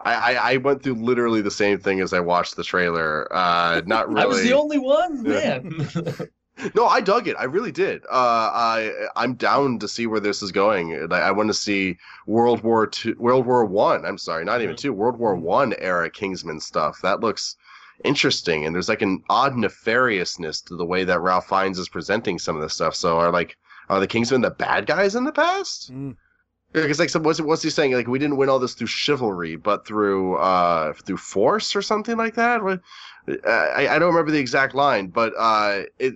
[0.00, 3.32] I, I, I went through literally the same thing as I watched the trailer.
[3.32, 4.22] Uh, not really.
[4.22, 5.88] I was the only one, man.
[6.74, 7.34] No, I dug it.
[7.36, 8.04] I really did.
[8.04, 11.08] Uh, I I'm down to see where this is going.
[11.10, 11.98] I, I want to see
[12.28, 14.04] World War Two, World War One.
[14.04, 14.92] I'm sorry, not even two.
[14.92, 17.00] World War One era Kingsman stuff.
[17.02, 17.56] That looks
[18.04, 22.38] interesting, and there's like an odd nefariousness to the way that Ralph Fiennes is presenting
[22.38, 22.94] some of this stuff.
[22.94, 23.56] So I like.
[23.88, 25.92] Are the Kingsmen the bad guys in the past?
[25.92, 26.16] Mm.
[26.72, 27.92] Because like, so what's what's he saying?
[27.92, 32.16] Like, we didn't win all this through chivalry, but through uh through force or something
[32.16, 32.60] like that.
[32.62, 32.78] Uh,
[33.48, 36.14] I I don't remember the exact line, but uh it.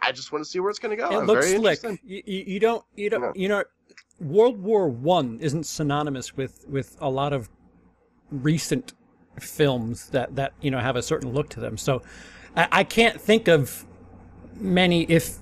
[0.00, 1.10] I- just want to see where it's going to go.
[1.10, 1.82] it I'm looks slick.
[2.04, 3.64] You, you, don't you don't you know
[4.20, 7.48] World War One isn't synonymous with with a lot of
[8.30, 8.92] recent
[9.40, 11.76] films that that you know have a certain look to them.
[11.76, 12.02] So
[12.56, 13.84] I, I can't think of
[14.54, 15.38] many, if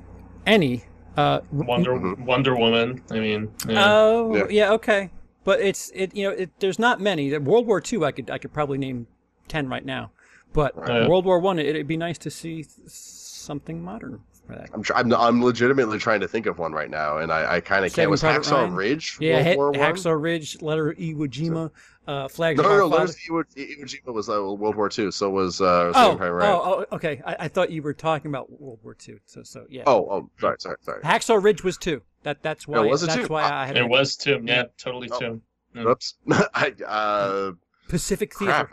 [0.46, 0.84] any.
[1.16, 2.24] Uh, Wonder Mhm.
[2.24, 3.02] Wonder Woman.
[3.10, 3.84] I mean, yeah.
[3.86, 4.46] Oh Yeah.
[4.50, 4.72] yeah.
[4.72, 5.10] okay,
[5.44, 7.36] but it's it you know it, there's not many.
[7.38, 9.06] World War Two, I could I could probably name
[9.48, 10.12] ten right now,
[10.52, 11.08] but Right.
[11.08, 14.29] World War One, it, it'd be nice to see something modern for that.
[14.72, 17.60] I'm, tr- I'm I'm legitimately trying to think of one right now, and I, I
[17.60, 18.10] kind of can't.
[18.10, 18.74] Was Private Hacksaw Ryan?
[18.74, 21.70] Ridge Yeah, World hit, War Hacksaw Ridge, Letter Iwo Jima,
[22.06, 22.90] uh, Flags No, of no, Our no.
[22.90, 23.00] Father.
[23.00, 26.34] Letters Iwo, Iwo Jima was uh, World War II, So was uh, Oh, Saving Private
[26.34, 26.52] Ryan.
[26.52, 27.22] oh, oh, okay.
[27.26, 29.82] I, I thought you were talking about World War II, So, so yeah.
[29.86, 31.02] oh, oh, sorry, sorry, sorry.
[31.02, 32.02] Hacksaw Ridge was two.
[32.22, 32.80] That that's why.
[32.80, 33.32] was it that's two?
[33.32, 34.40] why I had it a was two.
[34.44, 35.18] Yeah, totally Oh.
[35.18, 35.42] too.
[35.78, 36.14] Oops.
[36.54, 37.52] I uh,
[37.88, 38.52] Pacific Theater.
[38.68, 38.72] crap.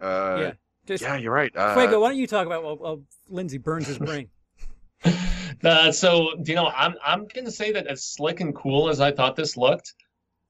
[0.00, 0.52] Uh, Yeah.
[0.86, 1.54] Just, yeah, you're right.
[1.54, 4.28] Uh, Fuego, why don't you talk about while, while Lindsay burns his brain?
[5.62, 9.12] Uh, so you know, I'm I'm gonna say that as slick and cool as I
[9.12, 9.92] thought this looked,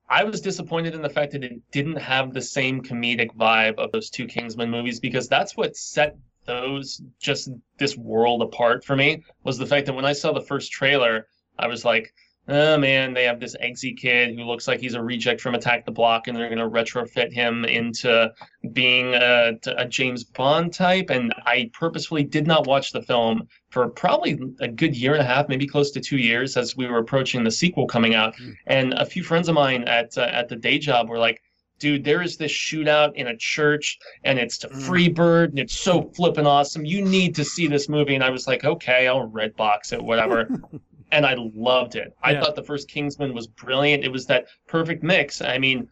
[0.09, 3.91] I was disappointed in the fact that it didn't have the same comedic vibe of
[3.91, 9.25] those two Kingsman movies because that's what set those just this world apart for me
[9.43, 11.27] was the fact that when I saw the first trailer,
[11.59, 12.15] I was like,
[12.51, 15.87] oh man, they have this Eggsy kid who looks like he's a reject from Attack
[15.87, 18.31] the Block, and they're gonna retrofit him into
[18.73, 21.11] being a, a James Bond type.
[21.11, 25.25] And I purposefully did not watch the film for probably a good year and a
[25.25, 28.35] half, maybe close to two years, as we were approaching the sequel coming out.
[28.37, 28.55] Mm.
[28.67, 31.41] And a few friends of mine at uh, at the day job were like,
[31.79, 34.89] "Dude, there is this shootout in a church, and it's to Mm.
[34.89, 36.85] Freebird, and it's so flippin' awesome.
[36.85, 40.03] You need to see this movie." And I was like, "Okay, I'll red box it,
[40.03, 40.49] whatever."
[41.13, 42.15] and I loved it.
[42.23, 42.41] I Yeah.
[42.41, 44.05] thought the first Kingsman was brilliant.
[44.05, 45.41] It was that perfect mix.
[45.43, 45.89] I mean,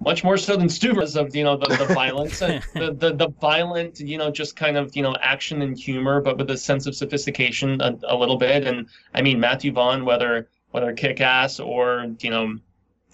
[0.00, 3.14] much more so than Stu because of you know the, the violence and the, the
[3.14, 6.56] the violent you know just kind of you know action and humor, but with a
[6.56, 8.66] sense of sophistication a, a little bit.
[8.66, 12.58] And I mean Matthew Vaughn, whether whether kick ass or you know.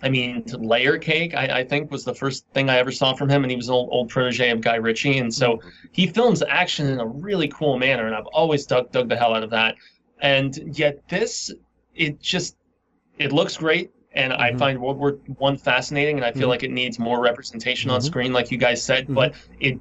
[0.04, 3.28] I mean, Layer Cake, I, I think, was the first thing I ever saw from
[3.28, 5.18] him, and he was an old, old protege of Guy Ritchie.
[5.18, 5.68] And so mm-hmm.
[5.92, 9.32] he films action in a really cool manner, and I've always dug, dug the hell
[9.32, 9.76] out of that.
[10.22, 11.52] And yet, this,
[11.94, 12.56] it just,
[13.18, 14.58] it looks great, and I Mhm.
[14.58, 16.50] find World War One fascinating, and I feel Mhm.
[16.52, 18.04] like it needs more representation on Mhm.
[18.04, 19.08] screen, like you guys said.
[19.08, 19.14] Mhm.
[19.14, 19.78] But it,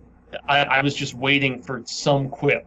[0.50, 2.66] I, I was just waiting for some quip,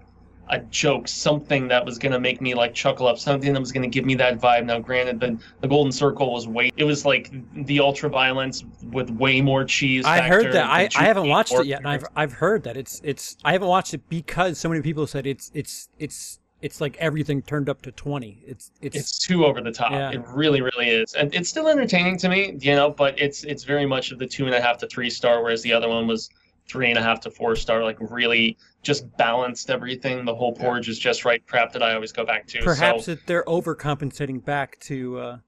[0.50, 3.88] a joke, something that was gonna make me like chuckle up, something that was gonna
[3.88, 4.66] give me that vibe.
[4.66, 7.32] Now, granted, the the Golden Circle was way, it was like
[7.66, 8.62] the ultra violence
[8.92, 10.04] with way more cheese.
[10.04, 10.66] I heard that.
[10.66, 13.68] I, I haven't watched it yet, and I've I've heard that it's it's I haven't
[13.68, 17.82] watched it because so many people said it's it's it's it's like everything turned up
[17.82, 18.42] to twenty.
[18.46, 19.92] It's it's, it's too over the top.
[19.92, 20.12] Yeah.
[20.12, 22.88] It really, really is, and it's still entertaining to me, you know.
[22.88, 25.60] But it's it's very much of the two and a half to three star, whereas
[25.60, 26.30] the other one was
[26.66, 27.84] three and a half to four star.
[27.84, 30.24] Like really, just balanced everything.
[30.24, 31.46] The whole porridge is just right.
[31.46, 32.62] Crap that I always go back to.
[32.62, 35.38] perhaps so that they're overcompensating back to uh,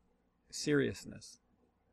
[0.50, 1.38] seriousness.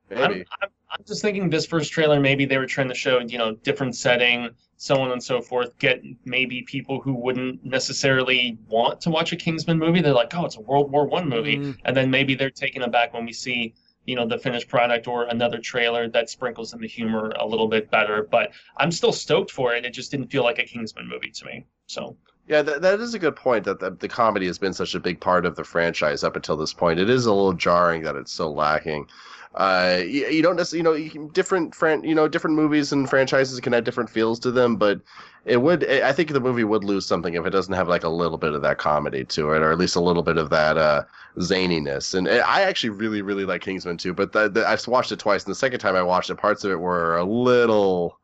[0.09, 0.21] Maybe.
[0.21, 3.39] I'm, I'm, I'm just thinking this first trailer, maybe they were trying to show, you
[3.39, 5.77] know, different setting, so on and so forth.
[5.79, 10.01] Get maybe people who wouldn't necessarily want to watch a Kingsman movie.
[10.01, 11.57] They're like, oh, it's a World War One movie.
[11.57, 11.77] Mm.
[11.85, 13.73] and then maybe they're taken aback when we see
[14.05, 17.69] you know the finished product or another trailer that sprinkles in the humor a little
[17.69, 21.07] bit better but i'm still stoked for it it just didn't feel like a kingsman
[21.07, 22.17] movie to me so
[22.47, 23.63] Yeah, that, that is a good point.
[23.63, 26.57] That the, the comedy has been such a big part of the franchise up until
[26.57, 26.99] this point.
[26.99, 29.07] It is a little jarring that it's so lacking.
[29.55, 32.91] Uh, you, you don't necessarily, you know, you can, different fran, you know, different movies
[32.91, 34.99] and franchises can have different feels to them, but
[35.45, 35.87] it would.
[35.87, 38.53] I think the movie would lose something if it doesn't have like a little bit
[38.53, 41.03] of that comedy to it, or at least a little bit of that uh,
[41.37, 42.15] zaniness.
[42.15, 45.43] And I actually really, really like Kingsman too, but the, the, I've watched it twice,
[45.43, 48.17] and the second time I watched it, parts of it were a little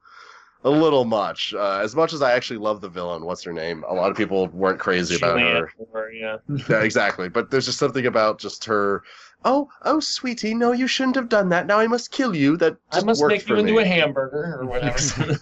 [0.63, 1.53] a little much.
[1.53, 3.83] Uh, as much as I actually love the villain, what's her name?
[3.87, 6.11] A lot of people weren't crazy about Julianne her.
[6.11, 6.37] Yeah
[6.69, 7.29] Yeah, exactly.
[7.29, 9.03] But there's just something about just her.
[9.45, 11.65] Oh, oh, sweetie, no, you shouldn't have done that.
[11.65, 12.57] Now I must kill you.
[12.57, 13.81] That i must worked make for you into me.
[13.81, 14.97] a hamburger or whatever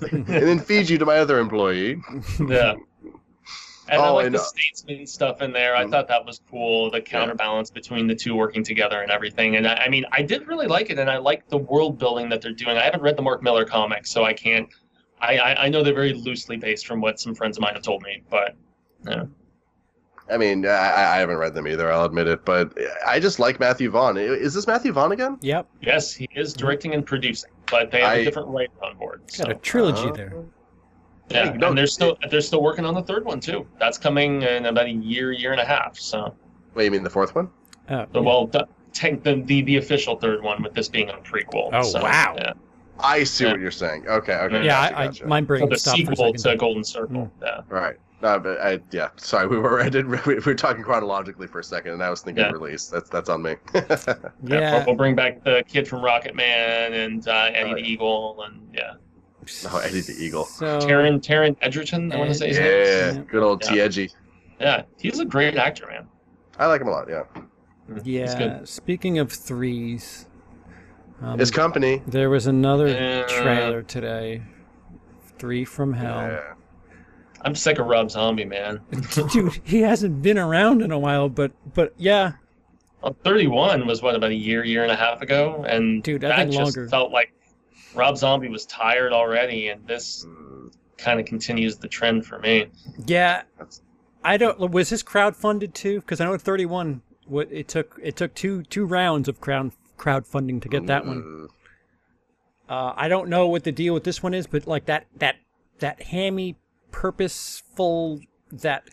[0.12, 2.02] and then feed you to my other employee.
[2.48, 2.76] yeah
[3.90, 5.76] and I Oh, like and, the uh, statesman stuff in there.
[5.76, 5.92] I Mhm.
[5.92, 9.56] thought that was cool, the counterbalance between the two working together and everything.
[9.56, 12.30] And I, I mean, I did really like it, and I like the world building
[12.30, 12.78] that they're doing.
[12.78, 14.68] I haven't read the Mark Millar comics, so I can't.
[15.22, 17.82] I, I, I know they're very loosely based from what some friends of mine have
[17.84, 18.56] told me, but
[19.08, 19.24] yeah.
[20.30, 21.92] I mean, I, I haven't read them either.
[21.92, 22.78] I'll admit it, but
[23.08, 24.18] I just like Matthew Vaughn.
[24.18, 25.38] Is this Matthew Vaughn again?
[25.42, 28.98] Yep, Yes, he is directing and producing, but they have I- a different writer on
[28.98, 29.22] board.
[29.38, 30.34] got a trilogy Uh, there.
[31.30, 33.66] yeah, no, and they're still they're still working on the third one too.
[33.80, 35.98] That's coming in about a year, year and a half.
[35.98, 36.34] So
[36.76, 37.50] Wait, you mean the fourth one?
[37.90, 38.26] Oh, The yeah.
[38.26, 41.70] well, the, tank the, the the official third one with this being a prequel.
[41.74, 42.36] Oh, so, wow.
[42.38, 42.54] Yeah.
[43.00, 43.52] I see Yeah.
[43.52, 44.08] what you're saying.
[44.08, 44.64] Okay, okay.
[44.66, 45.24] yeah, gotcha, I, gotcha.
[45.24, 46.52] I, my brain So the stopped for a sequel second.
[46.52, 47.32] to Golden Circle.
[47.42, 47.62] Yeah.
[47.70, 47.96] Right.
[48.22, 49.10] No, but I, yeah.
[49.18, 52.22] Sorry, we were I did we were talking chronologically for a second, and I was
[52.22, 52.52] thinking Yeah.
[52.52, 52.88] release.
[52.88, 53.56] That's that's on me.
[53.74, 54.16] Yeah.
[54.60, 57.88] yeah, We'll bring back the kid from Rocket Man and uh, Eddie Oh, the yeah.
[57.88, 58.94] Eagle and yeah,
[59.72, 60.46] oh, Eddie the Eagle.
[60.46, 62.12] So, Taron Taron Egerton.
[62.12, 62.68] I want to say his name.
[62.68, 63.22] Yeah, Yeah.
[63.30, 63.72] good old Yeah.
[63.72, 64.10] T Edgy.
[64.60, 66.08] Yeah, he's a great actor, man.
[66.58, 67.08] I like him a lot.
[67.10, 67.24] Yeah,
[68.04, 68.38] He's yeah.
[68.58, 68.68] good.
[68.68, 70.26] Speaking of threes,
[71.22, 72.02] um, his company.
[72.08, 73.26] there was another Yeah.
[73.28, 74.42] trailer today.
[75.38, 76.56] Three from Hell.
[77.38, 77.42] Yeah.
[77.46, 78.82] I'm sick of Rob Zombie, man.
[79.32, 82.34] Dude, he hasn't been around in a while, but but yeah,
[83.02, 86.30] Well, 31 was what about a year, year and a half ago, and Dude, I
[86.30, 86.90] that just longer.
[86.90, 87.32] felt like
[87.96, 90.26] Rob Zombie was tired already, and this
[90.98, 92.68] kind of continues the trend for me.
[93.06, 93.44] yeah.
[94.24, 94.60] I don't.
[94.72, 96.02] Was this crowd funded too?
[96.02, 99.72] Because I know at 31, what it took it took two two rounds of crowd
[99.98, 101.22] crowdfunding to get that one.
[101.24, 101.48] mm,
[102.68, 105.36] Uh, I don't know what the deal with this one is, but like that that
[105.80, 106.58] that hammy,
[106.98, 108.20] purposeful
[108.52, 108.90] that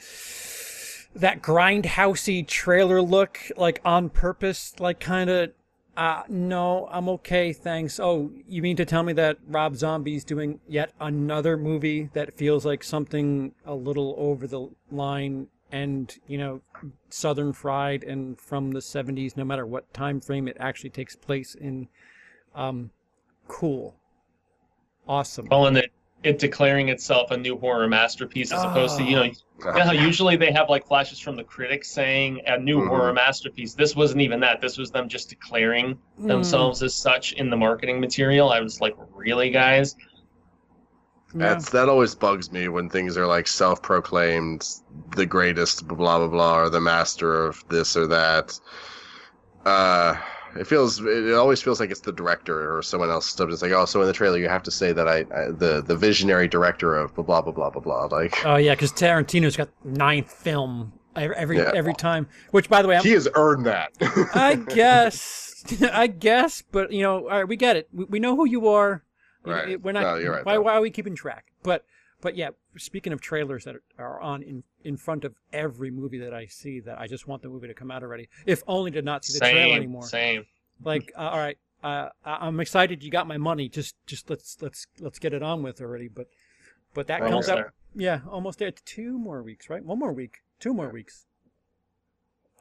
[1.15, 5.53] that grindhousey trailer look, like on purpose, like kind of.
[5.97, 8.01] Uh, no, I'm okay, thanks.
[8.01, 12.67] Oh, you mean to tell me that Rob Zombie's doing yet another movie that feels
[12.67, 16.61] like something a little over the line and, you know,
[17.11, 21.55] Southern fried and from the 70s, no matter what time frame it actually takes place
[21.55, 21.87] in.
[22.57, 22.91] Um,
[23.47, 23.95] cool.
[25.07, 25.47] Awesome.
[25.47, 25.93] Calling it
[26.25, 29.23] it declaring itself a new horror masterpiece as opposed to you know
[29.65, 29.69] Oh.
[29.69, 32.89] you know how usually they have like flashes from the critics saying a new Mhm.
[32.89, 33.75] horror masterpiece.
[33.75, 34.61] This wasn't even that.
[34.61, 36.27] This was them just declaring Mm.
[36.29, 38.51] themselves as such in the marketing material.
[38.51, 39.95] I was like, really, guys?
[41.37, 41.49] Yeah.
[41.49, 44.67] That's that always bugs me when things are like self-proclaimed
[45.17, 48.59] the greatest blah blah blah or the master of this or that.
[49.65, 50.15] Uh,
[50.57, 53.27] it feels it always feels like it's the director or someone else.
[53.35, 55.51] So It's like oh, so in the trailer you have to say that I, I
[55.51, 58.05] the the visionary director of blah blah blah blah blah blah.
[58.07, 61.73] Like Oh yeah, because Tarantino's got ninth film every every, Yeah.
[61.75, 62.27] every time.
[62.51, 63.93] Which, by the way, I'm, he has earned that.
[64.35, 67.89] I guess, I guess, but you know, all right, we get it.
[67.93, 69.03] We, we know who you are.
[69.45, 69.81] Right.
[69.81, 70.03] We're not.
[70.03, 70.63] No, you're right, why, though.
[70.63, 71.47] why are we keeping track?
[71.63, 71.85] But,
[72.25, 72.49] but yeah.
[72.77, 76.81] Speaking of trailers that are on in in front of every movie that I see,
[76.81, 79.35] that I just want the movie to come out already, if only to not see
[79.39, 80.03] the trailer anymore.
[80.07, 80.45] same.
[80.83, 83.69] Like, uh, all right, uh, I- I'm excited you got my money.
[83.69, 86.09] Just, just let's let's let's get it on with already.
[86.09, 86.27] But,
[86.95, 87.57] but that Almost comes up.
[87.57, 87.73] there.
[87.95, 88.73] Yeah, almost there.
[88.73, 89.85] Two more weeks, right?
[89.85, 90.39] One more week.
[90.59, 91.27] Two more weeks.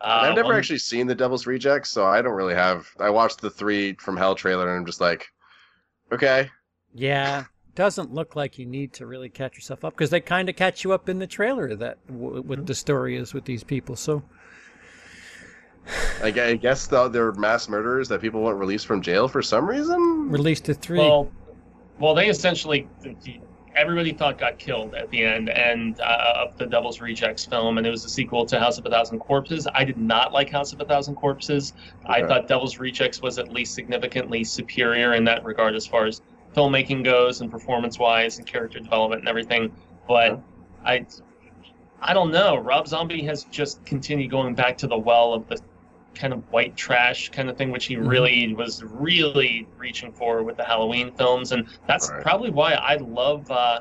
[0.01, 2.87] Uh, I've never one- actually seen the Devil's Rejects, so I don't really have.
[2.99, 5.27] I watched the three from Hell trailer and I'm just like,
[6.11, 6.49] okay,
[6.93, 7.45] Yeah,
[7.75, 10.83] doesn't look like you need to really catch yourself up because they kind of catch
[10.83, 13.95] you up in the trailer that w- what the story is with these people.
[13.95, 14.23] So
[16.23, 20.29] I, guess though they're mass murderers that people want released from jail for some reason.
[20.29, 20.99] released to three.
[20.99, 21.31] Well,
[21.99, 22.87] well, they essentially
[23.75, 27.87] everybody thought got killed at the end and uh, of the Devil's Rejects film, and
[27.87, 29.67] it was a sequel to House of a Thousand Corpses.
[29.73, 31.73] I did not like House of a Thousand Corpses.
[32.05, 36.21] I thought Devil's Rejects was at least significantly superior in that regard as far as
[36.53, 39.71] filmmaking goes and performance-wise and character development and everything.
[40.07, 40.41] But
[40.85, 41.05] I,
[42.01, 42.57] I don't know.
[42.57, 45.59] Rob Zombie has just continued going back to the well of the
[46.13, 48.07] kind of white trash kind of thing, which he Mhm.
[48.07, 52.21] really was really reaching for with the Halloween films, and that's Right.
[52.21, 53.79] probably why I love uh,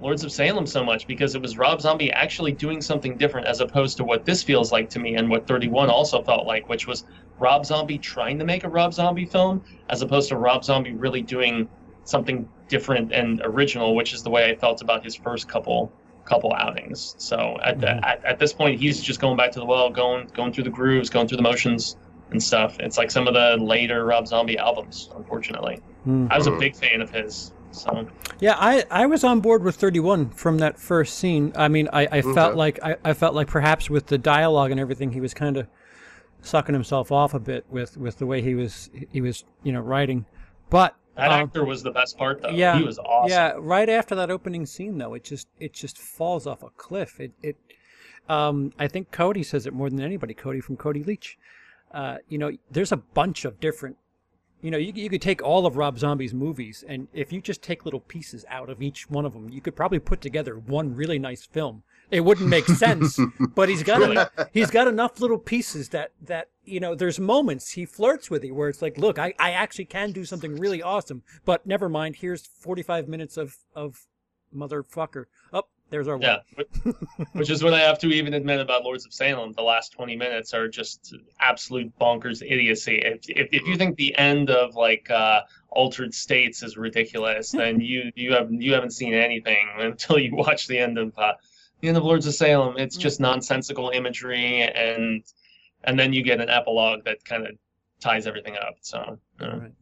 [0.00, 3.60] Lords of Salem so much because it was Rob Zombie actually doing something different as
[3.60, 6.86] opposed to what this feels like to me, and what 31 also felt like, which
[6.86, 7.04] was
[7.38, 11.22] Rob Zombie trying to make a Rob Zombie film as opposed to Rob Zombie really
[11.22, 11.68] doing
[12.08, 15.92] something different and original, which is the way I felt about his first couple
[16.24, 17.14] couple outings.
[17.16, 18.04] So at, the, Mhm.
[18.04, 20.70] at at this point, he's just going back to the well, going going through the
[20.70, 21.96] grooves, going through the motions
[22.30, 22.78] and stuff.
[22.80, 25.08] It's like some of the later Rob Zombie albums.
[25.16, 26.26] Unfortunately, Hmm.
[26.30, 26.60] I was a Mhm.
[26.60, 27.52] big fan of his.
[27.70, 28.06] So
[28.40, 31.52] Yeah, I, I was on board with 31 from that first scene.
[31.56, 34.80] I mean, I, I felt like I, I felt like perhaps with the dialogue and
[34.80, 35.66] everything, he was kind of
[36.40, 39.80] sucking himself off a bit with, with the way he was he was you know
[39.80, 40.24] writing.
[40.70, 42.50] But that um, actor was the best part, though.
[42.50, 43.30] yeah, he was awesome.
[43.30, 47.18] Yeah, right after that opening scene, though, it just it just falls off a cliff.
[47.18, 47.56] It it,
[48.28, 50.32] um, I think Cody says it more than anybody.
[50.32, 51.36] Cody from Cody Leach.
[51.92, 53.96] Uh, you know, there's a bunch of different.
[54.62, 57.62] You know, you you could take all of Rob Zombie's movies, and if you just
[57.62, 60.94] take little pieces out of each one of them, you could probably put together one
[60.94, 61.82] really nice film.
[62.12, 63.18] It wouldn't make sense,
[63.56, 66.94] but he's got enough, he's got enough little pieces that that you know.
[66.94, 70.24] There's moments he flirts with you where it's like, look, I, I actually can do
[70.24, 72.16] something really awesome, but never mind.
[72.16, 74.06] Here's 45 minutes of of
[74.54, 75.24] motherfucker.
[75.52, 76.64] Up, There's our Yeah, one.
[76.84, 79.52] which, which is what I have to even admit about Lords of Salem.
[79.52, 82.96] The last 20 minutes are just absolute bonkers idiocy.
[83.04, 87.80] If, if, if you think the end of like uh, Altered States is ridiculous, then
[87.90, 91.32] you you have you haven't seen anything until you watch the end of uh,
[91.80, 92.76] the end of Lords of Salem.
[92.78, 95.22] It's just nonsensical imagery, and
[95.84, 97.52] and then you get an epilogue that kind of
[98.00, 98.76] ties everything up.
[98.80, 99.72] So uh, Right.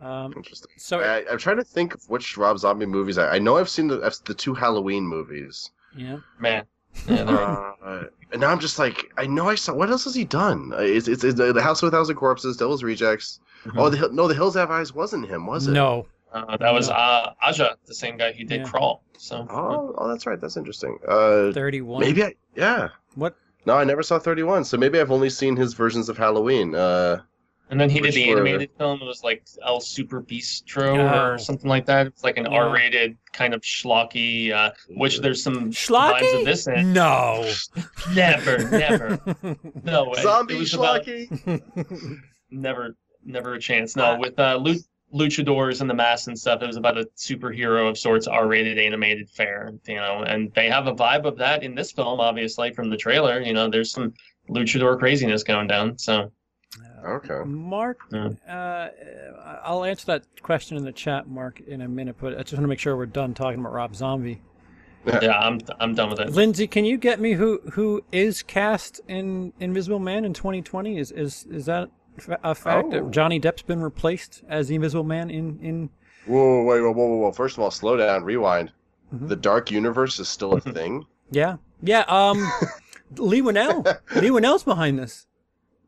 [0.00, 0.72] Um, Interesting.
[0.76, 3.16] so I, I'm trying to think of which Rob Zombie movies.
[3.16, 5.70] I, I know I've seen the I've- the two Halloween movies.
[5.96, 6.64] yeah, man,
[7.08, 7.22] yeah,
[7.84, 9.72] Uh, and now I'm just like, I know I saw.
[9.72, 10.72] What else has he done?
[10.74, 13.38] Uh, It's it's, it's the House of a Thousand Corpses, Devil's Rejects.
[13.76, 15.72] Oh, the Hill- no, the Hills Have Eyes wasn't him, was it?
[15.72, 18.68] no, uh, that was uh, Aja, the same guy who did Yeah.
[18.68, 19.04] Crawl.
[19.16, 20.40] So Oh, oh, that's right.
[20.40, 20.98] That's interesting.
[21.06, 22.00] Uh, thirty-one.
[22.00, 22.34] maybe I.
[22.56, 22.88] Yeah.
[23.14, 23.36] What?
[23.66, 24.64] No, I never saw 31.
[24.64, 26.74] So maybe I've only seen his versions of Halloween.
[26.74, 27.22] Uh,
[27.70, 29.00] And then he did the were- animated film.
[29.00, 31.32] It was like El Super Bistro Oh.
[31.32, 32.06] or something like that.
[32.06, 32.58] It's like an Yeah.
[32.58, 36.38] R-rated kind of schlocky, uh, which there's some vibes Schlocky?
[36.40, 36.92] of this in.
[36.92, 37.50] No.
[38.14, 39.18] Never, never.
[39.82, 42.20] No, it- zombie it was about schlocky.
[42.50, 43.96] never, never a chance.
[43.96, 44.78] No, Uh, with uh, lu-
[45.14, 46.62] luchadors and the mask and stuff.
[46.62, 49.72] It was about a superhero of sorts, R-rated animated fare.
[49.86, 52.96] You know, and they have a vibe of that in this film, obviously from the
[52.96, 53.40] trailer.
[53.40, 54.12] You know, there's some
[54.50, 55.96] luchador craziness going down.
[55.98, 56.30] So
[57.06, 57.42] Okay.
[57.44, 58.30] Mark, Yeah.
[58.48, 58.88] uh,
[59.62, 62.16] I'll answer that question in the chat, Mark, in a minute.
[62.18, 64.40] But I just want to make sure we're done talking about Rob Zombie.
[65.06, 66.30] yeah, I'm I'm done with it.
[66.30, 70.96] Lindsay, can you get me who who is cast in Invisible Man in 2020?
[70.98, 71.90] Is is is that fa-
[72.42, 72.90] a fact Oh.
[72.90, 75.90] that Johnny Depp's been replaced as the Invisible Man in in?
[76.26, 77.32] Whoa, wait, whoa, whoa, whoa, whoa.
[77.32, 78.72] First of all, slow down, rewind.
[79.14, 79.28] Mhm.
[79.28, 81.06] The Dark Universe is still a thing.
[81.30, 82.00] Yeah, yeah.
[82.08, 82.38] Um,
[83.16, 83.84] Leigh Whannell.
[84.16, 85.26] Leigh Whannell's behind this.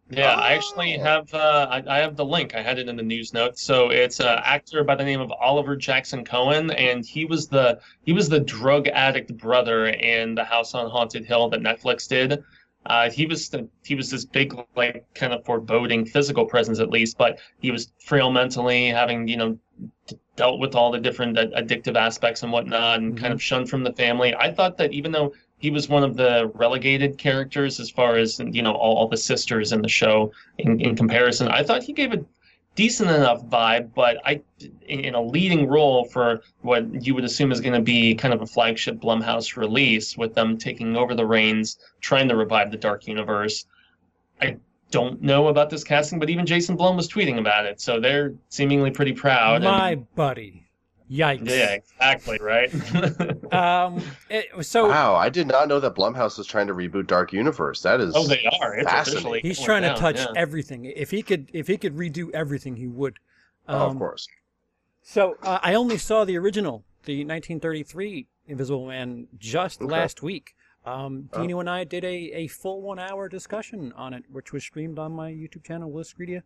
[0.08, 1.02] Yeah, I actually Oh.
[1.02, 2.54] have uh, I, I have the link.
[2.54, 3.60] I had it in the news notes.
[3.62, 7.80] So it's an actor by the name of Oliver Jackson Cohen, and he was the
[8.04, 12.44] he was the drug addict brother in the House on Haunted Hill that Netflix did.
[12.88, 16.90] Uh, he was the, he was this big like kind of foreboding physical presence at
[16.90, 19.58] least, but he was frail mentally, having you know
[20.06, 23.68] d- dealt with all the different ad- addictive aspects and whatnot, and kind of shunned
[23.68, 24.34] from the family.
[24.34, 28.38] I thought that even though he was one of the relegated characters as far as
[28.38, 31.92] you know all, all the sisters in the show in, in comparison i thought he
[31.92, 32.24] gave a
[32.76, 34.40] decent enough vibe but i
[34.86, 38.42] in, a leading role for what you would assume is going to be kind of
[38.42, 43.08] a flagship blumhouse release with them taking over the reins trying to revive the dark
[43.08, 43.66] universe
[44.40, 44.56] i
[44.90, 48.34] don't know about this casting but even jason blum was tweeting about it so they're
[48.50, 50.65] seemingly pretty proud My and, buddy.
[51.10, 51.48] Yikes.
[51.48, 52.72] yeah exactly right
[53.54, 54.02] Um.
[54.28, 57.82] it- so Wow, I did not know that Blumhouse was trying to reboot Dark Universe.
[57.82, 58.12] That is.
[58.16, 59.40] oh they are it's Fascinating.
[59.42, 60.26] he's going trying to touch yeah.
[60.34, 60.84] everything.
[60.84, 63.18] If he could, if he could redo everything, he would.
[63.68, 64.26] Oh, of Um, course.
[65.02, 69.90] So uh, I only saw the original, the 1933 Invisible Man, just Okay.
[69.92, 70.54] last week.
[70.84, 71.42] Um, Oh.
[71.42, 74.98] Dino and I did a, a full one hour discussion on it, which was streamed
[74.98, 76.42] on my YouTube channel, Willis Greedia.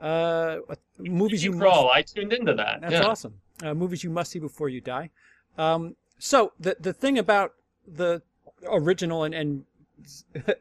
[0.00, 0.58] Uh,
[0.98, 1.90] movies you You must crawl.
[1.90, 2.80] I tuned into that.
[2.80, 3.02] That's yeah.
[3.06, 3.34] awesome.
[3.62, 5.10] Uh, movies you must see before you die.
[5.56, 7.54] Um, so the the thing about
[7.86, 8.22] the
[8.66, 9.64] original and, and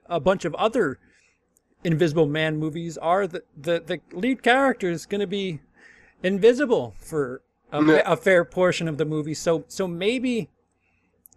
[0.06, 1.00] a bunch of other
[1.84, 5.62] Invisible Man movies are that the, the lead character is going to be
[6.22, 7.42] invisible for
[7.72, 9.34] a, a fair portion of the movie.
[9.34, 10.50] So so maybe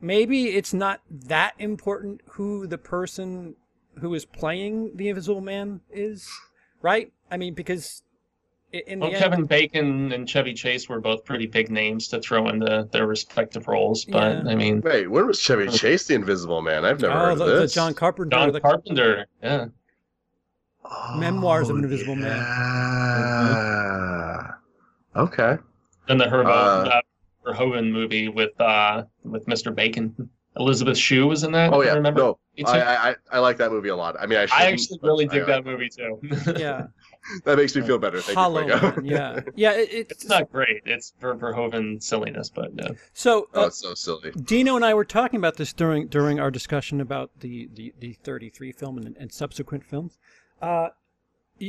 [0.01, 3.57] maybe it's not that important who the person
[4.01, 6.29] who is playing the Invisible Man is,
[6.83, 7.13] right?
[7.31, 8.03] I mean, because
[8.87, 12.21] in the Well, end, Kevin Bacon and Chevy Chase were both pretty big names to
[12.21, 14.51] throw into their respective roles, but Yeah.
[14.51, 16.85] I mean, Wait, when was Chevy Chase the Invisible Man?
[16.85, 17.75] I've never oh, heard the, of the this.
[17.75, 19.67] John Carpenter, John the, Carpenter, yeah,
[21.17, 22.39] Memoirs of an Invisible Man.
[23.45, 24.55] Man.
[25.17, 25.57] Okay.
[26.09, 27.01] and the Herbo Uh, uh,
[27.47, 29.75] Verhoeven movie with uh with Mr.
[29.75, 30.29] Bacon.
[30.57, 31.73] Elizabeth Shue was in that.
[31.73, 31.97] Oh if I yeah.
[31.97, 32.21] remember.
[32.21, 34.17] No, I, I I like that movie a lot.
[34.21, 36.21] I mean, I, I actually really I dig like that movie too.
[36.57, 36.87] yeah,
[37.45, 38.21] That makes me feel better.
[38.21, 39.01] Thank Hollow you, Fuego.
[39.03, 39.73] Yeah, yeah.
[39.73, 40.83] It, it's it's not great.
[40.85, 42.89] It's Ver- Verhoeven silliness, but yeah.
[43.13, 43.49] so.
[43.55, 44.31] oh, Uh, it's so silly.
[44.33, 48.13] Dino and I were talking about this during during our discussion about the the, the
[48.23, 50.19] 33 film and, and subsequent films.
[50.61, 50.89] Uh,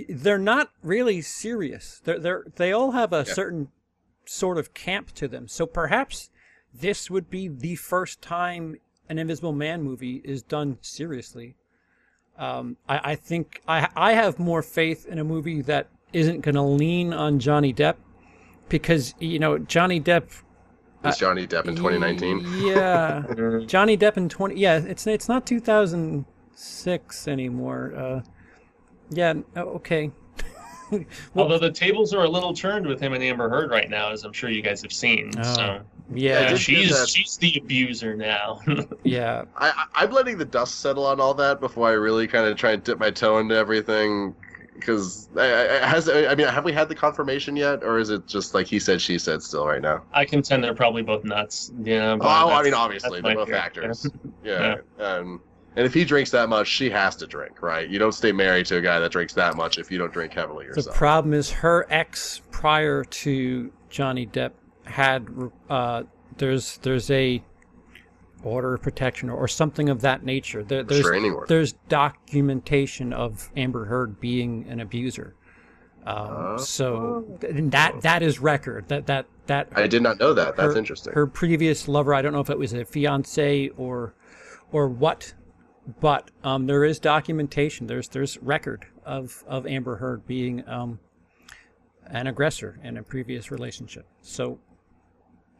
[0.10, 2.02] they're not really serious.
[2.04, 3.34] They're they're they all have a Yeah.
[3.34, 3.68] certain
[4.26, 5.48] sort of camp to them.
[5.48, 6.32] So perhaps
[6.74, 8.76] this would be the first time
[9.08, 11.56] an Invisible Man movie is done seriously.
[12.38, 16.56] Um, I, I think I I have more faith in a movie that isn't going
[16.56, 17.96] to lean on Johnny Depp
[18.70, 20.42] because you know Johnny Depp
[21.04, 22.68] It's Johnny Depp in 2019.
[22.68, 23.24] Yeah,
[23.66, 24.60] Johnny Depp in twenty.
[24.60, 27.94] Yeah, it's it's not two thousand six anymore.
[27.96, 28.22] Uh,
[29.10, 29.34] yeah.
[29.56, 29.70] oh,
[30.92, 31.06] Okay.
[31.36, 34.24] Although the tables are a little turned with him and Amber Heard right now, as
[34.24, 35.32] I'm sure you guys have seen.
[35.38, 35.82] Oh, so I
[36.14, 37.10] yeah, she's that.
[37.10, 38.60] she's the abuser now.
[39.04, 39.46] yeah.
[39.58, 42.58] I, I- I'm letting the dust settle on all that before I really kind of
[42.58, 44.36] try and dip my toe into everything.
[44.76, 48.68] Because has I mean, have we had the confirmation yet, or is it just like
[48.68, 50.04] he said, she said still right now?
[50.14, 51.72] I contend they're probably both nuts.
[51.82, 52.18] Yeah.
[52.18, 53.56] but Oh, I mean, obviously they're both fear.
[53.56, 54.06] actors.
[54.44, 54.76] Yeah.
[55.00, 55.42] Um,
[55.76, 57.90] and if he drinks that much, she has to drink, right?
[57.90, 60.34] You don't stay married to a guy that drinks that much if you don't drink
[60.34, 60.86] heavily yourself.
[60.88, 64.52] The problem is her ex prior to Johnny Depp
[64.86, 65.28] had
[65.70, 66.04] uh,
[66.38, 67.44] there's there's a
[68.44, 70.64] order of protection or, something of that nature.
[70.64, 71.08] There, there's
[71.48, 75.34] there's documentation of Amber Heard being an abuser.
[76.06, 76.58] Um, Oh.
[76.58, 78.88] so th- that that is record.
[78.90, 80.56] That that that I did not know that.
[80.56, 81.14] That's her- interesting.
[81.14, 84.14] Her previous lover, I don't know if it was a fiance or
[84.72, 85.34] or what,
[86.00, 87.88] but um, there is documentation.
[87.88, 91.00] There's there's record of of Amber Heard being um,
[92.08, 94.06] an aggressor in a previous relationship.
[94.22, 94.60] So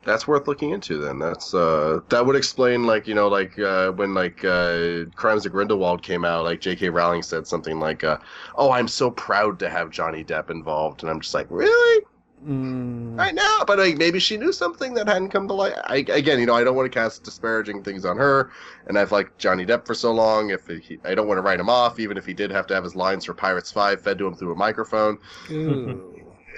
[0.04, 0.98] That's worth looking into.
[1.00, 5.46] Then that's uh, that would explain like you know like uh, when like uh, Crimes
[5.46, 6.90] of Grindelwald came out, like J.K.
[6.90, 8.18] Rowling said something like, uh,
[8.56, 12.06] "Oh, I'm so proud to have Johnny Depp involved," and I'm just like, really?
[12.46, 15.74] Mm, I know, but like, maybe she knew something that hadn't come to light.
[15.86, 18.52] I, again, you know, I don't want to cast disparaging things on her,
[18.88, 20.50] and I've liked Johnny Depp for so long.
[20.52, 22.74] If he, I don't want to write him off, even if he did have to
[22.76, 25.18] have his lines for Pirates Five fed to him through a microphone.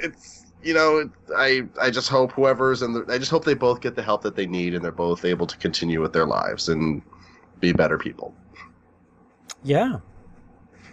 [0.02, 3.82] It's you know, it, I I just hope whoever's and I just hope they both
[3.82, 6.70] get the help that they need, and they're both able to continue with their lives
[6.70, 7.02] and
[7.60, 8.34] be better people.
[9.64, 9.98] yeah.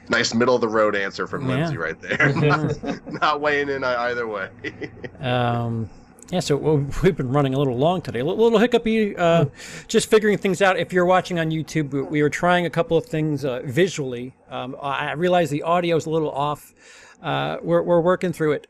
[0.09, 1.57] Nice middle of the road answer from Yeah.
[1.57, 2.33] Lindsay right there.
[3.21, 4.51] Not weighing in either way.
[5.21, 5.89] Um,
[6.31, 8.19] yeah, so we've been running a little long today.
[8.21, 9.47] A little, hiccupy, uh,
[9.89, 10.79] just figuring things out.
[10.79, 14.35] If you're watching on YouTube, we, we were trying a couple of things uh, visually.
[14.51, 16.75] Um, I I realize the audio is a little off.
[17.23, 18.67] Uh, we're, we're working through it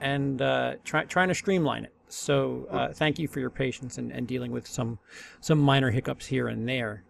[0.00, 1.92] and uh, try, trying to streamline it.
[2.08, 4.98] So uh, thank you for your patience and, and dealing with some
[5.40, 7.03] some minor hiccups here and there.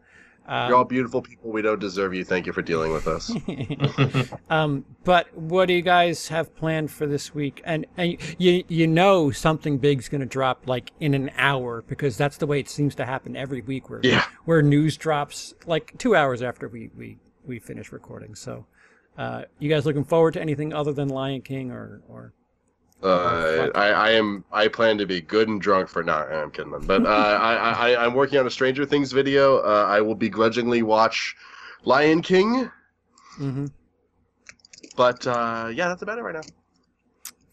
[0.46, 1.50] You're all beautiful people.
[1.50, 2.22] We don't deserve you.
[2.24, 3.32] Thank you for dealing with us.
[4.50, 7.62] Um, but what do you guys have planned for this week?
[7.64, 12.16] And and you you know something big's going to drop like in an hour because
[12.16, 14.24] that's the way it seems to happen every week where Yeah.
[14.44, 18.34] where news drops like two hours after we we we finish recording.
[18.34, 18.66] So,
[19.18, 22.32] uh, you guys looking forward to anything other than Lion King or or
[23.04, 24.44] Uh, I, I am.
[24.50, 26.24] I plan to be good and drunk for now.
[26.24, 29.58] I'm kidding, but uh, I, I, I'm working on a Stranger Things video.
[29.58, 31.36] Uh, I will begrudgingly watch
[31.84, 32.70] Lion King,
[33.38, 33.66] mm-hmm.
[34.96, 36.40] but uh, yeah, that's about it right now.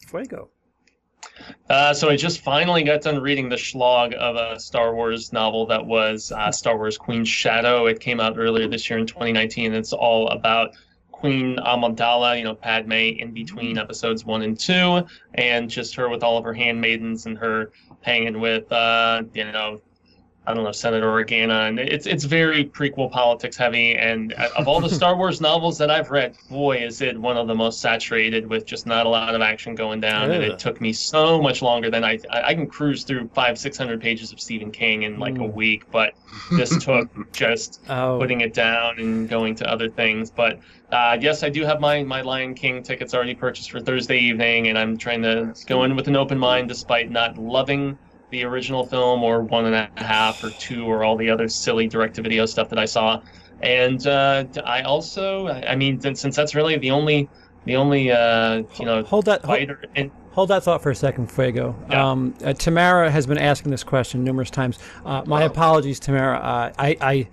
[0.07, 0.49] Fuego?
[1.69, 5.65] Uh, so I just finally got done reading the schlog of a Star Wars novel
[5.67, 7.87] that was uh, Star Wars Queen's Shadow.
[7.87, 9.73] It came out earlier this year in 2019.
[9.73, 10.71] It's all about
[11.21, 16.23] Queen Amidala, you know, Padme in between episodes one and two, and just her with
[16.23, 17.71] all of her handmaidens and her
[18.01, 19.79] hanging with, uh, you know,
[20.45, 21.67] I don't know, Senator Organa.
[21.67, 23.95] And it's it's very prequel politics heavy.
[23.95, 27.47] And of all the Star Wars novels that I've read, boy, is it one of
[27.47, 30.31] the most saturated with just not a lot of action going down.
[30.31, 33.77] And it took me so much longer than I I can cruise through five six
[33.77, 35.53] hundred pages of Stephen King in like a Mm.
[35.53, 36.13] week, but
[36.55, 40.31] this took just Oh, putting it down and going to other things.
[40.31, 40.57] But
[40.91, 44.67] uh, yes, I do have my my Lion King tickets already purchased for Thursday evening,
[44.67, 47.99] and I'm trying to go in with an open mind, despite not loving
[48.31, 51.87] the original film or one and a half or two or all the other silly
[51.87, 53.21] direct-to-video stuff that I saw.
[53.61, 57.29] And uh, I also, I mean, since that's really the only
[57.65, 61.29] the only uh, you know hold that hold, and Hold that thought for a second,
[61.29, 61.75] Fuego.
[61.89, 62.09] Yeah.
[62.09, 64.79] Um, uh, Tamara has been asking this question numerous times.
[65.05, 65.47] Uh, my Oh.
[65.47, 66.37] apologies, Tamara.
[66.37, 67.27] Uh, I, I,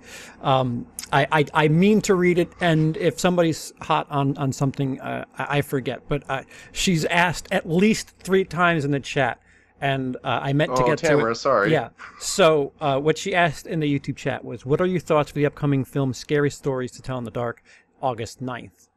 [0.59, 4.99] um, I, I, I mean to read it, and if somebody's hot on, on something,
[4.99, 6.01] uh, I, I forget.
[6.09, 9.39] But she's asked at least three times in the chat,
[9.81, 11.35] and uh, I meant to Oh, get Tamara, to it.
[11.35, 11.71] sorry.
[11.71, 11.89] Yeah.
[12.19, 15.35] So uh, what she asked in the YouTube chat was, "What are your thoughts for
[15.35, 17.63] the upcoming film Scary Stories to Tell in the Dark,
[18.01, 18.87] August 9th?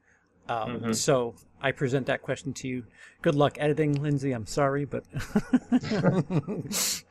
[0.48, 0.94] Um, Mhm.
[0.96, 2.84] So I present that question to you.
[3.22, 4.32] Good luck editing, Lindsay.
[4.32, 5.04] I'm sorry, but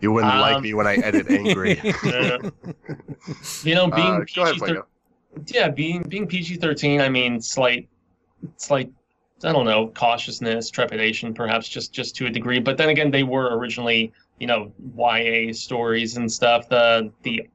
[0.00, 1.78] You wouldn't like Um, me when I edit angry.
[1.80, 2.38] uh,
[3.62, 4.82] you know being Uh, go ahead, PG-13
[5.48, 7.88] yeah, being being PG thirteen, I mean, slight,
[8.56, 8.90] slight,
[9.44, 12.58] I don't know, cautiousness, trepidation, perhaps just just to a degree.
[12.58, 16.68] But then again, they were originally, you know, YA stories and stuff.
[16.68, 17.48] The the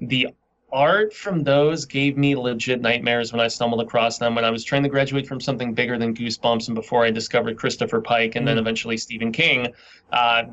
[0.00, 0.28] the
[0.72, 4.64] art from those gave me legit nightmares when I stumbled across them when I was
[4.64, 8.48] trying to graduate from something bigger than Goosebumps and before I discovered Christopher Pike and
[8.48, 8.60] then Mm.
[8.60, 9.74] eventually Stephen King.
[10.10, 10.44] Uh,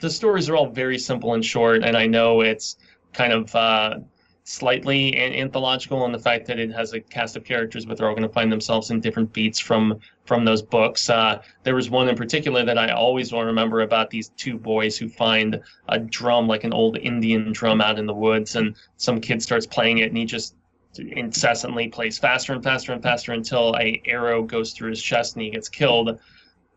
[0.00, 2.76] the stories are all very simple and short, and I know it's
[3.14, 4.00] kind of uh,
[4.44, 8.08] slightly an- anthological in the fact that it has a cast of characters, but they're
[8.08, 11.08] all going to find themselves in different beats from from those books.
[11.10, 14.96] Uh, there was one in particular that I always will remember about these two boys
[14.96, 19.20] who find a drum, like an old Indian drum, out in the woods, and some
[19.20, 20.54] kid starts playing it, and he just
[20.98, 25.42] incessantly plays faster and faster and faster until a arrow goes through his chest and
[25.44, 26.18] he gets killed.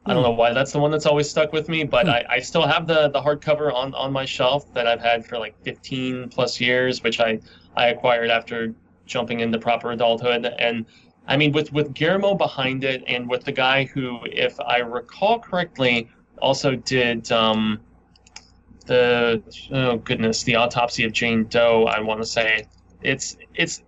[0.08, 2.40] I don't know why that's the one that's always stuck with me, but I, I
[2.40, 6.30] still have the the hardcover on, on my shelf that I've had for like 15
[6.30, 7.40] plus years, which I,
[7.76, 8.76] I acquired after
[9.08, 10.46] jumping into proper adulthood.
[10.46, 10.86] And
[11.28, 15.40] I mean, with with Guillermo behind it, and with the guy who, if I recall
[15.40, 16.08] correctly,
[16.40, 17.80] also did um,
[18.86, 19.42] the
[19.72, 21.86] oh goodness, the autopsy of Jane Doe.
[21.86, 22.68] I want to say
[23.02, 23.82] it's it's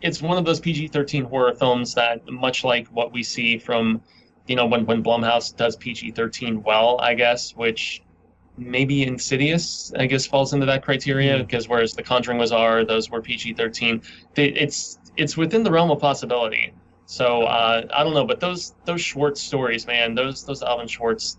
[0.00, 4.02] it's one of those PG-13 horror films that, much like what we see from,
[4.46, 8.02] you know, when when Blumhouse does PG-13 well, I guess, which
[8.58, 13.10] maybe Insidious, I guess, falls into that criteria because whereas The Conjuring was R, those
[13.10, 14.04] were PG-13.
[14.34, 16.72] They, it's it's within the realm of possibility.
[17.06, 21.38] So uh, I don't know, but those those Schwartz stories, man, those those Alvin Schwartz,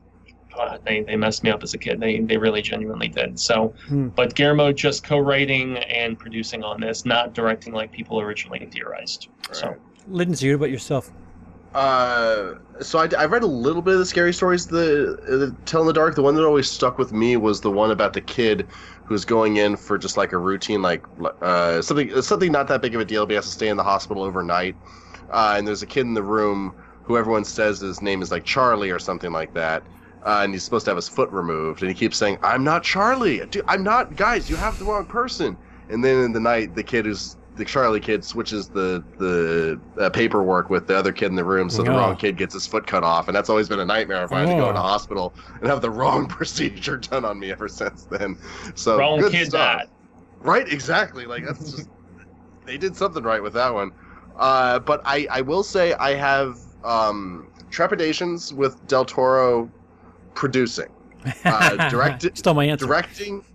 [0.59, 1.99] uh, they they messed me up as a kid.
[1.99, 3.39] They they really genuinely did.
[3.39, 4.09] So, Hmm.
[4.09, 9.29] but Guillermo just co-writing and producing on this, not directing like people originally theorized.
[9.51, 9.79] So Right.
[10.07, 11.11] Lindsay, what about yourself?
[11.73, 14.67] Uh, so I, I read a little bit of the scary stories.
[14.67, 16.15] The, the Tell in the Dark.
[16.15, 18.67] The one that always stuck with me was the one about the kid
[19.05, 21.03] who's going in for just like a routine, like
[21.41, 23.25] uh, something something not that big of a deal.
[23.25, 24.75] But he has to stay in the hospital overnight.
[25.31, 28.43] Uh, and there's a kid in the room who everyone says his name is like
[28.45, 29.83] Charlie or something like that.
[30.25, 32.83] Uh, and he's supposed to have his foot removed, and he keeps saying, "I'm not
[32.83, 33.45] Charlie.
[33.47, 34.15] Dude, I'm not.
[34.15, 35.57] Guys, you have the wrong person."
[35.89, 40.09] And then in the night, the kid who's the Charlie kid switches the the uh,
[40.09, 41.97] paperwork with the other kid in the room, so the Oh.
[41.97, 44.39] wrong kid gets his foot cut off, and that's always been a nightmare if I
[44.39, 44.69] had to go Oh.
[44.69, 48.37] into hospital and have the wrong procedure done on me ever since then.
[48.75, 49.81] So wrong good kid, stuff.
[49.81, 49.89] that.
[50.41, 51.25] Right, exactly.
[51.25, 51.89] Like that's just
[52.65, 53.91] they did something right with that one.
[54.37, 59.69] Uh, but I I will say I have um, trepidations with Del Toro
[60.33, 60.87] producing.
[61.45, 62.85] Uh, directed- Stole my answer.
[62.85, 63.45] Directing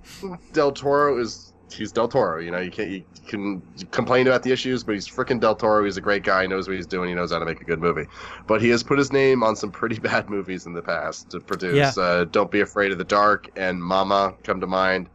[0.54, 2.40] Del Toro is he's Del Toro.
[2.40, 5.84] You know you can't you can complain about the issues, but he's freaking Del Toro.
[5.84, 6.42] He's a great guy.
[6.42, 7.08] He knows what he's doing.
[7.08, 8.06] He knows how to make a good movie.
[8.46, 11.40] But he has put his name on some pretty bad movies in the past to
[11.40, 11.96] produce.
[11.96, 12.02] Yeah.
[12.02, 15.08] Uh, Don't Be Afraid of the Dark and Mama come to mind.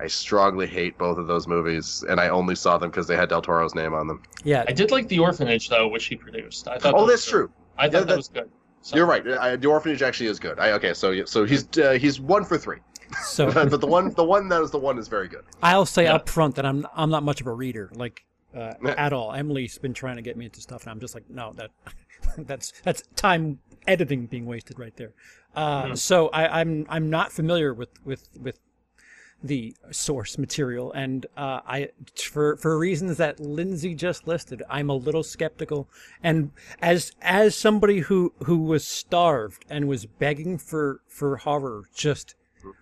[0.00, 3.28] I strongly hate both of those movies, and I only saw them because they had
[3.28, 4.22] Del Toro's name on them.
[4.42, 6.66] Yeah, I did like The Orphanage though, which he produced.
[6.66, 6.94] I thought.
[6.94, 7.46] Oh, that that's was true.
[7.46, 7.52] Good.
[7.78, 8.50] I thought Yeah, that, that- was good.
[8.82, 9.26] So, You're right.
[9.26, 10.58] I, the Orphanage actually is good.
[10.58, 12.80] I, okay, so so he's uh, he's one for three,
[13.22, 15.44] so but the one the one that is the one is very good.
[15.62, 16.14] I'll say Yeah.
[16.14, 18.24] up front that I'm I'm not much of a reader, like
[18.56, 19.32] uh, at all.
[19.32, 21.70] Emily's been trying to get me into stuff, and I'm just like, no, that
[22.38, 25.12] that's that's time editing being wasted right there.
[25.54, 25.98] Uh, Mhm.
[25.98, 28.58] So I, I'm I'm not familiar with with with
[29.42, 34.94] the source material, and uh, I for for reasons that Lindsay just listed, I'm a
[34.94, 35.86] little skeptical.
[36.22, 42.34] And as as somebody who who was starved and was begging for for horror just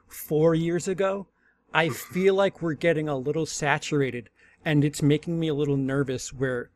[0.09, 1.27] four years ago,
[1.73, 4.29] I feel like we're getting a little saturated,
[4.65, 6.33] and it's making me a little nervous.
[6.33, 6.71] Where,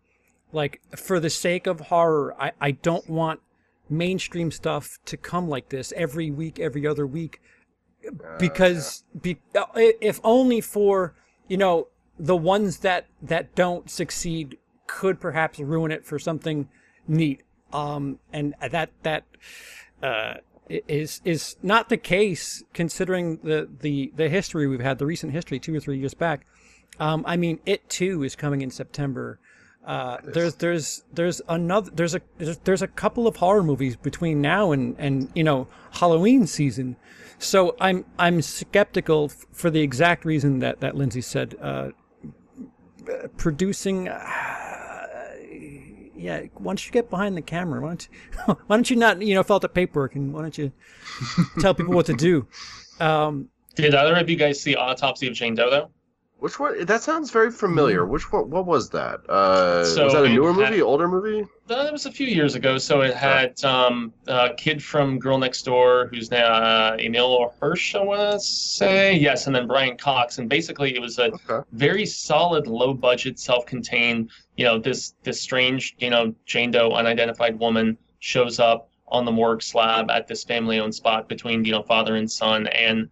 [0.53, 3.41] like, for the sake of horror, I I don't want
[3.89, 7.41] mainstream stuff to come like this every week, every other week
[8.39, 9.39] because be,
[9.75, 11.15] if only for
[11.49, 11.89] you know
[12.19, 16.69] the ones that that don't succeed could perhaps ruin it for something
[17.09, 17.43] neat
[17.73, 19.25] um and that that
[20.03, 20.35] uh
[20.69, 25.59] is is not the case considering the the the history we've had the recent history
[25.59, 26.47] two or three years back.
[26.99, 29.39] Um i mean it too is coming in september.
[29.87, 34.41] Uh, there's there's there's another there's a there's, there's a couple of horror movies between
[34.41, 36.97] now and and you know Halloween season,
[37.39, 41.55] so I'm I'm skeptical f- for the exact reason that that Lindsay said.
[41.61, 41.91] Uh,
[43.37, 44.66] producing, uh,
[46.17, 46.43] yeah.
[46.55, 47.81] Why don't you get behind the camera?
[47.81, 50.43] Why don't you, why don't you not you know fill out the paperwork and why
[50.43, 50.73] don't you
[51.61, 52.47] tell people what to do?
[52.99, 55.91] Um, Did either of you guys see Autopsy of Jane Doe though?
[56.39, 56.85] Which one?
[56.85, 58.05] That sounds very familiar.
[58.05, 58.51] Which one?
[58.51, 59.21] What was that?
[59.29, 60.83] Uh, So was that a newer had- movie?
[60.83, 61.43] Older movie?
[61.43, 62.77] Uh, That was a few years ago.
[62.77, 67.95] So it had um, a kid from Girl Next Door, who's now uh, Emile Hirsch,
[67.95, 69.15] I want to say.
[69.15, 70.37] Yes, and then Brian Cox.
[70.39, 71.67] And basically, it was a Okay.
[71.73, 74.31] very solid, low-budget, self-contained.
[74.59, 79.33] You know, this this strange, you know, Jane Doe, unidentified woman shows up on the
[79.33, 83.09] morgue slab at this family-owned spot between you know father and son, and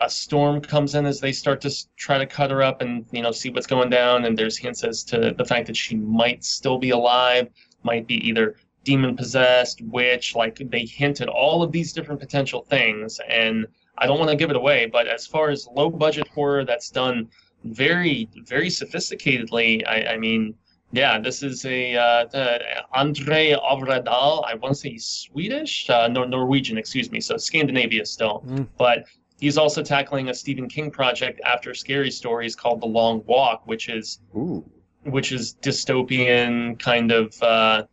[0.00, 3.22] a storm comes in as they start to try to cut her up and you
[3.22, 4.24] know see what's going down.
[4.24, 7.48] And there's hints as to the fact that she might still be alive
[7.82, 12.62] might be either demon possessed, witch, like they hint at all of these different potential
[12.68, 13.20] things.
[13.28, 13.66] And
[13.98, 16.90] I don't want to give it away, but as far as low budget horror that's
[16.90, 17.28] done
[17.64, 19.86] very very sophisticatedly.
[19.86, 20.54] I, I mean,
[20.92, 22.58] yeah, this is a uh, uh,
[22.96, 24.44] André Øvredal.
[24.46, 27.20] I want to say he's Swedish, uh, Nor- Norwegian, excuse me.
[27.20, 28.66] So Scandinavia still, Mm.
[28.78, 29.04] but
[29.40, 33.88] he's also tackling a Stephen King project after Scary Stories called The Long Walk, which
[33.88, 34.64] is Ooh.
[35.04, 37.40] which is dystopian kind of.
[37.42, 37.84] Uh,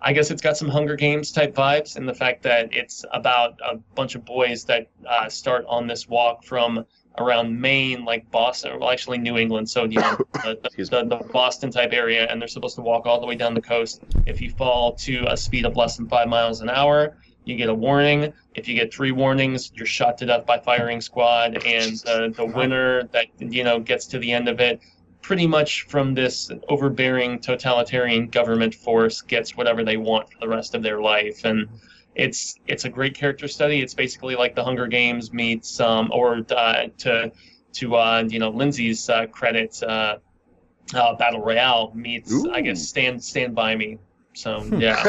[0.00, 3.58] I guess it's got some Hunger Games type vibes in the fact that it's about
[3.64, 6.84] a bunch of boys that uh, start on this walk from
[7.18, 11.24] around Maine, like Boston, well, actually New England, so you know the, the, the, the
[11.32, 14.02] Boston type area, and they're supposed to walk all the way down the coast.
[14.26, 17.16] If you fall to a speed of less than five miles an hour,
[17.46, 18.32] you get a warning.
[18.54, 22.44] If you get three warnings, you're shot to death by firing squad, and the the
[22.44, 24.80] winner that you know gets to the end of it
[25.22, 30.72] pretty much from this overbearing totalitarian government force gets whatever they want for the rest
[30.74, 31.44] of their life.
[31.44, 31.68] And
[32.14, 33.80] it's it's a great character study.
[33.80, 37.32] It's basically like the hunger games meets um or uh, to
[37.76, 40.16] to uh you know lindsay's uh, credit uh,
[40.94, 43.98] uh battle royale meets i guess stand stand by me
[44.36, 45.02] so yeah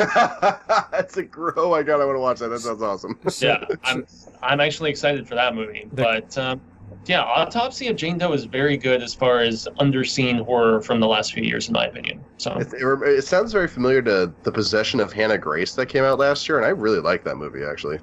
[0.91, 2.01] That's a gr- oh my god!
[2.01, 2.47] I want to watch that.
[2.47, 3.19] That sounds awesome.
[3.41, 4.05] yeah i'm
[4.41, 6.61] i'm actually excited for that movie but um
[7.05, 11.07] yeah autopsy of jane doe is very good as far as underseen horror from the
[11.07, 14.51] last few years in my opinion so It, it, it sounds very familiar to the
[14.51, 17.63] possession of Hannah Grace that came out last year, and I really like that movie
[17.63, 17.99] actually.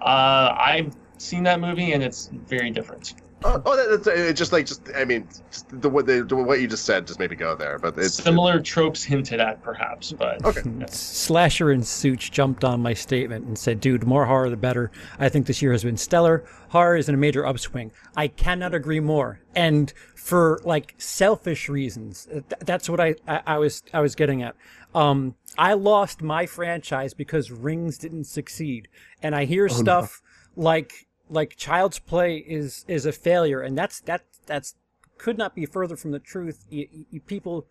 [0.00, 3.14] Uh, I've seen that movie and it's very different.
[3.44, 4.32] Oh, oh that, that's it.
[4.34, 7.30] Just like just I mean, just the what the, what you just said just made
[7.30, 7.78] me go there.
[7.78, 10.62] But it's Similar tropes hinted at, perhaps, but Okay.
[10.88, 14.90] Slasher and Such jumped on my statement and said, dude, more horror the better.
[15.18, 16.44] I think this year has been stellar.
[16.70, 17.92] Horror is in a major upswing.
[18.16, 19.40] I cannot agree more.
[19.54, 24.42] And for like selfish reasons, th- that's what I, I, I was I was getting
[24.42, 24.56] at.
[24.94, 28.88] Um, I lost my franchise because Rings didn't succeed.
[29.22, 30.22] And I hear stuff
[30.56, 34.74] like like Child's Play is is a failure, and that's that that's
[35.18, 36.64] could not be further from the truth.
[36.70, 36.86] You,
[37.26, 37.66] people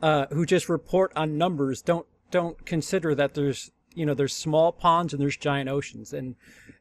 [0.00, 4.72] uh, who just report on numbers don't don't consider that there's you know there's small
[4.72, 6.36] ponds and there's giant oceans, and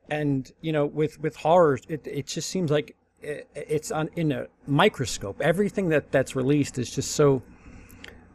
[0.09, 4.31] and you know with with horror, it it just seems like it, it's on in
[4.31, 5.41] a microscope.
[5.41, 7.41] Everything that that's released is just so.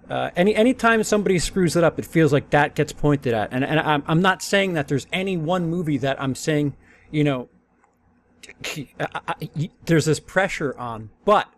[0.08, 3.64] Uh, any anytime somebody screws it up, it feels like that gets pointed at, and
[3.64, 6.76] and I'm I'm not saying that there's any one movie that I'm saying,
[7.10, 7.48] you know,
[9.00, 11.48] I, I, there's this pressure on, but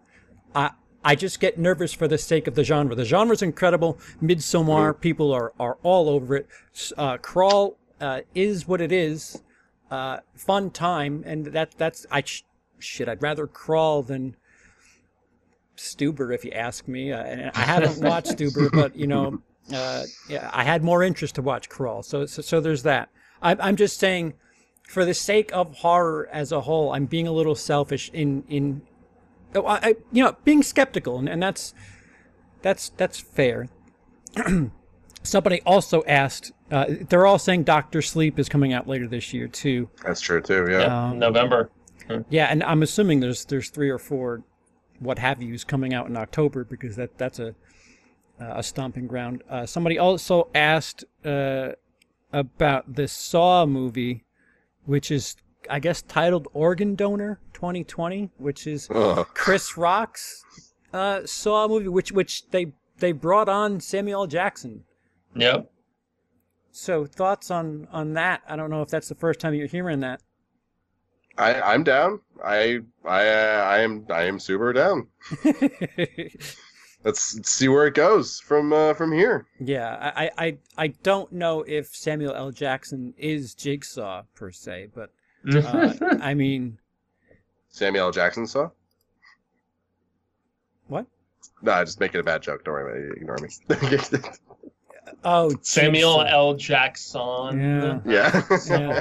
[0.55, 0.70] I
[1.05, 2.94] I just get nervous for the sake of the genre.
[2.94, 3.98] The genre's incredible.
[4.23, 6.48] Midsommar, people are are all over it.
[6.97, 9.43] Uh, Crawl uh, is what it is.
[9.90, 12.44] Uh, fun time, and that that's I sh-
[12.78, 13.09] shit.
[13.09, 14.36] I'd rather Crawl than
[15.77, 17.12] Stuber, if you ask me.
[17.12, 19.40] Uh, and I haven't watched Stuber, but you know,
[19.73, 22.02] uh, yeah, I had more interest to watch Crawl.
[22.02, 23.09] So so, so there's that.
[23.40, 24.35] I, I'm just saying
[24.89, 28.82] for the sake of horror as a whole, I'm being a little selfish in in,
[29.55, 31.74] oh, I, I- you know, being skeptical, and, and that's
[32.62, 33.69] that's that's fair.
[35.23, 36.52] Somebody also asked.
[36.70, 39.89] Uh, they're all saying Doctor Sleep is coming out later this year too.
[40.05, 40.66] that's true too.
[40.70, 41.09] Yeah.
[41.10, 41.70] Um, November.
[42.31, 44.43] yeah, and I'm assuming there's there's three or four,
[45.01, 47.55] what have yous coming out in October because that that's a
[48.40, 49.43] a stomping ground.
[49.51, 51.70] Uh, somebody also asked uh,
[52.32, 54.23] about the Saw movie,
[54.89, 55.36] which is
[55.69, 59.27] I guess titled Organ Donor 2020, which is Ugh.
[59.35, 60.43] Chris Rock's
[60.94, 64.85] uh, Saw movie, which which they they brought on Samuel Jackson.
[65.36, 65.70] Yep.
[66.73, 68.43] So thoughts on on that?
[68.48, 70.23] I don't know if that's the first time you're hearing that.
[71.36, 72.20] I I'm down.
[72.43, 75.09] I I uh, I am I am super down.
[77.09, 79.47] Let's, let's see where it goes from uh, from here.
[79.59, 82.51] Yeah, I, I, I- I don't know if Samuel L.
[82.51, 85.10] Jackson is Jigsaw per se, but
[85.51, 86.76] uh, I mean,
[87.70, 88.12] Samuel L.
[88.12, 88.68] Jackson saw.
[90.89, 91.06] what?
[91.62, 92.62] No, I'm just making a bad joke.
[92.64, 93.22] Don't worry about it.
[93.22, 94.18] Ignore me.
[95.24, 96.30] Oh, Samuel Jigsaw.
[96.36, 96.55] L.
[96.55, 98.01] Jackson.
[98.06, 98.43] Yeah.
[98.68, 99.01] yeah.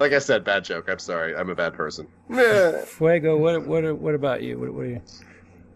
[0.00, 0.86] like I said, bad joke.
[0.90, 1.36] I'm sorry.
[1.36, 2.08] I'm a bad person.
[2.28, 3.36] Fuego.
[3.38, 4.58] What what what about you?
[4.58, 5.02] What, what are you?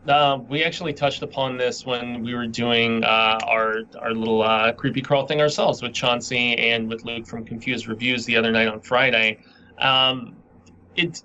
[0.09, 4.73] Uh, we actually touched upon this when we were doing uh, our our little uh,
[4.73, 8.69] creepy crawl thing ourselves with Chauncey and with Luke from Confused Reviews the other night
[8.69, 9.39] on Friday.
[9.79, 10.37] Um,
[10.95, 11.23] it,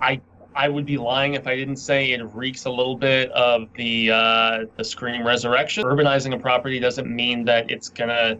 [0.00, 0.20] I
[0.54, 4.10] I would be lying if I didn't say it reeks a little bit of the
[4.10, 5.84] uh, the Scream Resurrection.
[5.84, 8.38] Urbanizing a property doesn't mean that it's gonna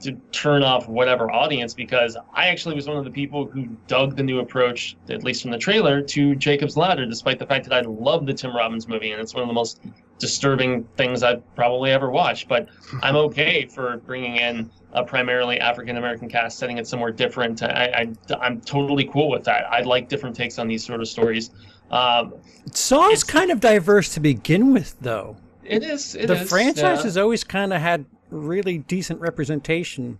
[0.00, 4.16] to turn off whatever audience because I actually was one of the people who dug
[4.16, 7.74] the new approach, at least from the trailer, to Jacob's Ladder, despite the fact that
[7.74, 9.80] I love the Tim Robbins movie and it's one of the most
[10.18, 12.48] disturbing things I've probably ever watched.
[12.48, 12.68] But
[13.02, 17.62] I'm okay for bringing in a primarily African American cast, setting it somewhere different.
[17.62, 19.64] I, I, I'm totally cool with that.
[19.70, 21.50] I like different takes on these sort of stories.
[21.90, 22.34] Um,
[22.72, 25.36] Saw is kind of diverse to begin with, though.
[25.64, 26.14] it is.
[26.14, 27.02] It the is, franchise yeah.
[27.02, 30.18] has always kind of had really decent representation.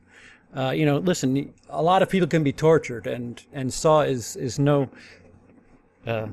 [0.56, 4.36] Uh, you know, listen, a lot of people can be tortured, and and Saw is
[4.36, 4.88] is no.
[6.06, 6.28] Uh,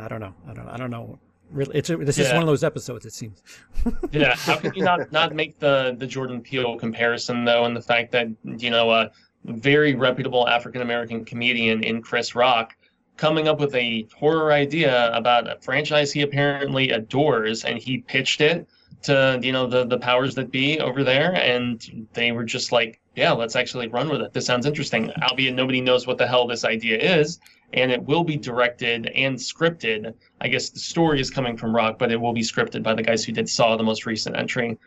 [0.00, 0.34] I don't know.
[0.48, 0.68] I don't.
[0.68, 1.18] I don't know.
[1.50, 3.04] Really, it's a, this is one of those episodes.
[3.06, 3.42] It seems.
[4.12, 7.82] Yeah, how can you not not make the the Jordan Peele comparison though, and the
[7.82, 9.10] fact that you know a
[9.44, 12.76] very reputable African American comedian in Chris Rock
[13.16, 18.40] coming up with a horror idea about a franchise he apparently adores, and he pitched
[18.40, 18.66] it
[19.02, 23.00] to you know the the powers that be over there, and they were just like,
[23.14, 24.32] yeah, let's actually run with it.
[24.32, 27.40] This sounds interesting, albeit nobody knows what the hell this idea is.
[27.72, 31.98] And it will be directed and scripted I guess the story is coming from Rock,
[31.98, 34.78] but it will be scripted by the guys who did Saw, the most recent entry.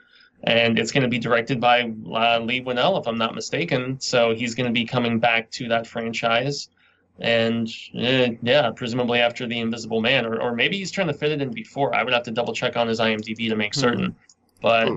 [0.45, 3.99] And it's going to be directed by uh, Leigh Whannell, if I'm not mistaken.
[3.99, 6.69] So he's going to be coming back to that franchise.
[7.19, 11.31] And uh, yeah, presumably after The Invisible Man, or, or maybe he's trying to fit
[11.31, 11.95] it in before.
[11.95, 13.79] I would have to double check on his IMDb to make Hmm.
[13.79, 14.15] certain.
[14.61, 14.95] But Hmm.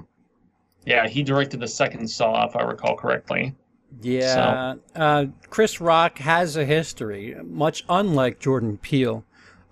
[0.86, 3.54] yeah, he directed the second Saw, if I recall correctly.
[4.02, 9.24] Yeah, uh, Chris Rock has a history, much unlike Jordan Peele,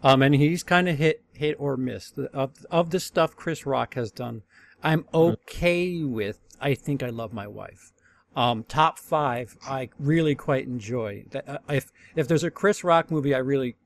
[0.02, 3.94] um, and he's kind of hit hit or miss of of the stuff Chris Rock
[3.94, 4.42] has done.
[4.82, 6.38] I'm okay with.
[6.60, 7.90] I think I love my wife.
[8.36, 11.24] Um, top five, I really quite enjoy.
[11.30, 13.76] That uh, if if there's a Chris Rock movie, I really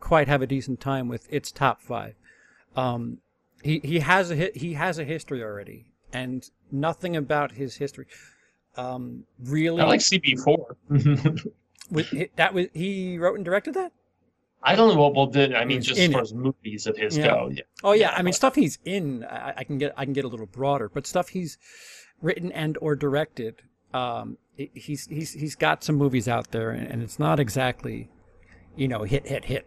[0.00, 1.26] quite have a decent time with.
[1.30, 2.14] It's top five.
[2.74, 3.18] Um,
[3.62, 8.06] he he has a he has a history already, and nothing about his history
[8.76, 11.50] um, really I like CB4.
[11.90, 13.92] with, that was he wrote and directed that.
[14.64, 15.54] I don't know what we'll do.
[15.54, 16.22] I mean, just in as far it.
[16.22, 17.26] as movies of his Yeah.
[17.26, 17.50] go.
[17.52, 17.62] Yeah.
[17.82, 19.24] Oh yeah, Yeah, I mean stuff he's in.
[19.24, 21.58] I, I can get I can get a little broader, but stuff he's
[22.20, 23.62] written and or directed.
[23.94, 28.08] Um, he- he's he's he's got some movies out there, and, and it's not exactly,
[28.76, 29.66] you know, hit hit hit.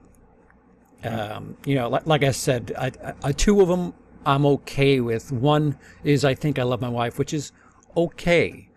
[1.03, 3.93] Um, you know, like, like I said, I, I, I- two of them
[4.26, 5.31] I'm okay with.
[5.31, 7.52] One is I think I love my wife, which is
[7.95, 8.69] okay.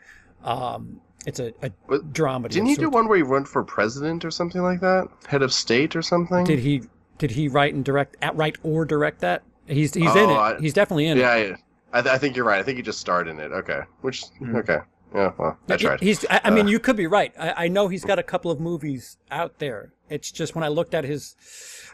[0.44, 2.50] Um, it's a, a But dramedy.
[2.50, 5.08] Didn't he do one where he run for president or something like that?
[5.26, 6.44] Head of state or something?
[6.44, 6.82] Did he
[7.18, 9.42] did he write and direct at write or direct that?
[9.66, 10.36] He's he's in Oh, it.
[10.36, 11.20] I- he's definitely in it.
[11.22, 11.56] yeah, yeah.
[11.92, 12.58] I, I think you're right.
[12.58, 13.50] I think he just starred in it.
[13.52, 13.80] Okay.
[14.02, 14.56] Which, Hmm.
[14.56, 14.78] okay.
[15.14, 16.00] Yeah, well, I tried.
[16.00, 16.24] He's.
[16.28, 16.70] I, I mean, Uh.
[16.70, 17.32] you could be right.
[17.38, 19.92] I, I know he's got a couple of movies out there.
[20.10, 21.34] It's just when I looked at his,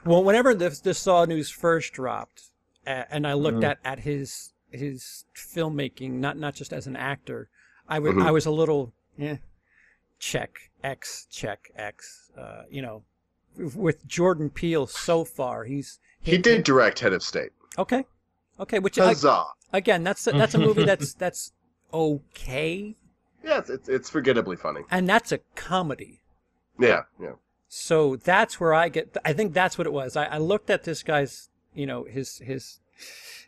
[0.04, 2.50] well, whenever this this Saw news first dropped,
[2.86, 3.64] a- and I looked Mhm.
[3.70, 7.48] at at his his filmmaking, not not just as an actor,
[7.88, 8.26] I wa- Mhm.
[8.26, 9.36] I was a little, yeah,
[10.18, 12.30] check X check X.
[12.36, 13.04] Uh, you know,
[13.56, 17.50] with Jordan Peele so far, he's He did direct Head of State.
[17.78, 18.04] okay,
[18.58, 18.80] okay.
[18.80, 19.14] Which I,
[19.72, 21.52] again, that's a, that's a movie that's that's
[21.92, 22.96] okay,
[23.44, 24.82] Yeah, it's, it's, forgettably funny.
[24.90, 26.22] and that's a comedy.
[26.78, 27.32] Yeah, yeah.
[27.68, 29.16] So that's where I get.
[29.24, 30.16] I think that's what it was.
[30.16, 32.80] I, I looked at this guy's, you know, his his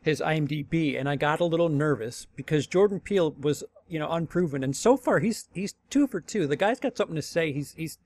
[0.03, 4.63] his IMDb, and I got a little nervous because Jordan Peele was, you know, unproven,
[4.63, 6.47] and so far he's he's two for two.
[6.47, 7.53] The guy's got something to say.
[7.53, 7.99] He's he's,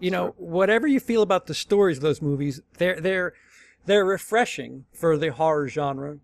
[0.00, 3.34] you know, whatever you feel about the stories of those movies, they're they're
[3.86, 6.18] they're refreshing for the horror genre.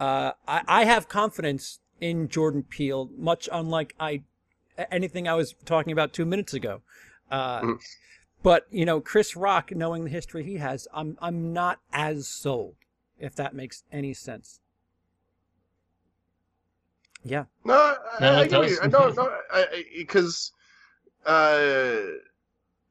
[0.00, 4.22] Uh, I I have confidence in Jordan Peele, much unlike I
[4.90, 6.82] anything I was talking about two minutes ago.
[7.30, 7.80] Uh, Mhm.
[8.42, 12.76] but you know, Chris Rock, knowing the history he has, I'm I'm not as sold,
[13.18, 14.60] if that makes any sense.
[17.24, 17.44] Yeah.
[17.64, 18.82] No, I, No, I, I it get what does.
[18.82, 20.52] you- no, no, because,
[21.24, 22.00] uh,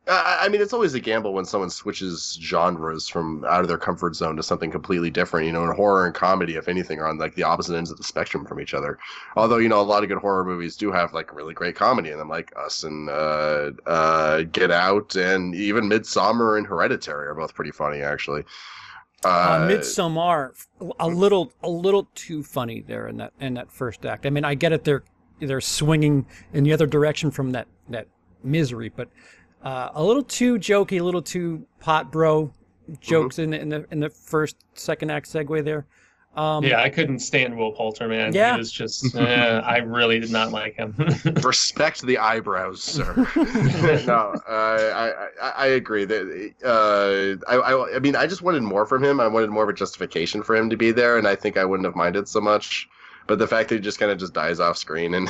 [0.07, 3.77] I, I mean, it's always a gamble when someone switches genres from out of their
[3.77, 5.45] comfort zone to something completely different.
[5.45, 7.97] You know, in horror and comedy, if anything, are on like the opposite ends of
[7.97, 8.99] the spectrum from each other.
[9.38, 12.11] Although, you know, a lot of good horror movies do have like really great comedy
[12.11, 17.35] in them, like Us and uh, uh, Get Out, and even Midsommar and Hereditary are
[17.35, 18.43] both pretty funny, actually.
[19.23, 20.51] Uh, Uh, Midsommar,
[20.99, 24.25] a little a little too funny there in that in that first act.
[24.25, 24.84] I mean, I get it.
[24.84, 25.03] They're
[25.39, 28.07] they're swinging in the other direction from that that
[28.43, 29.09] misery, but
[29.64, 32.52] uh, a little too jokey, a little too pot bro
[32.99, 35.85] jokes in the in the in the first second act segue there.
[36.35, 38.34] Um, yeah, I couldn't stand Will Poulter, man.
[38.34, 38.53] Yeah.
[38.53, 40.95] He was just, eh, I really did not like him.
[41.44, 43.14] respect the eyebrows, sir.
[44.07, 48.64] no, uh, I, I I agree that uh, I, I I mean I just wanted
[48.64, 49.19] more from him.
[49.19, 51.65] I wanted more of a justification for him to be there, and I think I
[51.65, 52.90] wouldn't have minded so much.
[53.27, 55.30] But the fact that he just kind of just dies off screen and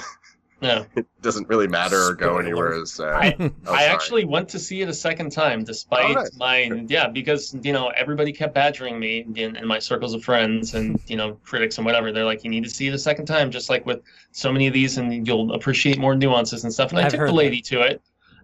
[0.64, 0.85] no.
[0.95, 2.41] it doesn't really matter or go Spoiler.
[2.41, 2.99] anywhere is.
[2.99, 3.35] Uh, I,
[3.68, 6.35] oh, I actually went to see it a second time, despite Oh, nice.
[6.38, 6.57] my
[6.88, 10.99] yeah, because you know everybody kept badgering me in, in my circles of friends and
[11.07, 12.11] you know critics and whatever.
[12.11, 14.68] They're like, you need to see it a second time, just like with so many
[14.68, 16.91] of these, and you'll appreciate more nuances and stuff.
[16.91, 17.38] And I I've took heard the that.
[17.38, 18.02] lady to it,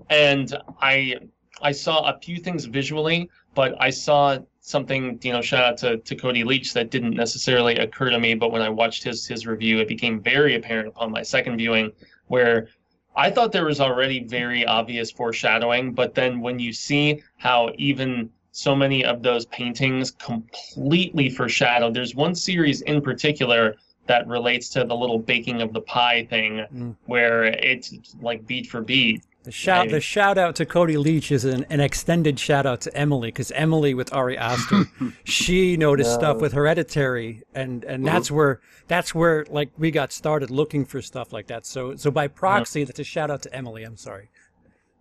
[0.10, 1.16] and I
[1.62, 4.40] I saw a few things visually, but I saw
[4.70, 8.36] something you know shout out to, to Cody Leach that didn't necessarily occur to me,
[8.36, 11.92] but when I watched his his review, it became very apparent upon my second viewing
[12.28, 12.68] where
[13.16, 18.30] I thought there was already very obvious foreshadowing, but then when you see how even
[18.52, 23.76] so many of those paintings completely foreshadowed, there's one series in particular
[24.06, 26.96] that relates to the little baking of the pie thing Mm.
[27.06, 29.24] where it's like beat for beat.
[29.50, 32.82] The shout, I- the shout out to Cody Leach is an, an extended shout out
[32.82, 34.86] to Emily because Emily with Ari Aster,
[35.24, 38.36] she noticed stuff with Hereditary, and and that's mm-hmm.
[38.36, 41.66] where that's where like we got started looking for stuff like that.
[41.66, 43.82] So so by proxy, that's a shout out to Emily.
[43.84, 44.30] I'm sorry.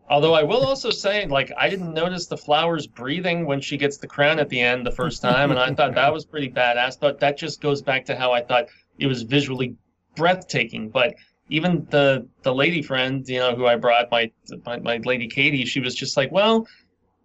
[0.08, 3.98] Although I will also say, like, I didn't notice the flowers breathing when she gets
[3.98, 6.98] the crown at the end the first time, and I thought that was pretty badass.
[6.98, 8.68] But that just goes back to how I thought
[8.98, 9.76] it was visually
[10.16, 10.88] breathtaking.
[10.88, 11.16] But
[11.50, 14.30] even the the lady friend, you know, who I brought, my
[14.66, 16.66] my, my lady Katie, she was just like, well,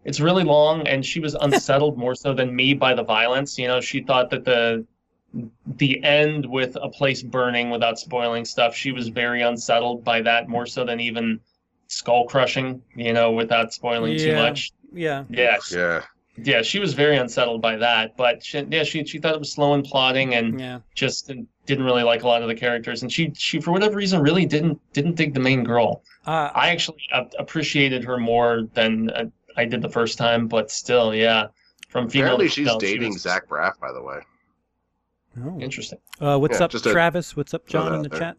[0.05, 3.57] it's really long, and she was unsettled more so than me by the violence.
[3.57, 4.85] You know, she thought that the
[5.65, 10.47] the end with a place burning without spoiling stuff, she was very unsettled by that
[10.47, 11.39] more so than even
[11.87, 14.71] skull crushing, you know, without spoiling too much.
[14.93, 15.23] Yeah.
[15.29, 16.03] Yeah, she- Yeah.
[16.37, 18.15] Yeah, she was very unsettled by that.
[18.17, 20.79] But she, yeah, she she thought it was slow and plodding, and Yeah.
[20.95, 21.27] just
[21.65, 23.01] didn't really like a lot of the characters.
[23.03, 26.03] And she she for whatever reason really didn't didn't dig the main girl.
[26.25, 29.25] Uh, I actually uh, appreciated her more than uh,
[29.57, 31.47] I did the first time, but still, yeah.
[31.89, 34.19] From female Apparently, to she's female, she dating was Zach Braff, by the way.
[35.45, 35.59] oh.
[35.59, 35.99] Interesting.
[36.19, 37.35] Uh, what's Yeah, up, just a- Travis?
[37.37, 38.19] What's up, John, in the there.
[38.19, 38.37] chat?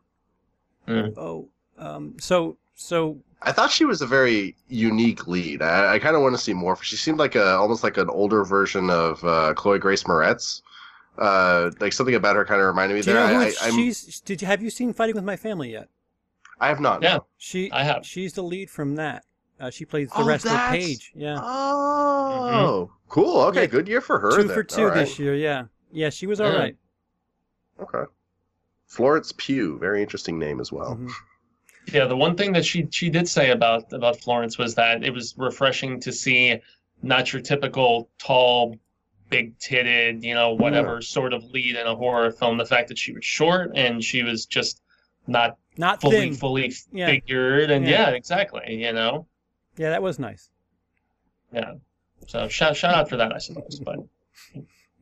[0.89, 1.15] Mm.
[1.17, 1.49] Oh,
[1.79, 5.63] um, so so I thought she was a very unique lead.
[5.63, 6.77] I, I kind of want to see more.
[6.83, 10.63] She seemed like a almost like an older version of uh, Chloe Grace Moretz.
[11.19, 13.71] Uh, like something about her kind of reminded me do you know who I, I,
[13.71, 14.21] she's?
[14.23, 15.89] Did you have you seen Fighting with My Family yet?
[16.61, 17.03] I have not.
[17.03, 17.17] Yeah.
[17.17, 17.27] no.
[17.39, 18.05] She I have.
[18.05, 19.25] She's the lead from that.
[19.61, 21.13] Uh, she plays the Oh, rest of that's- Paige.
[21.15, 23.43] Yeah, Oh, cool.
[23.43, 24.31] Okay, Yeah, good year for her.
[24.37, 24.55] two then.
[24.55, 24.95] for two All right.
[24.97, 25.35] this year.
[25.37, 26.59] Yeah, yeah, she was all Yeah.
[26.59, 26.77] right.
[27.81, 28.03] Okay.
[28.89, 30.97] Florence Pugh, very interesting name as well.
[30.97, 31.11] Mhm.
[31.93, 35.11] Yeah, the one thing that she she did say about about Florence was that it
[35.13, 36.59] was refreshing to see
[37.03, 38.77] not your typical tall,
[39.29, 42.57] big titted, you know, whatever sort of lead in a horror film.
[42.57, 44.81] The fact that she was short and she was just
[45.27, 46.35] not Not fully thin.
[46.35, 47.07] fully Yeah.
[47.07, 48.09] figured, and Yeah.
[48.09, 48.11] yeah.
[48.11, 49.27] exactly, you know,
[49.77, 50.49] Yeah, that was nice.
[51.53, 51.75] yeah.
[52.27, 53.79] So shout shout out for that, I suppose.
[53.85, 53.99] But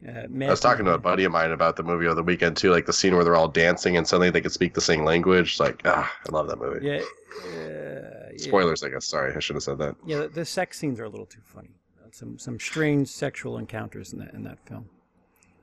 [0.07, 2.57] Uh, I was talking to a buddy of mine about the movie over the weekend
[2.57, 5.05] too, like the scene where they're all dancing and suddenly they could speak the same
[5.05, 5.53] language.
[5.53, 6.85] It's like, ah, I love that movie.
[6.87, 7.01] Yeah.
[7.47, 8.37] Uh, yeah.
[8.37, 9.05] Spoilers, I guess.
[9.07, 9.95] Sorry, I should have said that.
[10.05, 11.70] Yeah, the, the sex scenes are a little too funny.
[12.03, 14.89] Uh, Some some strange sexual encounters in that in that film.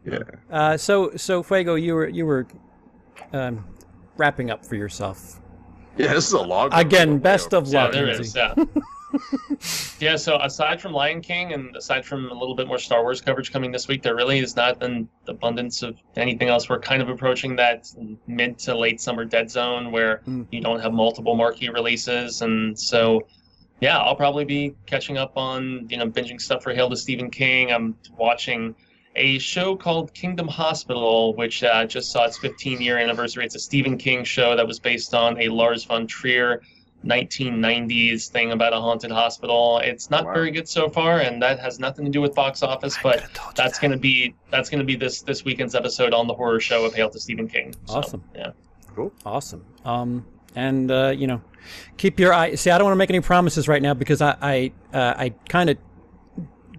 [0.06, 0.20] Yeah.
[0.50, 2.48] Uh, so so Fuego, you were you were
[3.34, 3.66] um,
[4.18, 5.42] wrapping up for yourself
[5.98, 7.18] Yeah, this is a long again.
[7.20, 7.92] Best of luck.
[7.92, 8.24] there Lindsey.
[8.24, 8.36] is.
[8.36, 8.54] Yeah.
[10.00, 10.16] yeah.
[10.16, 13.52] So aside from Lion King and aside from a little bit more Star Wars coverage
[13.52, 16.70] coming this week, there really is not an abundance of anything else.
[16.70, 17.88] We're kind of approaching that
[18.28, 20.48] mid to late summer dead zone where Mm.
[20.52, 23.22] you don't have multiple marquee releases, and so
[23.82, 27.30] yeah, I'll probably be catching up on you know binging stuff for Hail to Stephen
[27.30, 27.72] King.
[27.72, 28.76] I'm watching
[29.16, 33.44] a show called Kingdom Hospital, which uh, just saw its 15 year anniversary.
[33.46, 36.62] It's a Stephen King show that was based on a Lars von Trier
[37.06, 39.80] 1990s thing about a haunted hospital.
[39.84, 40.34] It's not Wow.
[40.34, 43.24] very good so far, and that has nothing to do with box office, but
[43.56, 46.60] that's going to be that's going to be this this weekend's episode on the horror
[46.60, 47.74] show of Hail to Stephen King.
[47.86, 48.24] So, Awesome.
[48.36, 48.52] Yeah.
[48.96, 49.14] Cool.
[49.26, 49.66] Awesome.
[49.86, 51.42] Um, and uh, you know,
[51.98, 52.56] keep your eye.
[52.56, 55.30] See, I don't want to make any promises right now because I I uh, I
[55.48, 55.78] kind of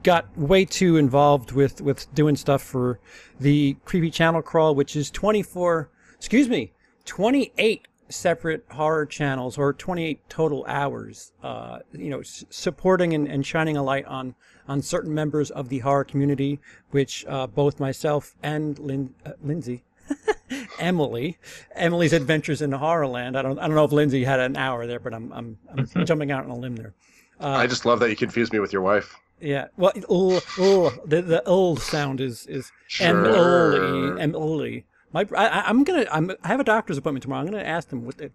[0.02, 3.00] got way too involved with with doing stuff for
[3.38, 5.90] the creepy channel crawl, which is twenty four.
[6.16, 6.72] Excuse me,
[7.06, 13.26] twenty eight separate horror channels or 28 total hours uh, you know s- supporting and,
[13.28, 14.34] and shining a light on
[14.68, 16.58] on certain members of the horror community
[16.90, 19.84] which uh, both myself and Lin- uh, lindsay
[20.80, 21.38] Emily,
[21.76, 23.36] Emily's Adventures in Horrorland.
[23.36, 25.86] I don't, I don't know if Lindsey had an hour there, but I'm, I'm, I'm
[26.04, 26.94] jumping out on a limb there.
[27.38, 29.14] I just love that you confused me with your wife.
[29.40, 29.68] Yeah.
[29.76, 33.06] Well, ul, ul, the the ul sound is is Sure.
[33.06, 34.84] Emily, Emily.
[35.12, 37.40] My, I, I- I'm gonna, I'm, I have a doctor's appointment tomorrow.
[37.42, 38.30] I'm gonna ask them what the,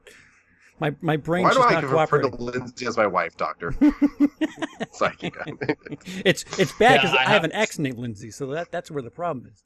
[0.80, 2.28] my, my brain's Why do just I not refer to.
[2.36, 3.74] Lindsey as my wife, Doctor?
[4.92, 5.34] Psychic.
[6.26, 8.72] It's, it's bad Yeah, because I I, have have- an ex named Lindsay, so that,
[8.72, 9.64] that's where the problem is.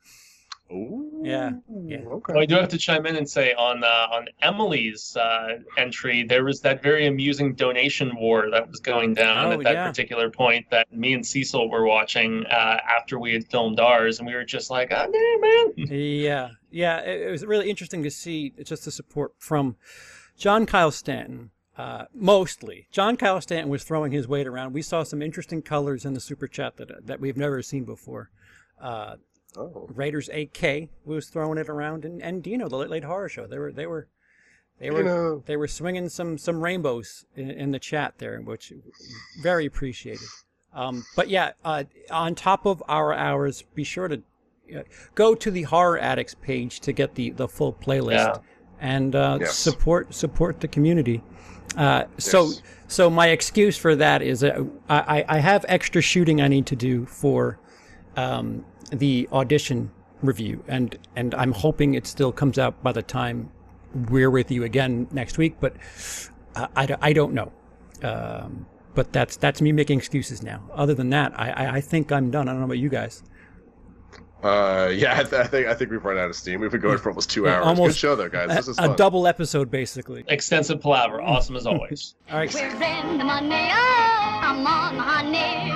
[0.71, 1.51] Ooh, Yeah,
[1.83, 1.97] yeah.
[1.97, 2.33] Okay.
[2.33, 6.23] Well, I do have to chime in and say on uh, on Emily's uh, entry,
[6.23, 9.87] there was that very amusing donation war that was going down Oh, at that yeah.
[9.87, 14.27] particular point that me and Cecil were watching uh, after we had filmed ours, and
[14.27, 16.99] we were just like, "Oh, damn, man!" Yeah, yeah.
[16.99, 19.75] It, it was really interesting to see just the support from
[20.37, 21.49] John Kyle Stanton.
[21.77, 24.73] Uh, mostly, John Kyle Stanton was throwing his weight around.
[24.73, 28.29] We saw some interesting colors in the super chat that that we've never seen before.
[28.81, 29.15] Uh,
[29.57, 29.87] Oh.
[29.93, 33.47] Raiders AK we was throwing it around, and, and Dino, the Late Late Horror Show,
[33.47, 34.07] they were they were
[34.79, 35.43] they were Dino.
[35.45, 38.71] they were swinging some some rainbows in, in the chat there, which
[39.41, 40.27] very appreciated.
[40.73, 44.21] Um, but yeah, uh, on top of our hours, be sure to
[44.77, 44.83] uh,
[45.15, 48.35] go to the Horror Addicts page to get the the full playlist Yeah.
[48.79, 49.55] and uh, Yes.
[49.57, 51.23] support support the community.
[51.75, 52.61] Uh, so Yes.
[52.87, 54.59] so my excuse for that is I,
[54.89, 57.57] I I have extra shooting I need to do for
[58.15, 59.91] um, the audition
[60.21, 63.51] review, and and I'm hoping it still comes out by the time
[64.09, 65.55] we're with you again next week.
[65.59, 65.75] But
[66.55, 67.51] uh, I, don't- I don't know.
[68.03, 70.61] Um, but that's that's me making excuses now.
[70.73, 72.47] Other than that, I, I, I think I'm done.
[72.49, 73.23] I don't know about you guys.
[74.41, 76.61] Uh, yeah, I, th- I think I think we've run out of steam.
[76.61, 77.65] We've been going for almost two Yeah, hours.
[77.67, 78.47] almost Good show though, guys.
[78.49, 78.95] This is A, a fun.
[78.95, 80.23] double episode, basically.
[80.29, 82.15] Extensive palaver, awesome as always.
[82.31, 82.53] All right.
[82.53, 82.69] We're
[83.17, 85.73] the money, oh, I'm on the honey.